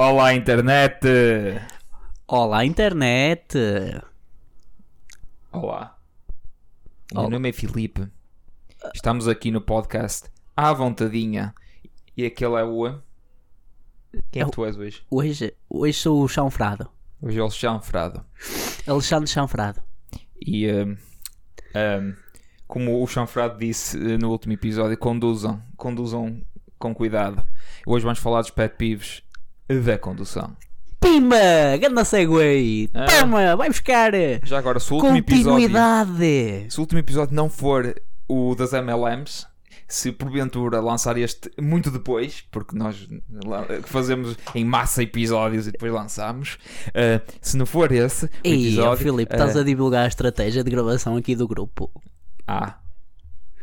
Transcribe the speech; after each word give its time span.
Olá, 0.00 0.32
internet! 0.32 0.98
Olá, 2.26 2.64
internet! 2.64 3.54
Olá. 5.52 5.98
O 7.12 7.14
meu 7.16 7.20
Olá. 7.24 7.30
nome 7.30 7.50
é 7.50 7.52
Filipe. 7.52 8.08
Estamos 8.94 9.28
aqui 9.28 9.50
no 9.50 9.60
podcast 9.60 10.30
à 10.56 10.72
vontadinha. 10.72 11.54
E 12.16 12.24
aquele 12.24 12.54
é 12.54 12.64
o. 12.64 12.98
Quem 14.32 14.40
é 14.40 14.44
É 14.44 14.44
que 14.44 14.48
o- 14.48 14.50
tu 14.50 14.64
és 14.64 14.78
hoje? 14.78 15.02
Hoje, 15.10 15.54
hoje 15.68 15.98
sou 15.98 16.22
o 16.22 16.28
Chanfrado. 16.28 16.90
Hoje 17.20 17.38
é 17.38 17.42
o 17.42 17.50
Chanfrado. 17.50 18.24
Alexandre 18.86 19.28
Chanfrado. 19.28 19.82
E. 20.40 20.66
hum, 20.72 20.96
hum, 21.76 22.14
como 22.66 23.02
o 23.02 23.06
Chanfrado 23.06 23.58
disse 23.58 23.98
eh, 23.98 24.16
no 24.16 24.30
último 24.30 24.54
episódio, 24.54 24.96
conduzam. 24.96 25.62
Conduzam 25.76 26.40
com 26.78 26.94
cuidado. 26.94 27.46
Hoje 27.86 28.02
vamos 28.04 28.18
falar 28.18 28.40
dos 28.40 28.50
pet 28.50 28.76
peeves 28.78 29.22
da 29.78 29.98
condução. 29.98 30.56
Pima! 31.00 31.36
Ganda 31.80 32.04
segue! 32.04 32.90
Ah. 32.92 33.06
Pima! 33.06 33.56
Vai 33.56 33.68
buscar! 33.68 34.12
Já 34.42 34.58
agora, 34.58 34.78
se 34.80 34.92
o 34.92 34.96
último 34.96 35.16
episódio. 35.16 35.50
Continuidade! 35.50 36.66
Se 36.68 36.78
o 36.78 36.80
último 36.80 36.98
episódio 36.98 37.34
não 37.34 37.48
for 37.48 37.94
o 38.28 38.54
das 38.54 38.72
MLMs, 38.72 39.46
se 39.88 40.12
porventura 40.12 40.80
lançar 40.80 41.16
este 41.16 41.50
muito 41.60 41.90
depois, 41.90 42.44
porque 42.50 42.76
nós 42.76 43.08
fazemos 43.84 44.36
em 44.54 44.64
massa 44.64 45.02
episódios 45.02 45.66
e 45.66 45.72
depois 45.72 45.92
lançamos, 45.92 46.58
eh, 46.94 47.20
se 47.40 47.56
não 47.56 47.66
for 47.66 47.90
esse 47.90 48.30
Ei, 48.44 48.66
episódio. 48.66 49.04
Filipe, 49.04 49.32
eh, 49.32 49.36
estás 49.36 49.56
a 49.56 49.64
divulgar 49.64 50.04
a 50.04 50.08
estratégia 50.08 50.62
de 50.62 50.70
gravação 50.70 51.16
aqui 51.16 51.34
do 51.34 51.48
grupo. 51.48 51.90
Ah. 52.46 52.76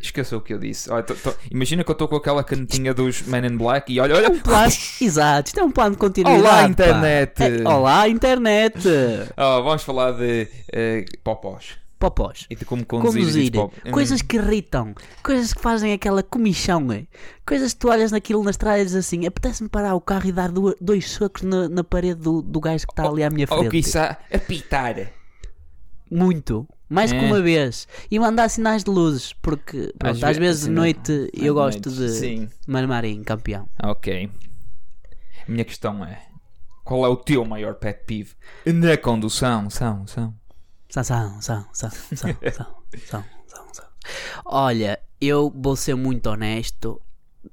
Esqueceu 0.01 0.37
o 0.37 0.41
que 0.41 0.53
eu 0.53 0.59
disse. 0.59 0.89
Olha, 0.91 1.03
tô- 1.03 1.15
tô- 1.15 1.33
Imagina 1.51 1.83
que 1.83 1.89
eu 1.89 1.93
estou 1.93 2.07
com 2.07 2.15
aquela 2.15 2.43
canetinha 2.43 2.93
dos 2.93 3.23
Men 3.23 3.45
in 3.45 3.57
Black 3.57 3.91
e 3.91 3.99
olha, 3.99 4.15
olha. 4.15 4.29
Um 4.29 4.39
plano, 4.39 4.71
exato, 5.01 5.47
isto 5.47 5.59
é 5.59 5.63
um 5.63 5.71
plano 5.71 5.91
de 5.91 5.97
continuidade. 5.97 6.39
Olá, 6.41 6.63
internet. 6.63 7.43
É, 7.43 7.67
olá, 7.67 8.07
internet! 8.07 8.87
Ah, 9.35 9.59
vamos 9.65 9.83
falar 9.83 10.11
de 10.13 10.47
eh, 10.71 11.03
popós 11.23 11.77
Popós. 11.99 12.45
e 12.47 12.55
de 12.55 12.63
como 12.63 12.85
conduzir. 12.85 13.21
Conduzir, 13.23 13.51
pop- 13.51 13.91
coisas 13.91 14.21
que 14.21 14.37
irritam, 14.37 14.93
coisas 15.23 15.51
que 15.51 15.59
fazem 15.61 15.91
aquela 15.93 16.21
comichão, 16.21 16.91
é. 16.91 17.05
coisas 17.43 17.73
que 17.73 17.79
tu 17.79 17.89
olhas 17.89 18.11
naquilo 18.11 18.43
na 18.43 18.51
estrada 18.51 18.79
e 18.79 18.85
dizes 18.85 19.03
assim: 19.03 19.25
apetece-me 19.25 19.67
parar 19.67 19.95
o 19.95 19.99
carro 20.01 20.27
e 20.27 20.31
dar 20.31 20.51
dois 20.79 21.09
socos 21.09 21.41
na, 21.41 21.67
na 21.67 21.83
parede 21.83 22.21
do, 22.21 22.43
do 22.43 22.59
gajo 22.59 22.85
que 22.85 22.93
está 22.93 23.07
ali 23.09 23.23
à 23.23 23.31
minha 23.31 23.47
Ou 23.49 23.57
frente. 23.57 23.71
quiçá 23.71 24.15
apitar. 24.31 24.95
Muito, 26.09 26.67
mais 26.89 27.11
que 27.11 27.17
É. 27.17 27.21
uma 27.21 27.41
vez. 27.41 27.87
E 28.09 28.17
mandar 28.19 28.49
sinais 28.49 28.83
de 28.83 28.89
luzes, 28.91 29.33
porque 29.33 29.93
pronto, 29.97 30.25
às, 30.25 30.35
ve- 30.37 30.45
vezes 30.45 30.63
de 30.65 30.71
noite 30.71 31.11
às 31.35 31.41
eu 31.43 31.53
gosto 31.53 31.89
noites, 31.89 31.95
de 31.97 32.19
Sim. 32.19 32.49
marmar 32.67 33.05
em 33.05 33.23
campeão. 33.23 33.67
Ok. 33.83 34.31
A 35.47 35.51
minha 35.51 35.63
questão 35.65 36.03
é: 36.05 36.21
qual 36.83 37.05
é 37.05 37.09
o 37.09 37.15
teu 37.17 37.43
maior 37.45 37.75
pet 37.75 38.03
peeve 38.05 38.35
na 38.65 38.97
condução? 38.97 39.69
São, 39.69 40.05
são. 40.07 40.33
São, 40.89 41.03
são, 41.03 41.41
são, 41.41 41.65
são, 41.73 41.89
são, 41.91 42.15
são, 42.15 42.35
são, 43.05 43.23
são, 43.47 43.65
são. 43.73 43.85
Olha, 44.45 44.99
eu 45.19 45.51
vou 45.53 45.75
ser 45.75 45.95
muito 45.95 46.27
honesto. 46.27 47.01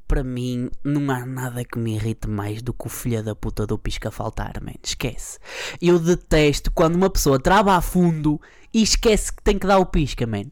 Para 0.06 0.24
mim, 0.24 0.70
não 0.82 1.10
há 1.10 1.24
nada 1.24 1.64
que 1.64 1.78
me 1.78 1.94
irrite 1.94 2.28
mais 2.28 2.62
do 2.62 2.72
que 2.72 2.86
o 2.86 2.90
filho 2.90 3.22
da 3.22 3.34
puta 3.34 3.66
do 3.66 3.78
pisca 3.78 4.10
faltar, 4.10 4.60
man. 4.60 4.74
Esquece. 4.82 5.38
Eu 5.80 5.98
detesto 5.98 6.70
quando 6.72 6.96
uma 6.96 7.10
pessoa 7.10 7.38
trava 7.38 7.74
a 7.74 7.80
fundo 7.80 8.40
e 8.72 8.82
esquece 8.82 9.32
que 9.32 9.42
tem 9.42 9.58
que 9.58 9.66
dar 9.66 9.78
o 9.78 9.86
pisca, 9.86 10.26
man. 10.26 10.50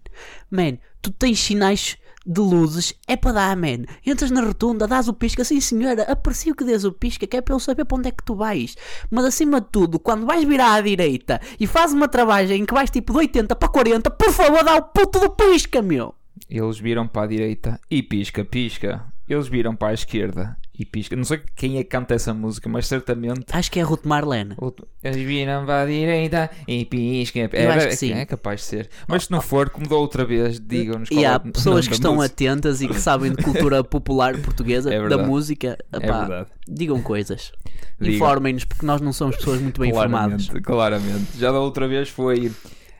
Man, 0.50 0.78
tu 1.00 1.10
tens 1.10 1.40
sinais 1.40 1.98
de 2.24 2.40
luzes, 2.40 2.94
é 3.06 3.16
para 3.16 3.32
dar, 3.32 3.56
man. 3.56 3.84
Entras 4.06 4.30
na 4.30 4.42
rotunda, 4.42 4.86
dás 4.86 5.08
o 5.08 5.12
pisca, 5.12 5.44
sim 5.44 5.60
senhora, 5.60 6.04
aprecio 6.04 6.54
que 6.54 6.64
dês 6.64 6.84
o 6.84 6.92
pisca, 6.92 7.26
que 7.26 7.36
é 7.36 7.40
para 7.40 7.54
eu 7.54 7.60
saber 7.60 7.84
para 7.84 7.98
onde 7.98 8.08
é 8.08 8.12
que 8.12 8.24
tu 8.24 8.34
vais. 8.34 8.76
Mas 9.10 9.24
acima 9.24 9.60
de 9.60 9.68
tudo, 9.70 9.98
quando 9.98 10.26
vais 10.26 10.44
virar 10.44 10.74
à 10.74 10.80
direita 10.80 11.40
e 11.58 11.66
fazes 11.66 11.94
uma 11.94 12.08
travagem 12.08 12.62
em 12.62 12.64
que 12.64 12.74
vais 12.74 12.90
tipo 12.90 13.12
de 13.12 13.18
80 13.18 13.56
para 13.56 13.68
40, 13.68 14.10
por 14.10 14.32
favor, 14.32 14.64
dá 14.64 14.76
o 14.76 14.82
puto 14.82 15.18
do 15.18 15.30
pisca, 15.30 15.82
meu. 15.82 16.14
Eles 16.48 16.78
viram 16.78 17.08
para 17.08 17.22
a 17.22 17.26
direita 17.26 17.80
e 17.90 18.02
pisca, 18.02 18.44
pisca. 18.44 19.11
Eles 19.28 19.48
viram 19.48 19.74
para 19.74 19.88
a 19.88 19.94
esquerda 19.94 20.56
e 20.78 20.84
pisca. 20.84 21.14
Não 21.14 21.24
sei 21.24 21.40
quem 21.54 21.78
é 21.78 21.84
que 21.84 21.90
canta 21.90 22.14
essa 22.14 22.34
música, 22.34 22.68
mas 22.68 22.86
certamente. 22.86 23.44
Acho 23.52 23.70
que 23.70 23.78
é 23.78 23.82
Ruth 23.82 24.04
Marlene. 24.04 24.56
Eles 25.02 25.16
viram 25.16 25.64
para 25.64 25.82
a 25.82 25.86
direita 25.86 26.50
e 26.66 26.84
pisca. 26.84 27.38
É, 27.52 27.66
acho 27.66 27.86
é- 27.86 27.88
que 27.88 27.96
sim. 27.96 28.12
é 28.12 28.24
capaz 28.26 28.60
de 28.60 28.66
ser. 28.66 28.90
Mas 29.06 29.24
se 29.24 29.30
não 29.30 29.40
for, 29.40 29.70
como 29.70 29.88
da 29.88 29.96
outra 29.96 30.24
vez, 30.24 30.58
digam-nos 30.58 31.10
E 31.10 31.24
é 31.24 31.26
há 31.26 31.38
nome 31.38 31.52
pessoas 31.52 31.86
que 31.86 31.94
estão 31.94 32.20
atentas 32.20 32.80
e 32.80 32.88
que 32.88 32.98
sabem 32.98 33.32
de 33.32 33.42
cultura 33.42 33.82
popular 33.84 34.36
portuguesa, 34.38 34.92
É 34.92 35.08
da 35.08 35.18
música. 35.18 35.78
É 35.92 36.46
digam 36.68 37.00
coisas. 37.02 37.52
Informem-nos, 38.00 38.64
porque 38.64 38.84
nós 38.84 39.00
não 39.00 39.12
somos 39.12 39.36
pessoas 39.36 39.60
muito 39.60 39.80
bem 39.80 39.90
informadas. 39.90 40.48
Claramente. 40.62 41.38
Já 41.38 41.52
da 41.52 41.60
outra 41.60 41.86
vez 41.86 42.08
foi. 42.08 42.50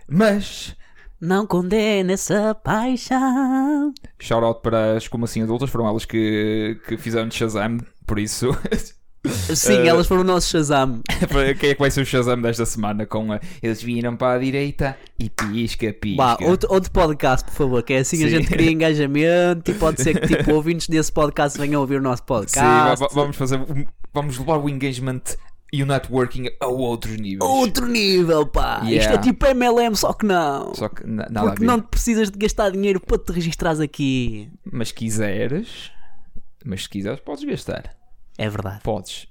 Mas. 0.09 0.77
Não 1.23 1.47
condena 1.47 2.13
essa 2.15 2.53
paixão. 2.53 3.95
Shout 4.19 4.45
out 4.45 4.61
para 4.61 4.97
as 4.97 5.07
como 5.07 5.25
assim 5.25 5.41
adultas, 5.43 5.71
foram 5.71 5.87
elas 5.87 6.05
que, 6.05 6.77
que 6.89 6.97
fizeram 6.97 7.29
de 7.29 7.37
Shazam, 7.37 7.79
por 8.05 8.19
isso. 8.19 8.51
Sim, 9.55 9.75
Eh, 9.83 9.87
elas 9.87 10.09
foram 10.09 10.23
o 10.23 10.25
nosso 10.25 10.51
Shazam. 10.51 11.01
quem 11.61 11.71
é 11.71 11.75
que 11.75 11.79
vai 11.81 11.93
ser 11.93 12.01
o 12.01 12.05
Shazam 12.05 12.41
desta 12.43 12.67
semana? 12.67 13.07
Com 13.07 13.33
a, 13.33 13.39
eles 13.63 13.81
viram 13.81 14.17
para 14.17 14.35
a 14.35 14.39
direita 14.43 14.99
e 15.17 15.31
pisca, 15.31 15.93
pisca. 15.93 16.17
Bah, 16.17 16.37
outro, 16.43 16.69
outro 16.73 16.91
podcast, 16.91 17.45
por 17.45 17.55
favor, 17.55 17.83
que 17.85 17.93
é 17.93 17.99
assim 17.99 18.17
a 18.25 18.29
Sim. 18.29 18.31
gente 18.39 18.49
cria 18.49 18.73
engajamento 18.73 19.71
e 19.71 19.75
pode 19.75 20.03
ser 20.03 20.19
que 20.21 20.27
tipo 20.37 20.53
ouvintes 20.53 20.89
desse 20.89 21.13
podcast 21.13 21.57
venham 21.57 21.81
ouvir 21.81 21.99
o 22.01 22.03
nosso 22.03 22.23
Sim, 22.23 22.27
podcast. 22.27 23.01
va- 23.01 23.09
vamos 23.13 23.37
fazer. 23.37 23.61
Vamos 24.13 24.37
levar 24.39 24.57
o 24.59 24.69
engagement 24.69 25.23
e 25.73 25.83
o 25.83 25.87
networking 25.87 26.49
a 26.61 26.67
outros 26.67 27.17
níveis. 27.17 27.51
Outro 27.51 27.87
nível, 27.87 28.47
pá. 28.47 28.81
Isto 28.83 28.89
Yeah. 28.91 29.15
é 29.15 29.19
tipo 29.19 29.47
MLM, 29.47 29.95
só 29.97 30.13
que 30.13 30.27
não. 30.27 30.75
Só 30.75 30.89
que 30.89 31.07
na- 31.07 31.27
nada 31.31 31.51
Porque 31.51 31.65
não 31.65 31.81
precisas 31.81 32.31
de 32.31 32.39
gastar 32.39 32.71
dinheiro 32.71 33.01
para 33.01 33.17
te 33.19 33.33
registrares 33.33 33.81
aqui. 33.81 34.51
Mas 34.71 34.93
quiseres. 34.93 35.91
Mas 36.65 36.83
se 36.83 36.89
quiseres, 36.89 37.21
podes 37.21 37.43
gastar. 37.45 37.97
É 38.39 38.49
verdade. 38.49 38.81
Podes. 38.83 39.27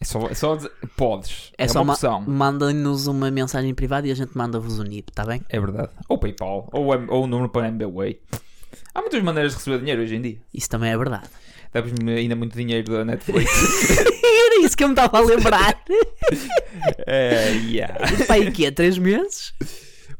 É 0.00 0.04
só, 0.04 0.28
é 0.28 0.34
só 0.34 0.54
dizer. 0.56 0.70
Podes. 0.96 1.50
É, 1.58 1.64
É, 1.64 1.68
só 1.68 1.80
uma 1.80 1.86
ma 1.86 1.92
opção. 1.94 2.20
mandem-nos 2.20 3.06
uma 3.08 3.30
mensagem 3.30 3.74
privada 3.74 4.06
e 4.06 4.12
a 4.12 4.14
gente 4.14 4.30
manda-vos 4.36 4.78
o 4.78 4.84
NIP, 4.84 5.10
tá 5.12 5.24
bem? 5.24 5.42
É 5.48 5.58
verdade. 5.58 5.90
Ou 6.08 6.18
PayPal, 6.18 6.68
ou, 6.72 6.84
ou 7.08 7.24
o 7.24 7.26
número 7.26 7.48
para 7.48 7.66
MBWay. 7.68 8.20
Há 8.94 9.00
muitas 9.00 9.22
maneiras 9.22 9.52
de 9.52 9.58
receber 9.58 9.78
dinheiro 9.80 10.02
hoje 10.02 10.14
em 10.14 10.20
dia. 10.22 10.38
Isso 10.54 10.68
também 10.68 10.90
é 10.90 10.96
verdade. 10.96 11.28
Deves-me 11.72 12.12
ainda 12.14 12.36
muito 12.36 12.56
dinheiro 12.56 12.92
da 12.92 13.04
Netflix. 13.04 13.50
Era 14.58 14.66
isso 14.66 14.76
que 14.76 14.82
eu 14.82 14.88
me 14.88 14.94
estava 14.94 15.18
a 15.18 15.20
lembrar. 15.20 15.82
é, 17.06 17.50
yeah. 17.68 17.94
Pá, 18.26 18.34
aí 18.34 18.50
que 18.50 18.66
é? 18.66 18.70
Três 18.70 18.98
meses? 18.98 19.54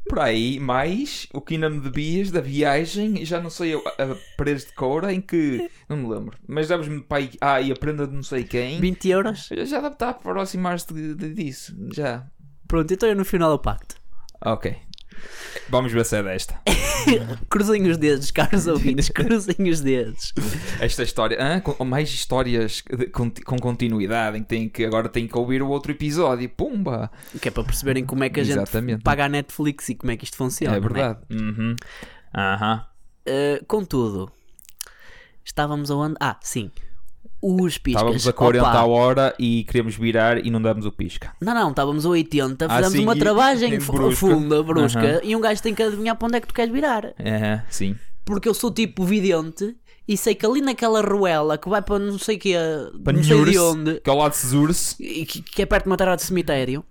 Por 0.09 0.21
aí, 0.21 0.59
mais 0.60 1.26
o 1.34 1.41
que 1.41 1.54
ainda 1.54 1.69
me 1.69 1.81
devias 1.81 2.31
da 2.31 2.41
viagem, 2.41 3.25
já 3.26 3.41
não 3.41 3.50
sei 3.50 3.75
a, 3.75 3.78
a 3.78 4.16
paredes 4.37 4.65
de 4.65 4.72
coura 4.72 5.12
em 5.12 5.21
que. 5.21 5.69
Não 5.88 5.97
me 5.97 6.09
lembro. 6.09 6.38
Mas 6.47 6.69
deves-me 6.69 7.03
para 7.03 7.19
aí. 7.19 7.31
Ah, 7.41 7.60
e 7.60 7.72
a 7.72 7.76
prenda 7.76 8.06
de 8.06 8.15
não 8.15 8.22
sei 8.22 8.44
quem. 8.44 8.81
20 8.81 9.09
euros? 9.09 9.49
Já 9.50 9.81
deve 9.81 9.94
estar 9.94 10.06
a 10.06 10.10
aproximar-se 10.10 10.87
disso. 11.15 11.76
Já. 11.93 12.26
Pronto, 12.66 12.94
então 12.94 13.09
é 13.09 13.15
no 13.15 13.25
final 13.25 13.50
do 13.50 13.59
pacto. 13.59 13.97
Ok. 14.44 14.76
Vamos 15.68 15.92
ver 15.92 16.04
se 16.04 16.16
é 16.16 16.22
desta. 16.22 16.54
Cruzem 17.48 17.88
os 17.90 17.96
dedos, 17.96 18.30
caros 18.30 18.66
ouvintes, 18.66 19.08
cruzem 19.08 19.68
os 19.70 19.80
dedos. 19.80 20.32
Esta 20.80 21.02
história. 21.02 21.60
Com, 21.60 21.84
mais 21.84 22.08
histórias 22.10 22.82
de- 22.96 23.06
com, 23.06 23.30
com 23.30 23.58
continuidade 23.58 24.36
em 24.38 24.42
que, 24.42 24.48
tem 24.48 24.68
que 24.68 24.84
agora 24.84 25.08
tem 25.08 25.26
que 25.26 25.36
ouvir 25.36 25.62
o 25.62 25.68
outro 25.68 25.92
episódio. 25.92 26.48
Pumba! 26.48 27.10
Que 27.40 27.48
é 27.48 27.50
para 27.50 27.64
perceberem 27.64 28.04
como 28.04 28.24
é 28.24 28.28
que 28.30 28.40
a 28.40 28.42
Exatamente. 28.42 28.92
gente 28.96 29.02
paga 29.04 29.24
a 29.24 29.28
Netflix 29.28 29.88
e 29.88 29.94
como 29.94 30.10
é 30.12 30.16
que 30.16 30.24
isto 30.24 30.36
funciona. 30.36 30.76
é 30.76 30.80
verdade. 30.80 31.18
Uhum. 31.30 31.74
Aham. 32.36 32.84
Uh, 33.28 33.64
contudo, 33.66 34.30
estávamos 35.44 35.90
aonde? 35.90 36.14
Ah, 36.20 36.38
sim. 36.42 36.70
Os 37.41 37.78
piscas. 37.78 38.00
Estávamos 38.03 38.26
a 38.28 38.32
40 38.32 38.69
Opa. 38.69 38.78
a 38.78 38.84
hora 38.87 39.34
e 39.38 39.62
queríamos 39.65 39.94
virar 39.97 40.44
e 40.44 40.50
não 40.50 40.60
damos 40.60 40.84
o 40.84 40.91
pisca. 40.93 41.32
Não, 41.40 41.55
não, 41.55 41.70
estávamos 41.70 42.05
a 42.05 42.08
80, 42.08 42.67
Ah, 42.67 42.69
fizemos 42.69 42.93
sim, 42.93 43.02
uma 43.05 43.14
e- 43.14 43.19
travagem 43.19 43.75
e 43.75 43.79
brusca. 43.79 44.17
funda, 44.26 44.62
brusca, 44.62 44.99
Aham. 45.00 45.20
e 45.23 45.37
um 45.37 45.40
gajo 45.40 45.62
tem 45.62 45.73
que 45.75 45.82
adivinhar 45.82 46.17
para 46.17 46.26
onde 46.26 46.37
é 46.37 46.40
que 46.40 46.49
tu 46.49 46.55
queres 46.55 46.73
virar. 46.73 47.12
É, 47.19 47.62
sim. 47.70 47.94
Porque 48.25 48.49
eu 48.49 48.55
sou 48.55 48.70
tipo 48.73 49.05
vidente 49.05 49.76
e 50.06 50.17
sei 50.17 50.35
que 50.35 50.44
ali 50.44 50.61
naquela 50.61 51.00
ruela 51.00 51.56
que 51.56 51.69
vai 51.69 51.81
para 51.81 51.99
não 51.99 52.19
sei 52.19 52.37
que 52.38 52.55
Para 53.05 53.12
não 53.12 53.23
sei 53.23 53.44
de 53.44 53.58
onde, 53.58 54.00
Que 54.00 54.11
é 54.11 54.12
ao 54.12 54.19
lado 54.19 54.32
de 54.32 54.38
Sezurse. 54.38 54.96
e 54.99 55.25
que, 55.25 55.41
que 55.41 55.62
é 55.62 55.67
perto 55.67 55.84
de 55.84 55.91
uma 55.91 55.96
terra 55.96 56.17
de 56.17 56.23
cemitério, 56.23 56.84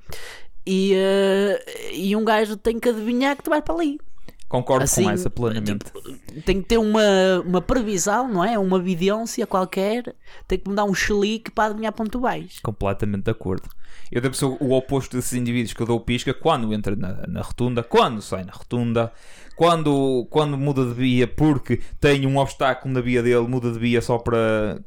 e, 0.65 0.93
uh, 0.95 1.93
e 1.93 2.15
um 2.15 2.23
gajo 2.25 2.55
tem 2.57 2.79
que 2.79 2.89
adivinhar 2.89 3.35
que 3.35 3.43
tu 3.43 3.49
vais 3.49 3.63
para 3.63 3.75
ali. 3.75 3.99
Concordo 4.47 4.85
Assim, 4.85 5.03
com 5.03 5.09
essa 5.09 5.29
plenamente. 5.29 5.85
Tem 6.45 6.61
que 6.61 6.67
ter 6.67 6.77
uma, 6.77 7.41
uma 7.45 7.61
previsão, 7.61 8.29
não 8.29 8.43
é? 8.43 8.57
Uma 8.57 8.77
evidência 8.77 9.45
qualquer. 9.45 10.15
Tem 10.47 10.57
que 10.57 10.69
me 10.69 10.75
dar 10.75 10.85
um 10.85 10.93
chelique 10.93 11.51
para 11.51 11.71
adivinhar 11.71 11.93
tu 11.93 12.19
vais. 12.21 12.59
Completamente 12.63 13.23
de 13.23 13.31
acordo. 13.31 13.69
Eu 14.09 14.21
devo 14.21 14.35
ser 14.35 14.45
o 14.45 14.71
oposto 14.71 15.17
desses 15.17 15.33
indivíduos 15.33 15.73
que 15.73 15.81
eu 15.81 15.85
dou 15.85 15.99
pisca 15.99 16.33
quando 16.33 16.73
entra 16.73 16.95
na, 16.95 17.27
na 17.27 17.41
rotunda, 17.41 17.83
quando 17.83 18.21
sai 18.21 18.45
na 18.45 18.53
rotunda, 18.53 19.11
quando, 19.57 20.25
quando 20.29 20.57
muda 20.57 20.85
de 20.85 20.93
via 20.93 21.27
porque 21.27 21.81
tem 21.99 22.25
um 22.25 22.37
obstáculo 22.37 22.93
na 22.93 23.01
via 23.01 23.21
dele, 23.21 23.45
muda 23.47 23.69
de 23.69 23.79
via 23.79 24.01
só 24.01 24.17
para. 24.17 24.79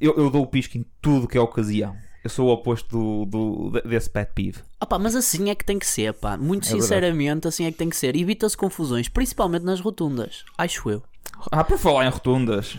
Eu, 0.00 0.14
eu 0.16 0.30
dou 0.30 0.46
pisca 0.46 0.78
em 0.78 0.86
tudo 1.02 1.26
que 1.26 1.36
é 1.36 1.40
ocasião. 1.40 1.96
Eu 2.28 2.30
sou 2.30 2.48
o 2.48 2.52
oposto 2.52 3.24
do, 3.26 3.70
do- 3.70 3.80
desse 3.88 4.08
pet 4.10 4.30
peeve. 4.34 4.58
Opa, 4.80 4.98
mas 4.98 5.16
assim 5.16 5.50
é 5.50 5.54
que 5.54 5.64
tem 5.64 5.78
que 5.78 5.86
ser, 5.86 6.12
pá. 6.14 6.36
Muito 6.36 6.64
É 6.64 6.68
verdade. 6.68 6.82
sinceramente, 6.82 7.48
assim 7.48 7.64
é 7.64 7.72
que 7.72 7.78
tem 7.78 7.88
que 7.90 7.96
ser. 7.96 8.14
Evita-se 8.14 8.56
confusões, 8.56 9.08
principalmente 9.08 9.64
nas 9.64 9.80
rotundas. 9.80 10.44
Acho 10.56 10.90
eu. 10.90 11.02
Ah, 11.50 11.64
por 11.64 11.78
falar 11.78 12.06
em 12.06 12.10
rotundas. 12.10 12.76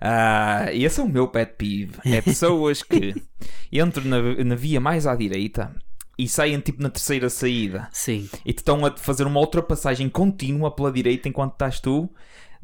Ah, 0.00 0.66
esse 0.72 1.00
é 1.00 1.02
o 1.02 1.08
meu 1.08 1.28
pet 1.28 1.54
peeve. 1.56 1.92
É 2.04 2.20
pessoas 2.20 2.82
que 2.82 3.14
entram 3.72 4.04
na, 4.04 4.20
na 4.44 4.54
via 4.54 4.80
mais 4.80 5.06
à 5.06 5.14
direita 5.14 5.74
e 6.18 6.28
saem 6.28 6.60
tipo 6.60 6.82
na 6.82 6.90
terceira 6.90 7.28
saída 7.28 7.88
Sim. 7.92 8.28
e 8.44 8.52
te 8.52 8.58
estão 8.58 8.84
a 8.86 8.96
fazer 8.96 9.26
uma 9.26 9.40
ultrapassagem 9.40 10.08
contínua 10.08 10.70
pela 10.70 10.92
direita 10.92 11.28
enquanto 11.28 11.54
estás 11.54 11.80
tu 11.80 12.08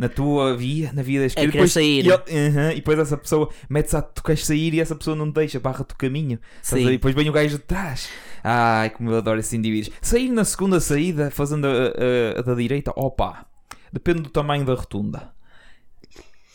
na 0.00 0.08
tua 0.08 0.56
via, 0.56 0.91
na 0.94 1.02
via 1.02 1.20
da 1.20 1.26
esquerda. 1.26 1.52
querer 1.52 1.69
sair. 1.69 2.06
E, 2.06 2.08
ele- 2.08 2.49
Aham, 2.49 2.73
e 2.73 2.76
depois 2.76 2.99
essa 2.99 3.17
pessoa 3.19 3.50
mete-se 3.69 3.97
a 3.97 4.00
tu 4.02 4.23
queres 4.23 4.47
sair 4.47 4.73
e 4.73 4.81
essa 4.81 4.94
pessoa 4.97 5.14
não 5.14 5.31
te 5.31 5.35
deixa, 5.35 5.61
barra-te 5.61 5.93
o 5.93 5.97
caminho. 5.97 6.38
Sim. 6.62 6.87
E 6.87 6.91
depois 6.93 7.14
vem 7.14 7.29
o 7.29 7.32
gajo 7.32 7.58
de 7.58 7.62
trás. 7.62 8.08
Ai, 8.43 8.88
como 8.91 9.11
eu 9.11 9.19
adoro 9.19 9.38
esses 9.38 9.52
indivíduos. 9.52 9.94
Sair 10.00 10.31
na 10.31 10.43
segunda 10.44 10.81
saída, 10.81 11.31
fazendo 11.31 11.67
a, 11.67 11.70
a- 11.70 12.38
a 12.38 12.43
da 12.43 12.55
direita, 12.55 12.93
opa, 12.97 13.44
depende 13.93 14.23
do 14.23 14.31
tamanho 14.31 14.64
da 14.64 14.75
rotunda. 14.75 15.31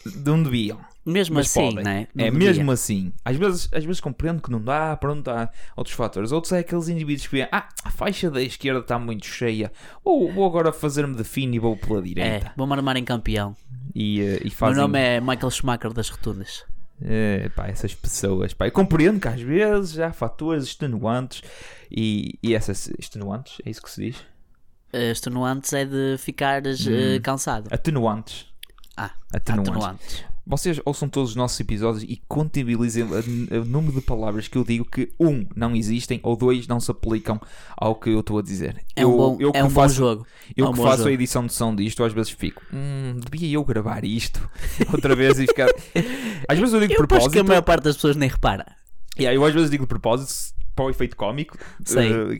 De 0.06 0.30
onde 0.32 0.50
viam. 0.50 0.80
Mesmo 1.06 1.36
Mas 1.36 1.48
assim, 1.48 1.70
podem. 1.70 1.84
né? 1.84 2.08
É 2.18 2.32
mesmo 2.32 2.72
assim. 2.72 3.14
Às 3.24 3.36
vezes, 3.36 3.70
às 3.72 3.84
vezes 3.86 4.00
compreendo 4.02 4.42
que 4.42 4.50
não 4.50 4.60
dá, 4.60 4.98
pronto, 4.98 5.30
há 5.30 5.50
outros 5.76 5.96
fatores. 5.96 6.32
Outros 6.32 6.52
é 6.54 6.60
aqueles 6.60 6.88
indivíduos 6.90 7.28
que 7.28 7.36
veem, 7.36 7.48
ah, 7.52 7.70
a 7.84 7.92
faixa 7.92 8.32
da 8.32 8.42
esquerda 8.42 8.80
está 8.80 8.98
muito 8.98 9.26
cheia, 9.28 9.72
ou 10.04 10.32
vou 10.34 10.46
agora 10.48 10.74
fazer-me 10.74 11.16
de 11.16 11.24
fino 11.24 11.54
e 11.54 11.60
vou 11.60 11.78
pela 11.78 12.00
É, 12.00 12.02
direita. 12.02 12.52
vou-me 12.58 12.74
armar 12.74 12.98
em 12.98 13.06
campeão. 13.06 13.56
E, 13.94 14.20
eh, 14.20 14.40
e 14.46 14.50
fazem. 14.50 14.76
meu 14.76 14.84
nome 14.88 15.00
é 15.00 15.22
Michael 15.22 15.52
Schumacher 15.52 15.94
das 15.94 16.10
rotundas. 16.10 16.64
Eh, 17.02 17.50
pá, 17.56 17.68
essas 17.68 17.94
pessoas, 17.94 18.54
pá, 18.54 18.66
eu 18.68 18.72
compreendo 18.72 19.20
que 19.20 19.28
às 19.28 19.40
vezes 19.42 20.00
há 20.00 20.12
fatores 20.12 20.64
extenuantes 20.64 21.44
e, 21.92 22.40
e 22.42 22.56
essas 22.56 22.88
extenuantes, 22.98 23.58
é 23.66 23.70
isso 23.70 23.82
que 23.82 23.92
se 23.92 24.02
diz? 24.12 24.18
Uh, 24.94 25.12
Extenuantes 25.12 25.72
é 25.74 25.84
de 25.86 26.16
ficares 26.18 26.86
uh, 26.88 26.90
Hum. 26.90 27.20
cansado. 27.22 27.68
Atenuantes. 27.70 28.48
Ah, 28.96 29.12
Atenuantes. 29.34 29.70
atenuantes. 29.74 30.26
Vocês 30.48 30.80
ouçam 30.86 31.10
todos 31.10 31.32
os 31.32 31.36
nossos 31.36 31.60
episódios 31.60 32.04
e 32.04 32.22
contabilizem 32.28 33.04
o 33.04 33.66
número 33.66 33.96
de 33.96 34.02
palavras 34.02 34.48
que 34.48 34.58
eu 34.58 34.64
digo 34.64 34.86
que, 34.86 35.12
um, 35.20 35.44
não 35.56 35.76
existem 35.76 36.20
ou 36.22 36.36
dois, 36.36 36.68
não 36.68 36.80
se 36.80 36.92
aplicam 36.92 37.42
ao 37.76 37.96
que 37.96 38.10
eu 38.12 38.20
estou 38.20 38.38
a 38.38 38.42
dizer. 38.44 38.84
É 38.96 39.04
eu, 39.04 39.12
um 39.14 39.18
bom, 39.18 39.38
eu 39.40 39.52
é 39.56 39.64
um 39.64 39.68
bom 39.68 39.74
faço, 39.74 39.96
jogo. 39.96 40.28
Eu 40.56 40.66
É 40.68 40.70
um 40.70 40.72
que 40.72 40.78
bom 40.78 40.84
faço 40.84 40.98
jogo. 40.98 41.10
a 41.10 41.14
edição 41.14 41.46
de 41.48 41.54
som 41.54 41.76
disto, 41.76 42.04
às 42.04 42.14
vezes 42.14 42.30
fico, 42.32 42.62
hum, 42.72 43.20
devia 43.32 43.56
eu 43.56 43.64
gravar 43.66 44.06
isto 44.06 44.48
outra 44.94 45.16
vez 45.16 45.40
e 45.40 45.48
ficar. 45.48 45.68
Às 46.48 46.60
vezes 46.60 46.74
eu 46.76 46.80
digo 46.80 46.94
de 46.94 47.00
Eu 47.00 47.04
acho 47.18 47.30
que 47.32 47.40
a 47.40 47.44
propósito. 47.44 47.46
maior 47.48 47.62
parte 47.64 47.84
das 47.86 47.96
pessoas 47.96 48.16
nem 48.16 48.30
repara. 48.30 48.66
Aí 49.18 49.26
eu 49.34 49.44
às 49.46 49.54
vezes 49.54 49.72
digo 49.72 49.86
de 49.86 49.88
propósito 49.88 50.54
para 50.76 50.86
o 50.86 50.90
efeito 50.92 51.16
cómico. 51.16 51.58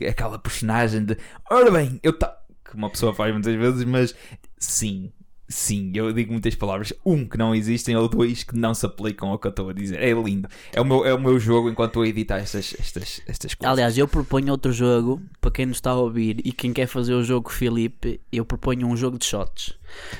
Eh, 0.00 0.08
aquela 0.08 0.38
personagem 0.38 1.04
de 1.04 1.16
ora 1.50 1.70
bem, 1.72 1.98
eu 2.04 2.12
tá. 2.12 2.36
Que 2.64 2.74
uma 2.76 2.90
pessoa 2.90 3.12
faz 3.14 3.32
muitas 3.32 3.54
vezes, 3.56 3.84
mas 3.84 4.14
sim, 4.58 5.10
sim, 5.48 5.92
eu 5.94 6.12
digo 6.12 6.32
muitas 6.32 6.54
palavras. 6.54 6.92
Um 7.04 7.26
que 7.26 7.38
não 7.38 7.54
existem 7.54 7.96
ou 7.96 8.08
dois 8.08 8.42
que 8.42 8.56
não 8.56 8.74
se 8.74 8.84
aplicam 8.86 9.28
ao 9.28 9.38
que 9.38 9.46
eu 9.46 9.50
estou 9.50 9.68
a 9.68 9.72
dizer. 9.72 10.02
É 10.02 10.12
lindo. 10.12 10.48
É 10.72 10.80
o 10.80 10.84
meu, 10.84 11.04
é 11.04 11.14
o 11.14 11.20
meu 11.20 11.38
jogo 11.38 11.70
enquanto 11.70 12.00
a 12.00 12.08
editar 12.08 12.38
estas, 12.38 12.74
estas, 12.78 13.20
estas 13.26 13.54
coisas. 13.54 13.72
Aliás, 13.72 13.96
eu 13.96 14.08
proponho 14.08 14.52
outro 14.52 14.72
jogo 14.72 15.20
para 15.40 15.50
quem 15.50 15.66
nos 15.66 15.76
está 15.76 15.90
a 15.90 15.96
ouvir 15.96 16.40
e 16.44 16.52
quem 16.52 16.72
quer 16.72 16.86
fazer 16.86 17.14
o 17.14 17.22
jogo 17.22 17.50
Filipe, 17.50 18.20
eu 18.32 18.44
proponho 18.44 18.86
um 18.86 18.96
jogo 18.96 19.18
de 19.18 19.24
shots. 19.24 19.74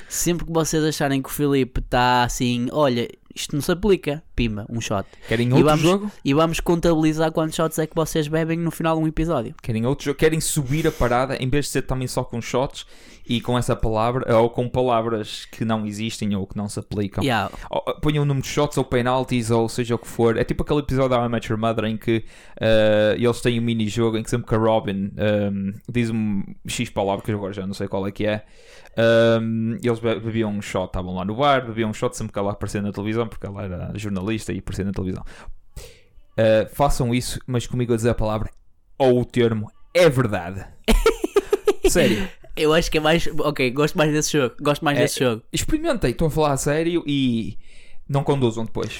Sempre 0.07 0.45
que 0.45 0.51
vocês 0.51 0.83
acharem 0.83 1.21
que 1.21 1.29
o 1.29 1.31
Filipe 1.31 1.79
está 1.79 2.23
assim, 2.23 2.67
olha, 2.71 3.07
isto 3.35 3.55
não 3.55 3.61
se 3.61 3.71
aplica, 3.71 4.23
pimba, 4.37 4.65
um 4.69 4.79
shot. 4.79 5.05
Querem 5.27 5.47
E 5.49 5.51
outro 5.51 5.65
vamos, 5.65 5.81
jogo? 5.81 6.11
e 6.23 6.33
vamos 6.33 6.59
contabilizar 6.59 7.31
quantos 7.31 7.55
shots 7.55 7.79
é 7.79 7.87
que 7.87 7.95
vocês 7.95 8.27
bebem 8.27 8.57
no 8.59 8.69
final 8.71 8.95
de 8.95 9.03
um 9.03 9.07
episódio. 9.07 9.53
Querem 9.61 9.85
outro 9.85 10.05
jogo? 10.05 10.17
Querem 10.19 10.39
subir 10.39 10.87
a 10.87 10.91
parada 10.91 11.35
em 11.43 11.49
vez 11.49 11.65
de 11.65 11.71
ser 11.71 11.81
também 11.81 12.07
só 12.07 12.23
com 12.23 12.39
shots 12.41 12.85
e 13.29 13.41
com 13.41 13.57
essa 13.57 13.75
palavra 13.75 14.37
ou 14.37 14.49
com 14.49 14.69
palavras 14.69 15.43
que 15.51 15.65
não 15.65 15.85
existem 15.85 16.33
ou 16.35 16.47
que 16.47 16.55
não 16.55 16.69
se 16.69 16.79
aplicam. 16.79 17.21
Yeah. 17.23 17.51
Ou- 17.69 17.83
Ponham 17.99 18.23
o 18.23 18.25
número 18.25 18.43
de 18.45 18.49
shots 18.49 18.77
ou 18.77 18.85
penalties 18.85 19.51
ou 19.51 19.67
seja 19.67 19.95
o 19.95 19.97
que 19.97 20.07
for. 20.07 20.37
É 20.37 20.43
tipo 20.45 20.63
aquele 20.63 20.79
episódio 20.79 21.09
da 21.09 21.37
Your 21.49 21.57
Mother 21.57 21.85
em 21.85 21.97
que 21.97 22.23
eh, 22.61 23.15
eles 23.19 23.41
têm 23.41 23.59
um 23.59 23.63
mini-jogo 23.63 24.17
em 24.17 24.23
que 24.23 24.29
sempre 24.29 24.47
que 24.47 24.55
a 24.55 24.57
Robin 24.57 25.11
ehm, 25.17 25.71
diz 25.89 26.09
um 26.09 26.41
X 26.67 26.89
palavra, 26.89 27.25
que 27.25 27.31
eu 27.31 27.37
agora 27.37 27.51
já 27.53 27.65
não 27.67 27.73
sei 27.73 27.87
qual 27.89 28.07
é 28.07 28.11
que 28.11 28.25
é, 28.25 28.45
ehm, 28.95 29.77
eles 29.83 29.99
be- 29.99 30.19
bebiam 30.19 30.51
um 30.51 30.61
shot, 30.61 30.85
estavam 30.87 31.15
lá 31.15 31.25
no 31.25 31.35
bar, 31.35 31.65
bebiam 31.65 31.89
um 31.89 31.93
shot 31.93 32.15
sempre 32.15 32.33
que 32.33 32.39
ela 32.39 32.51
aparecia 32.51 32.81
na 32.81 32.91
televisão, 32.91 33.27
porque 33.27 33.45
ela 33.45 33.63
era 33.63 33.91
jornalista 33.95 34.26
e 34.31 34.59
aparecia 34.59 34.85
na 34.85 34.91
televisão. 34.91 35.23
Eh, 36.37 36.69
façam 36.73 37.13
isso, 37.15 37.39
mas 37.47 37.65
comigo 37.65 37.93
a 37.93 37.95
dizer 37.95 38.09
a 38.11 38.15
palavra 38.15 38.49
ou 38.97 39.21
o 39.21 39.25
termo 39.25 39.71
é 39.93 40.07
verdade. 40.09 40.65
Sério. 41.89 42.27
Eu 42.55 42.73
acho 42.73 42.89
que 42.89 42.97
é 42.97 43.01
mais. 43.01 43.27
Ok, 43.39 43.69
gosto 43.71 43.97
mais 43.97 44.11
desse 44.11 44.37
jogo. 44.37 44.55
Gosto 44.61 44.83
mais 44.83 44.97
É- 44.97 45.01
desse 45.03 45.19
jogo. 45.19 45.43
Experimentem, 45.53 46.11
estou 46.11 46.27
a 46.27 46.31
falar 46.31 46.53
a 46.53 46.57
sério 46.57 47.03
e 47.05 47.57
não 48.09 48.23
conduzam 48.23 48.65
depois. 48.65 48.99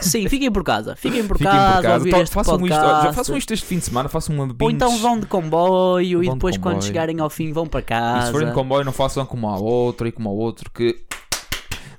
Sim, 0.00 0.26
fiquem 0.28 0.50
por 0.50 0.64
casa. 0.64 0.96
Fiquem 0.96 1.26
por 1.28 1.36
Fiquem 1.36 1.52
casa, 1.52 1.76
por 1.76 1.82
casa. 2.10 2.22
este 2.22 2.32
façam, 2.34 2.56
isto, 2.66 2.68
já 2.74 3.12
façam 3.12 3.36
isto 3.36 3.52
este 3.52 3.66
fim 3.66 3.76
de 3.78 3.84
semana, 3.84 4.08
façam 4.08 4.34
uma 4.34 4.46
binge. 4.46 4.56
Ou 4.62 4.70
então 4.70 4.96
vão 4.98 5.20
de 5.20 5.26
comboio 5.26 6.22
e 6.22 6.26
Vão 6.26 6.34
de 6.34 6.38
depois 6.38 6.56
quando 6.56 6.74
comboio. 6.76 6.82
chegarem 6.82 7.20
ao 7.20 7.28
fim 7.28 7.52
vão 7.52 7.66
para 7.66 7.80
E 7.80 7.82
casa. 7.82 8.26
se 8.26 8.32
forem 8.32 8.48
de 8.48 8.54
comboio, 8.54 8.84
não 8.86 8.92
façam 8.92 9.26
como 9.26 9.46
a 9.46 9.58
outra 9.58 10.08
e 10.08 10.12
como 10.12 10.30
a 10.30 10.32
outro 10.32 10.70
que 10.70 11.04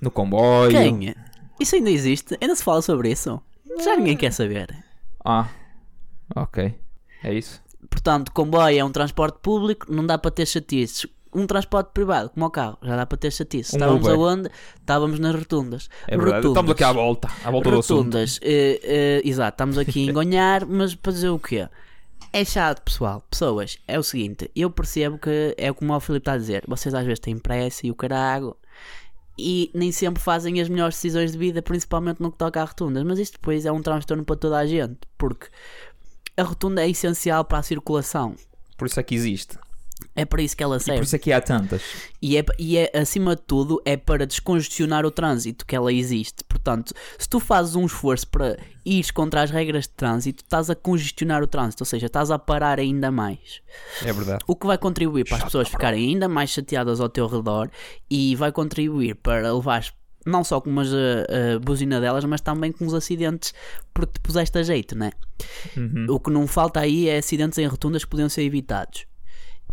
no 0.02 0.10
comboio. 0.10 0.72
Quem? 0.72 1.14
Isso 1.60 1.76
ainda 1.76 1.90
existe? 1.90 2.38
Ainda 2.40 2.56
se 2.56 2.64
fala 2.64 2.82
sobre 2.82 3.12
isso? 3.12 3.42
Já 3.84 3.96
ninguém 3.96 4.18
quer 4.18 4.32
saber. 4.32 4.74
Ah, 5.24 5.48
ok. 6.36 6.74
É 7.24 7.34
isso. 7.34 7.62
Portanto, 7.90 8.32
comboio 8.32 8.80
é 8.80 8.84
um 8.84 8.92
transporte 8.92 9.40
público, 9.42 9.86
não 9.92 10.06
dá 10.06 10.18
para 10.18 10.32
ter 10.32 10.46
chatices. 10.46 11.06
Um 11.34 11.46
transporte 11.46 11.92
privado, 11.94 12.30
como 12.30 12.46
o 12.46 12.50
carro, 12.50 12.78
já 12.82 12.96
dá 12.96 13.06
para 13.06 13.18
ter 13.18 13.32
chatices. 13.32 13.74
Um 13.74 13.78
Estávamos 13.78 14.08
Uber. 14.08 14.18
aonde? 14.18 14.50
Estávamos 14.80 15.20
nas 15.20 15.36
rotundas. 15.36 15.90
É 16.08 16.18
verdade. 16.18 16.48
Estamos 16.48 16.72
aqui 16.72 16.84
à 16.84 16.92
volta. 16.94 17.28
À 17.44 17.52
volta 17.52 17.70
do 17.70 17.80
assunto. 17.80 17.98
Rotundas, 17.98 18.40
eh, 18.42 18.80
eh, 18.84 19.22
exato, 19.24 19.54
estamos 19.56 19.78
aqui 19.78 20.08
a 20.08 20.10
engonhar, 20.12 20.66
mas 20.66 20.96
para 20.96 21.12
dizer 21.12 21.30
o 21.30 21.38
quê? 21.40 21.68
É 22.34 22.44
chato, 22.46 22.82
pessoal. 22.82 23.24
Pessoas, 23.30 23.78
é 23.88 24.00
o 24.00 24.04
seguinte, 24.04 24.50
eu 24.56 24.70
percebo 24.70 25.18
que 25.18 25.54
é 25.58 25.72
como 25.74 25.94
o 25.94 26.00
Filipe 26.00 26.22
está 26.22 26.34
a 26.34 26.38
dizer, 26.38 26.64
vocês 26.68 26.94
às 26.94 27.06
vezes 27.06 27.20
têm 27.20 27.38
pressa 27.38 27.86
e 27.86 27.92
o 27.92 27.96
carago 27.96 28.58
e 29.38 29.70
nem 29.74 29.92
sempre 29.92 30.22
fazem 30.22 30.60
as 30.60 30.68
melhores 30.68 30.96
decisões 30.96 31.32
de 31.32 31.38
vida, 31.38 31.62
principalmente 31.62 32.22
no 32.22 32.32
que 32.32 32.38
toca 32.38 32.62
a 32.62 32.66
rotundas, 32.66 33.04
mas 33.04 33.20
isto 33.20 33.34
depois 33.34 33.66
é 33.66 33.72
um 33.72 33.82
transtorno 33.82 34.26
para 34.26 34.36
toda 34.36 34.58
a 34.58 34.66
gente, 34.66 35.00
porque 35.18 35.48
a 36.36 36.44
rotunda 36.44 36.84
é 36.84 36.90
essencial 36.90 37.46
para 37.46 37.60
a 37.60 37.64
circulação. 37.64 38.36
Por 38.78 38.88
isso 38.88 39.00
é 39.00 39.04
que 39.04 39.16
existe. 39.16 39.58
É 40.16 40.26
para 40.26 40.42
isso 40.42 40.56
que 40.56 40.64
ela 40.64 40.76
E 40.76 40.80
por 40.80 40.86
serve. 40.86 41.04
isso 41.04 41.16
é 41.16 41.20
que 41.20 41.32
há 41.32 41.42
tantas. 41.42 41.82
E 42.22 42.38
é, 42.38 42.46
e 42.58 42.78
é, 42.78 42.92
acima 42.94 43.36
de 43.36 43.42
tudo, 43.44 43.82
é 43.86 43.96
para 43.96 44.26
descongestionar 44.26 45.06
o 45.06 45.12
trânsito 45.12 45.66
que 45.66 45.76
ela 45.76 45.92
existe. 45.92 46.44
Portanto, 46.44 46.94
se 47.18 47.28
tu 47.30 47.40
fazes 47.40 47.76
um 47.76 47.86
esforço 47.86 48.28
para 48.28 48.58
ires 48.86 49.12
contra 49.12 49.42
as 49.42 49.52
regras 49.52 49.84
de 49.84 49.92
trânsito, 49.92 50.44
estás 50.44 50.70
a 50.70 50.76
congestionar 50.76 51.44
o 51.44 51.48
trânsito, 51.48 51.84
ou 51.84 51.86
seja, 51.86 52.08
estás 52.08 52.32
a 52.32 52.40
parar 52.40 52.80
ainda 52.80 53.12
mais. 53.12 53.62
É 54.04 54.12
verdade. 54.12 54.44
O 54.48 54.56
que 54.56 54.68
vai 54.68 54.78
contribuir 54.78 55.26
para 55.26 55.38
as 55.38 55.44
pessoas 55.44 55.68
ficarem 55.68 56.10
ainda 56.10 56.28
mais 56.28 56.50
chateadas 56.50 57.00
ao 57.00 57.10
teu 57.10 57.28
redor 57.28 57.70
e 58.10 58.36
vai 58.36 58.52
contribuir 58.52 59.16
para 59.16 59.54
levar 59.54 59.84
não 60.26 60.44
só 60.44 60.60
com 60.60 60.70
umas 60.70 60.92
uh, 60.92 61.60
buzina 61.62 62.02
delas, 62.02 62.26
mas 62.26 62.42
também 62.42 62.72
com 62.72 62.86
os 62.86 62.94
acidentes 62.94 63.54
porque 63.94 64.14
te 64.14 64.20
puseste 64.20 64.58
a 64.58 64.64
jeito, 64.64 64.96
né? 64.96 65.12
Uhum. 65.76 66.06
O 66.10 66.20
que 66.20 66.30
não 66.30 66.46
falta 66.46 66.82
aí 66.82 67.08
é 67.08 67.18
acidentes 67.18 67.58
em 67.58 67.66
rotundas 67.66 68.04
que 68.04 68.10
podiam 68.10 68.28
ser 68.28 68.44
evitados. 68.44 69.06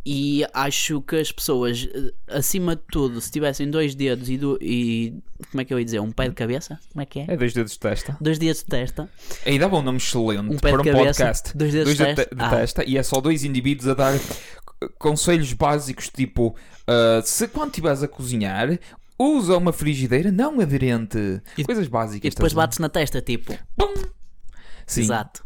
E 0.06 0.44
acho 0.52 1.00
que 1.00 1.16
as 1.16 1.32
pessoas, 1.32 1.88
eh, 1.94 2.12
acima 2.28 2.76
de 2.76 2.82
tudo, 2.90 3.20
se 3.22 3.30
tivessem 3.30 3.70
dois 3.70 3.94
dedos 3.94 4.28
e, 4.28 4.36
do, 4.36 4.58
e 4.60 5.14
como 5.50 5.62
é 5.62 5.64
que 5.64 5.72
eu 5.72 5.78
ia 5.78 5.84
dizer? 5.84 5.98
Um 6.00 6.12
pé 6.12 6.28
de 6.28 6.34
cabeça? 6.34 6.78
Como 6.92 7.00
é 7.02 7.06
que 7.06 7.20
é? 7.20 7.24
É 7.28 7.36
dois 7.38 7.54
dedos 7.54 7.72
de 7.72 7.78
testa. 7.78 8.14
Dois 8.20 8.38
dedos 8.38 8.58
de 8.58 8.66
testa. 8.66 9.08
Aí 9.46 9.58
dá 9.58 9.66
um 9.66 9.80
nome 9.80 9.96
excelente 9.96 10.40
Um 10.54 10.58
pé 10.58 10.72
para 10.72 10.82
um 10.82 10.84
cabeça, 10.84 11.24
podcast. 11.24 11.56
dois 11.56 11.72
dedos 11.72 11.96
de 11.96 12.04
de, 12.04 12.14
testa. 12.14 12.34
de 12.34 12.50
testa 12.50 12.84
e 12.84 12.98
é 12.98 13.02
só 13.02 13.18
dois 13.20 13.44
indivíduos 13.44 13.88
a 13.88 13.94
dar 13.94 14.12
conselhos 14.98 15.52
básicos 15.54 16.08
tipo 16.10 16.54
ah, 16.86 17.22
se 17.24 17.48
quando 17.48 17.70
estiveres 17.70 18.02
a 18.02 18.08
cozinhar 18.08 18.78
usa 19.18 19.56
uma 19.56 19.72
frigideira 19.72 20.30
não 20.30 20.60
aderente. 20.60 21.40
E- 21.56 21.64
Coisas 21.64 21.86
básicas. 21.88 22.26
E 22.32 22.34
depois 22.34 22.52
bates 22.52 22.78
na 22.78 22.88
testa, 22.88 23.22
tipo. 23.22 23.56
Sim. 24.86 25.02
Exato. 25.02 25.44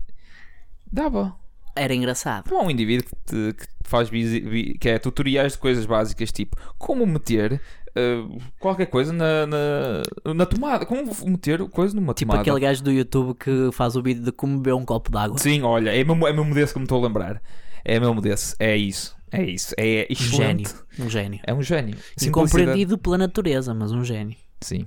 Dava. 0.91 1.37
Era 1.77 1.95
engraçado. 1.95 2.51
Não 2.51 2.61
há 2.61 2.65
um 2.65 2.71
indivíduo 2.71 3.07
que, 3.09 3.15
te, 3.27 3.53
que 3.57 3.67
te 3.89 3.91
faz 3.91 4.11
que 4.11 4.89
é 4.89 4.99
tutoriais 4.99 5.53
de 5.53 5.59
coisas 5.59 5.87
básicas 5.87 6.31
tipo 6.31 6.57
como 6.79 7.07
meter 7.07 7.61
ah, 7.97 8.29
qualquer 8.61 8.87
coisa 8.87 9.13
na, 9.13 9.47
na, 9.47 10.35
na 10.35 10.47
tomada. 10.47 10.85
Como 10.87 11.11
meter 11.27 11.67
coisa 11.69 11.95
numa 11.97 12.15
Tipo 12.15 12.33
tomada. 12.33 12.43
aquele 12.51 12.61
gajo 12.61 12.83
do 12.85 12.93
YouTube 12.93 13.35
que 13.39 13.71
faz 13.73 13.97
o 13.97 14.03
vídeo 14.03 14.23
de 14.23 14.31
como 14.33 14.57
beber 14.59 14.75
um 14.75 14.85
copo 14.85 15.11
d'água. 15.11 15.39
Sim, 15.39 15.63
olha, 15.63 15.91
é 15.91 16.05
mesmo, 16.05 16.27
é 16.27 16.33
mesmo 16.33 16.55
desse 16.55 16.73
que 16.73 16.79
me 16.79 16.85
estou 16.85 17.03
a 17.03 17.07
lembrar. 17.07 17.43
É 17.85 17.99
mesmo 17.99 18.21
desse. 18.21 18.55
É 18.59 18.77
isso. 18.77 19.17
É 19.33 19.43
isso. 19.43 19.75
É 19.77 20.07
Um 20.09 20.13
excelente. 20.13 20.69
gênio. 20.69 21.07
Um 21.07 21.11
gênio. 21.11 21.41
É 21.47 21.55
um 21.55 21.63
gênio. 21.63 21.97
Incompreendido 22.23 22.97
pela 22.99 23.19
natureza, 23.19 23.75
mas 23.75 23.93
um 23.93 24.05
gênio. 24.05 24.37
Sim. 24.61 24.87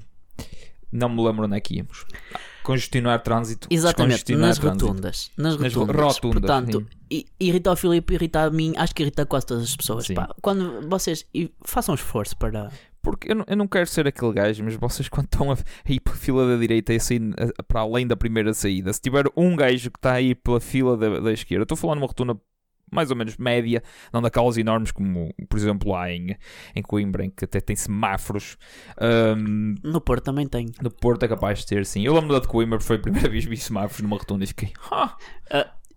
Não 0.92 1.10
me 1.10 1.24
lembro 1.24 1.46
onde 1.46 1.56
é 1.56 1.60
que 1.60 1.76
íamos. 1.76 2.06
Congestionar 2.64 3.22
trânsito. 3.22 3.68
Exatamente, 3.70 4.36
nas 4.36 4.58
trânsito. 4.58 4.86
rotundas. 4.88 5.32
Nas 5.38 5.58
Nas 5.58 5.74
rotundas. 5.74 6.16
rotundas, 6.16 6.42
Portanto, 6.42 6.88
sim. 7.12 7.24
irrita 7.40 7.72
o 7.72 7.76
Filipe, 7.76 8.14
irrita 8.14 8.44
a 8.44 8.50
mim, 8.50 8.74
acho 8.78 8.94
que 8.96 9.04
irrita 9.04 9.26
quase 9.26 9.46
todas 9.46 9.64
as 9.64 9.76
pessoas. 9.76 10.08
Pá. 10.08 10.30
Quando 10.42 10.88
vocês 10.90 11.26
façam 11.66 11.96
esforço 11.96 12.36
para. 12.38 12.70
Porque 13.04 13.32
eu 13.32 13.36
não, 13.36 13.46
eu 13.48 13.58
não 13.58 13.68
quero 13.68 13.88
ser 13.88 14.06
aquele 14.08 14.32
gajo, 14.32 14.64
mas 14.64 14.76
vocês 14.76 15.10
quando 15.10 15.26
estão 15.26 15.52
a, 15.52 15.56
a 15.56 15.92
ir 15.92 16.00
pela 16.00 16.16
fila 16.16 16.48
da 16.48 16.56
direita 16.56 16.94
e 16.94 16.98
a 16.98 17.00
sair 17.00 17.20
para 17.68 17.82
além 17.82 18.06
da 18.06 18.16
primeira 18.16 18.54
saída, 18.54 18.94
se 18.94 19.02
tiver 19.02 19.26
um 19.36 19.56
gajo 19.56 19.90
que 19.90 19.98
está 19.98 20.14
a 20.14 20.22
ir 20.22 20.36
pela 20.36 20.60
fila 20.60 20.96
da, 20.96 21.20
da 21.20 21.34
esquerda, 21.34 21.64
estou 21.64 21.74
a 21.76 21.78
falar 21.80 21.96
numa 21.96 22.06
rotunda 22.06 22.40
mais 22.92 23.10
ou 23.10 23.16
menos 23.16 23.38
média, 23.38 23.82
não 24.12 24.22
daquelas 24.22 24.58
enormes 24.58 24.92
como, 24.92 25.34
por 25.50 25.58
exemplo, 25.58 25.92
lá 25.92 26.12
em, 26.12 26.36
em 26.76 26.82
Coimbra, 26.82 27.26
em 27.26 27.30
que 27.30 27.46
até 27.46 27.62
tem 27.62 27.76
semáforos. 27.76 28.58
Ahm, 29.00 29.76
No 29.84 30.02
Porto 30.02 30.24
também 30.26 30.46
tem. 30.48 30.68
no 30.82 30.92
Porto 30.92 31.24
é 31.24 31.28
capaz 31.28 31.60
de 31.60 31.66
ter, 31.68 31.86
sim. 31.86 32.06
Eu 32.06 32.14
lembro 32.14 32.34
da 32.34 32.40
de 32.40 32.48
Coimbra, 32.48 32.80
foi 32.80 32.98
a 32.98 33.00
primeira 33.00 33.28
vez 33.30 33.46
que 33.46 33.50
vi 33.50 33.58
semáforos 33.58 34.02
numa 34.02 34.18
rotunda 34.18 34.44
e 34.44 34.48
fiquei, 34.48 34.74
ah, 34.92 35.16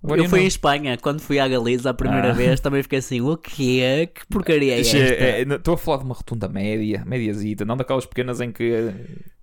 Agora 0.03 0.21
eu 0.21 0.29
fui 0.29 0.41
não. 0.41 0.45
em 0.45 0.49
Espanha, 0.49 0.99
quando 0.99 1.21
fui 1.23 1.39
à 1.39 1.49
Galiza 1.49 1.89
a 1.89 1.95
primeira 1.95 2.29
Ah. 2.29 2.35
vez, 2.35 2.61
também 2.61 2.83
fiquei 2.83 2.99
assim: 2.99 3.23
o 3.23 3.39
que 3.39 3.81
é? 3.81 4.05
Que 4.05 4.27
porcaria 4.27 4.75
é 4.77 4.81
esta? 4.81 4.99
É, 4.99 5.41
é, 5.41 5.45
não- 5.47 5.57
Estou 5.57 5.73
a 5.73 5.79
falar 5.79 5.97
de 5.97 6.05
uma 6.05 6.15
rotunda 6.15 6.47
média, 6.47 7.03
médiazita, 7.07 7.65
não 7.65 7.75
daquelas 7.75 8.05
pequenas 8.05 8.39
em 8.43 8.53
que 8.53 8.71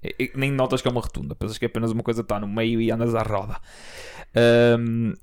eh, 0.03 0.13
eh, 0.19 0.31
nem 0.35 0.51
notas 0.51 0.79
que 0.79 0.87
é 0.87 0.91
uma 0.91 1.01
rotunda, 1.01 1.33
pensas 1.33 1.57
que 1.57 1.65
é 1.65 1.67
apenas 1.67 1.91
uma 1.91 2.03
coisa 2.03 2.21
que 2.21 2.25
está 2.25 2.39
no 2.39 2.47
meio 2.47 2.79
e 2.79 2.91
andas 2.91 3.15
à 3.15 3.23
roda. 3.23 3.57
Ahm, 4.35 5.13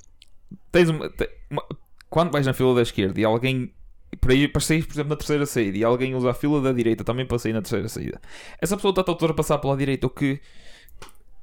tens 0.73 0.89
uma, 0.89 1.09
uma- 1.51 1.67
quando 2.11 2.31
vais 2.31 2.47
na 2.47 2.53
fila 2.53 2.75
da 2.75 2.83
esquerda 2.83 3.21
e 3.21 3.25
alguém 3.25 3.73
para, 4.21 4.35
ir, 4.35 4.49
para 4.51 4.61
sair, 4.61 4.85
por 4.87 4.95
exemplo, 4.95 5.11
na 5.11 5.17
terceira 5.17 5.45
saída 5.47 5.77
e 5.79 5.85
alguém 5.85 6.15
usa 6.15 6.31
a 6.31 6.35
fila 6.35 6.61
da 6.61 6.73
direita 6.73 7.05
também 7.05 7.27
para 7.27 7.39
sair 7.39 7.53
na 7.53 7.61
terceira 7.61 7.89
saída, 7.89 8.21
essa 8.61 8.77
pessoa 8.77 8.91
está 8.91 9.05
toda 9.05 9.33
a 9.33 9.35
passar 9.35 9.59
pela 9.59 9.77
direita, 9.77 10.07
o 10.07 10.11
que 10.11 10.41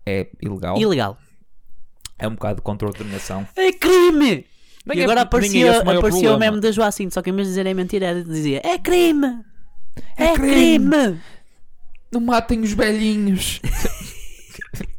é 0.05 0.27
ilegal, 0.41 0.77
Ilegal. 0.77 1.17
é 2.17 2.27
um 2.27 2.31
bocado 2.31 2.57
de 2.57 2.61
contra-ordenação. 2.61 3.47
É 3.55 3.71
crime! 3.71 4.45
Nem 4.85 4.97
e 4.97 5.01
é- 5.01 5.03
agora 5.03 5.21
é 5.21 5.23
aparecia, 5.23 5.83
maior 5.83 5.99
aparecia 5.99 6.35
o 6.35 6.39
meme 6.39 6.59
da 6.59 6.71
Joacim, 6.71 7.09
só 7.09 7.21
que 7.21 7.29
em 7.29 7.33
vez 7.35 7.47
de 7.47 7.51
dizer 7.53 7.65
é 7.65 7.73
mentira, 7.73 8.09
ele 8.11 8.23
dizia 8.23 8.61
é 8.63 8.77
crime! 8.77 9.43
É, 10.17 10.33
crime." 10.33 10.89
crime! 10.89 11.21
Não 12.11 12.21
matem 12.21 12.61
os 12.61 12.71
velhinhos! 12.71 13.59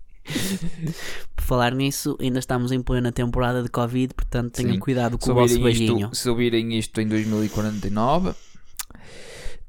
Por 1.37 1.45
falar 1.45 1.75
nisso, 1.75 2.17
ainda 2.21 2.39
estamos 2.39 2.73
em 2.73 2.83
plena 2.83 3.13
temporada 3.13 3.63
de 3.63 3.69
Covid, 3.69 4.15
portanto 4.15 4.53
tenham 4.53 4.75
Sim. 4.75 4.81
cuidado 4.81 5.19
com 5.19 5.25
se 5.25 5.31
o 5.31 5.35
vosso 5.35 5.69
isto, 5.69 6.15
se 6.15 6.29
ouvirem 6.29 6.77
isto 6.77 7.01
em 7.01 7.07
2049, 7.07 8.33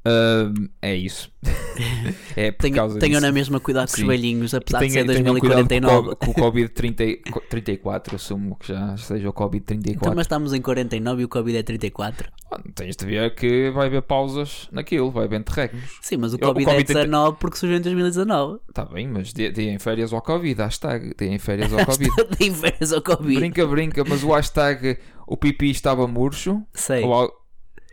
ahm, 0.07 0.67
é 0.81 0.95
isso. 0.95 1.31
é 2.35 2.51
por 2.51 2.61
Tenham, 2.63 2.75
causa 2.75 2.99
tenham 2.99 3.21
na 3.21 3.31
mesma 3.31 3.59
cuidado 3.59 3.87
com 3.89 3.95
os 4.01 4.07
velhinhos, 4.07 4.53
apesar 4.53 4.79
de 4.79 4.89
Tenham- 4.89 5.07
ser 5.07 5.13
tenham 5.13 5.39
cuidado 5.39 5.67
2049. 5.67 6.07
Com 6.07 6.11
o 6.11 6.15
co- 6.15 6.25
com 6.25 6.31
o 6.31 6.33
Covid 6.33 6.69
30, 6.69 7.03
co- 7.31 7.41
34, 7.49 8.15
assumo 8.15 8.55
que 8.57 8.67
já 8.69 8.97
seja 8.97 9.29
o 9.29 9.33
Covid 9.33 9.63
34. 9.63 9.99
Então, 10.05 10.15
mas 10.15 10.25
estamos 10.25 10.53
em 10.53 10.61
49 10.61 11.21
e 11.21 11.25
o 11.25 11.29
Covid 11.29 11.57
é 11.57 11.63
34. 11.63 12.29
Ah, 12.51 12.61
Tens 12.75 12.95
de 12.95 13.05
ver 13.05 13.35
que 13.35 13.69
vai 13.71 13.87
haver 13.87 14.01
pausas 14.01 14.67
naquilo, 14.71 15.11
vai 15.11 15.25
haver 15.25 15.39
interregnos. 15.39 15.97
Sim, 16.01 16.17
mas 16.17 16.33
o 16.33 16.37
Eu- 16.37 16.49
o 16.49 16.53
Covid, 16.53 16.63
é 16.69 16.71
Covid 16.71 16.85
tem- 16.87 16.95
19 16.95 17.37
porque 17.39 17.57
surgiu 17.57 17.77
em 17.77 17.81
2019. 17.81 18.59
Está 18.69 18.85
Tá 18.85 18.93
bem, 18.93 19.07
mas 19.07 19.33
deem 19.33 19.77
férias 19.79 20.13
ao 20.13 20.21
Covid, 20.21 20.61
hashtag, 20.61 21.13
deem 21.17 21.37
férias 21.39 21.71
ao 21.73 21.79
Covid. 21.85 22.09
Tem 22.37 22.53
férias 22.53 22.91
ao 22.93 23.01
Covid. 23.01 23.39
brinca, 23.39 23.65
brinca, 23.65 24.03
mas 24.07 24.23
o 24.23 24.31
hashtag 24.33 24.97
o 25.25 25.35
pipi 25.37 25.69
estava 25.71 26.07
murcho. 26.07 26.61
Sei. 26.73 27.03
Ou 27.03 27.31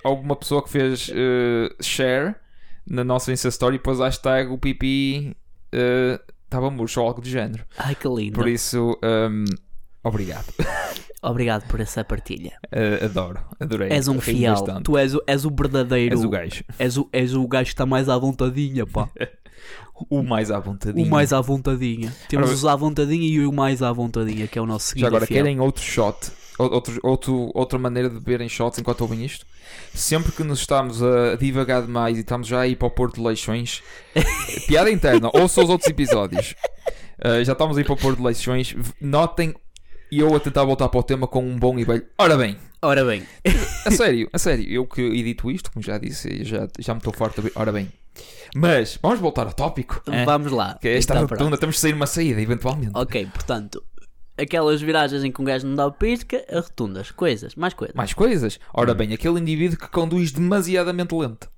alguma 0.04 0.36
pessoa 0.36 0.62
que 0.62 0.68
fez 0.70 1.10
eh, 1.12 1.74
share 1.82 2.34
na 2.86 3.02
nossa 3.02 3.32
Insta 3.32 3.48
Story 3.48 3.76
e 3.76 3.78
pôs 3.78 3.98
hashtag 3.98 4.52
o 4.52 4.58
pipi 4.58 5.34
eh, 5.72 6.20
estava 6.44 6.70
murcho 6.70 7.00
ou 7.00 7.08
algo 7.08 7.20
do 7.20 7.28
género. 7.28 7.64
Ai 7.78 7.94
que 7.94 8.06
lindo. 8.06 8.34
Por 8.34 8.46
isso, 8.46 8.96
ehm, 9.02 9.44
obrigado. 10.02 10.46
Obrigado 11.24 11.66
por 11.68 11.80
essa 11.80 12.04
partilha. 12.04 12.52
Eh, 12.70 13.02
adoro, 13.02 13.40
adorei. 13.58 13.90
És 13.90 14.08
um 14.08 14.20
fiel. 14.20 14.52
bastante. 14.52 14.82
Tu 14.82 14.98
és 14.98 15.14
o, 15.14 15.22
és 15.26 15.46
o 15.46 15.50
verdadeiro. 15.50 16.14
És 16.14 16.22
o 16.22 16.28
gajo. 16.28 16.64
És 16.78 16.98
o, 16.98 17.08
és 17.10 17.32
o 17.32 17.48
gajo 17.48 17.64
que 17.64 17.72
está 17.72 17.86
mais 17.86 18.10
à 18.10 18.18
vontadinha, 18.18 18.86
pá. 18.86 19.08
O 20.10 20.22
mais 20.22 20.50
à 20.50 20.58
vontadinha. 20.58 21.06
O 21.06 21.08
mais 21.08 21.32
à 21.32 21.40
vontadinha. 21.40 22.12
Temos 22.28 22.48
Ora, 22.48 22.56
os 22.56 22.66
à 22.66 22.74
vontadinha 22.76 23.26
e 23.26 23.46
o 23.46 23.52
mais 23.52 23.80
à 23.80 23.92
vontadinha, 23.92 24.48
que 24.48 24.58
é 24.58 24.62
o 24.62 24.66
nosso 24.66 24.88
seguinte 24.88 25.02
Já 25.02 25.06
agora, 25.06 25.24
fiel. 25.24 25.42
querem 25.44 25.60
outro 25.60 25.82
shot? 25.82 26.32
Ou- 26.58 26.72
Outro, 26.72 27.00
outro, 27.02 27.50
outra 27.54 27.78
maneira 27.78 28.08
de 28.08 28.14
beberem 28.18 28.48
shots 28.48 28.78
enquanto 28.78 29.00
ouvem 29.00 29.24
isto? 29.24 29.44
Sempre 29.94 30.32
que 30.32 30.42
nos 30.44 30.60
estamos 30.60 31.02
a 31.02 31.36
divagar 31.36 31.82
demais 31.82 32.16
e 32.16 32.20
estamos 32.20 32.46
já 32.46 32.60
a 32.60 32.66
ir 32.68 32.76
para 32.76 32.88
o 32.88 32.90
Porto 32.90 33.16
de 33.16 33.22
Leixões, 33.22 33.82
piada 34.68 34.90
interna, 34.90 35.30
ouçam 35.34 35.64
os 35.64 35.70
outros 35.70 35.88
episódios. 35.90 36.54
Uh, 37.18 37.44
já 37.44 37.52
estamos 37.52 37.76
a 37.76 37.80
ir 37.80 37.84
para 37.84 37.94
o 37.94 37.96
Porto 37.96 38.18
de 38.18 38.24
Leixões. 38.24 38.74
Notem, 39.00 39.54
e 40.12 40.20
eu 40.20 40.34
a 40.34 40.40
tentar 40.40 40.64
voltar 40.64 40.88
para 40.88 41.00
o 41.00 41.02
tema 41.02 41.26
com 41.26 41.44
um 41.44 41.58
bom 41.58 41.78
e 41.78 41.84
velho. 41.84 42.04
Ora 42.18 42.36
bem, 42.36 42.56
Ora 42.82 43.02
bem, 43.04 43.22
a 43.86 43.90
sério, 43.90 44.28
a 44.32 44.38
sério, 44.38 44.68
eu 44.68 44.86
que 44.86 45.00
edito 45.00 45.50
isto, 45.50 45.72
como 45.72 45.82
já 45.82 45.96
disse, 45.96 46.44
já, 46.44 46.68
já 46.78 46.92
me 46.92 46.98
estou 46.98 47.12
farto 47.14 47.40
de. 47.40 47.50
Ora 47.54 47.72
bem, 47.72 47.90
mas 48.54 48.98
vamos 49.02 49.20
voltar 49.20 49.46
ao 49.46 49.54
tópico. 49.54 50.02
vamos 50.26 50.52
lá. 50.52 50.78
Que 50.80 50.88
é 50.88 50.98
esta 50.98 51.18
Então, 51.18 51.50
temos 51.56 51.76
de 51.76 51.80
sair 51.80 51.94
uma 51.94 52.06
saída, 52.06 52.40
eventualmente. 52.42 52.90
Ok, 52.94 53.26
portanto, 53.32 53.82
aquelas 54.36 54.80
viragens 54.80 55.22
em 55.24 55.30
que 55.32 55.40
um 55.40 55.44
gajo 55.44 55.66
não 55.66 55.74
dá 55.76 55.86
o 55.86 55.92
pisca, 55.92 56.44
as 56.48 56.66
rotundas, 56.66 57.10
coisas, 57.10 57.54
mais 57.54 57.74
coisas. 57.74 57.94
Mais 57.94 58.12
coisas. 58.12 58.58
Ora 58.72 58.94
bem, 58.94 59.12
aquele 59.12 59.40
indivíduo 59.40 59.78
que 59.78 59.88
conduz 59.88 60.32
demasiadamente 60.32 61.14
lento. 61.14 61.48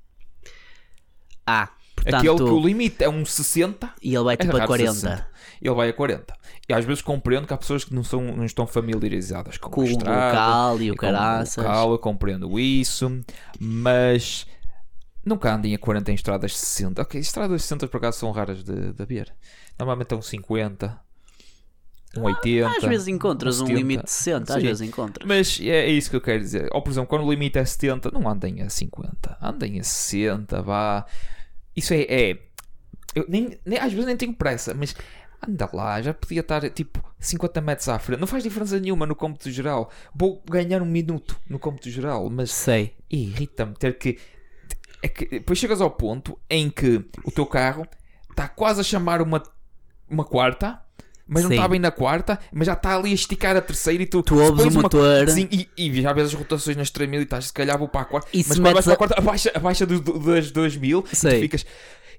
Ah, 1.47 1.71
portanto, 1.95 2.17
Aquele 2.17 2.37
que 2.37 2.43
o 2.43 2.61
limite 2.61 3.05
é 3.05 3.09
um 3.09 3.25
60, 3.25 3.93
e 4.03 4.15
ele 4.15 4.25
vai 4.25 4.35
é 4.35 4.37
tipo 4.37 4.55
a 4.57 4.59
raro 4.61 4.69
40. 4.69 4.93
60. 4.93 5.29
ele 5.63 5.75
vai 5.75 5.89
a 5.89 5.93
40. 5.93 6.35
E 6.69 6.75
às 6.75 6.85
vezes 6.85 7.03
compreendo 7.03 7.47
que 7.47 7.55
há 7.55 7.57
pessoas 7.57 7.85
que 7.85 7.95
não, 7.95 8.03
são, 8.03 8.21
não 8.21 8.45
estão 8.45 8.67
familiarizadas 8.67 9.57
com, 9.57 9.71
Com 9.71 9.83
a 9.83 9.85
o 9.85 9.89
local 9.89 10.83
e 10.83 10.91
o 10.91 10.95
com 10.95 11.01
caraças. 11.01 11.57
local, 11.65 11.93
eu 11.93 11.99
compreendo 11.99 12.59
isso, 12.59 13.21
mas 13.61 14.47
nunca 15.25 15.55
andem 15.55 15.75
a 15.75 15.79
40 15.79 16.11
em 16.11 16.15
estradas 16.15 16.51
de 16.51 16.59
60. 16.59 17.03
Ok, 17.03 17.21
estradas 17.21 17.57
de 17.57 17.63
60 17.63 17.87
por 17.89 17.99
acaso 17.99 18.19
são 18.19 18.33
raras 18.33 18.65
de, 18.65 18.93
de 18.93 19.03
haver. 19.03 19.33
Normalmente 19.79 20.13
é 20.13 20.17
um 20.17 20.23
50, 20.23 21.01
um 22.17 22.25
80. 22.25 22.69
Às 22.77 22.83
vezes 22.85 23.09
encontras 23.09 23.61
um 23.61 23.67
70. 23.67 23.79
limite 23.79 24.05
de 24.05 24.11
60, 24.11 24.57
às 24.57 24.63
vezes 24.63 24.81
encontras. 24.89 25.27
Mas 25.27 25.59
é, 25.61 25.67
é 25.69 25.91
isso 25.91 26.11
que 26.11 26.17
eu 26.17 26.21
quero 26.21 26.41
dizer. 26.41 26.69
Ou 26.73 26.83
por 26.83 26.91
exemplo, 26.91 27.09
quando 27.09 27.25
o 27.25 27.31
limite 27.31 27.59
é 27.59 27.65
70, 27.65 28.11
não 28.11 28.29
andem 28.29 28.63
a 28.63 28.69
50, 28.71 29.39
andem 29.41 29.79
a 29.81 29.83
60, 29.83 30.63
vá. 30.63 31.05
Isso 31.75 31.93
é. 31.95 32.03
é- 32.03 32.39
eu 33.15 33.25
nem, 33.29 33.59
nem- 33.65 33.79
às 33.79 33.93
vezes 33.93 34.07
nem 34.07 34.17
tenho 34.17 34.35
pressa, 34.35 34.75
mas 34.75 34.95
anda 35.47 35.69
lá, 35.73 36.01
já 36.03 36.13
podia 36.13 36.41
estar 36.41 36.69
tipo 36.71 37.03
50 37.19 37.61
metros 37.61 37.89
à 37.89 37.99
frente. 37.99 38.21
Não 38.21 38.27
faz 38.27 38.43
diferença 38.43 38.79
nenhuma 38.79 39.07
no 39.07 39.15
cômputo 39.17 39.51
geral. 39.51 39.91
Vou 40.15 40.43
ganhar 40.51 40.83
um 40.83 40.87
minuto 40.87 41.39
no 41.49 41.59
cômputo 41.59 41.89
geral, 41.91 42.29
mas 42.31 42.51
Sei. 42.51 42.95
irrita-me 43.11 43.75
ter 43.75 43.97
que. 43.99 44.19
É 45.03 45.09
que 45.09 45.27
depois 45.27 45.59
chegas 45.59 45.81
ao 45.81 45.91
ponto 45.91 46.39
em 46.49 46.69
que 46.71 47.05
o 47.25 47.31
teu 47.31 47.47
carro 47.47 47.87
está 48.31 48.49
quase 48.49 48.81
a 48.81 48.85
chamar 48.85 49.21
uma, 49.23 49.43
uma 50.09 50.25
quarta. 50.25 50.81
Mas 51.29 51.43
não 51.43 51.51
Sim. 51.51 51.57
está 51.57 51.67
bem 51.69 51.81
na 51.81 51.91
quarta, 51.91 52.39
mas 52.53 52.67
já 52.67 52.75
está 52.75 52.97
ali 52.97 53.11
a 53.11 53.15
esticar 53.15 53.57
a 53.57 53.61
terceira 53.61 54.03
e 54.03 54.07
tu, 54.07 54.23
Tu 54.23 54.39
ouves 54.39 54.65
o 54.65 54.69
uma- 54.69 54.83
motor. 54.83 55.29
Sim, 55.29 55.49
e, 55.51 55.69
e 55.77 56.01
já 56.01 56.13
vês 56.13 56.29
as 56.29 56.35
rotações 56.35 56.77
nas 56.77 56.89
3000 56.91 57.21
e 57.21 57.23
estás, 57.25 57.47
se 57.47 57.53
calhar 57.53 57.77
vou 57.77 57.89
para 57.89 58.03
a 58.03 58.05
quarta. 58.05 58.29
E 58.33 58.45
mas 58.47 58.59
quando 58.59 58.73
vais 58.75 58.85
para 58.85 58.95
a 58.95 58.97
quarta, 58.97 59.15
abaixa, 59.19 59.51
abaixa 59.55 59.85
dos, 59.85 60.01
das 60.01 60.51
2000 60.53 61.05
e 61.13 61.17
tu 61.17 61.31
ficas. 61.41 61.67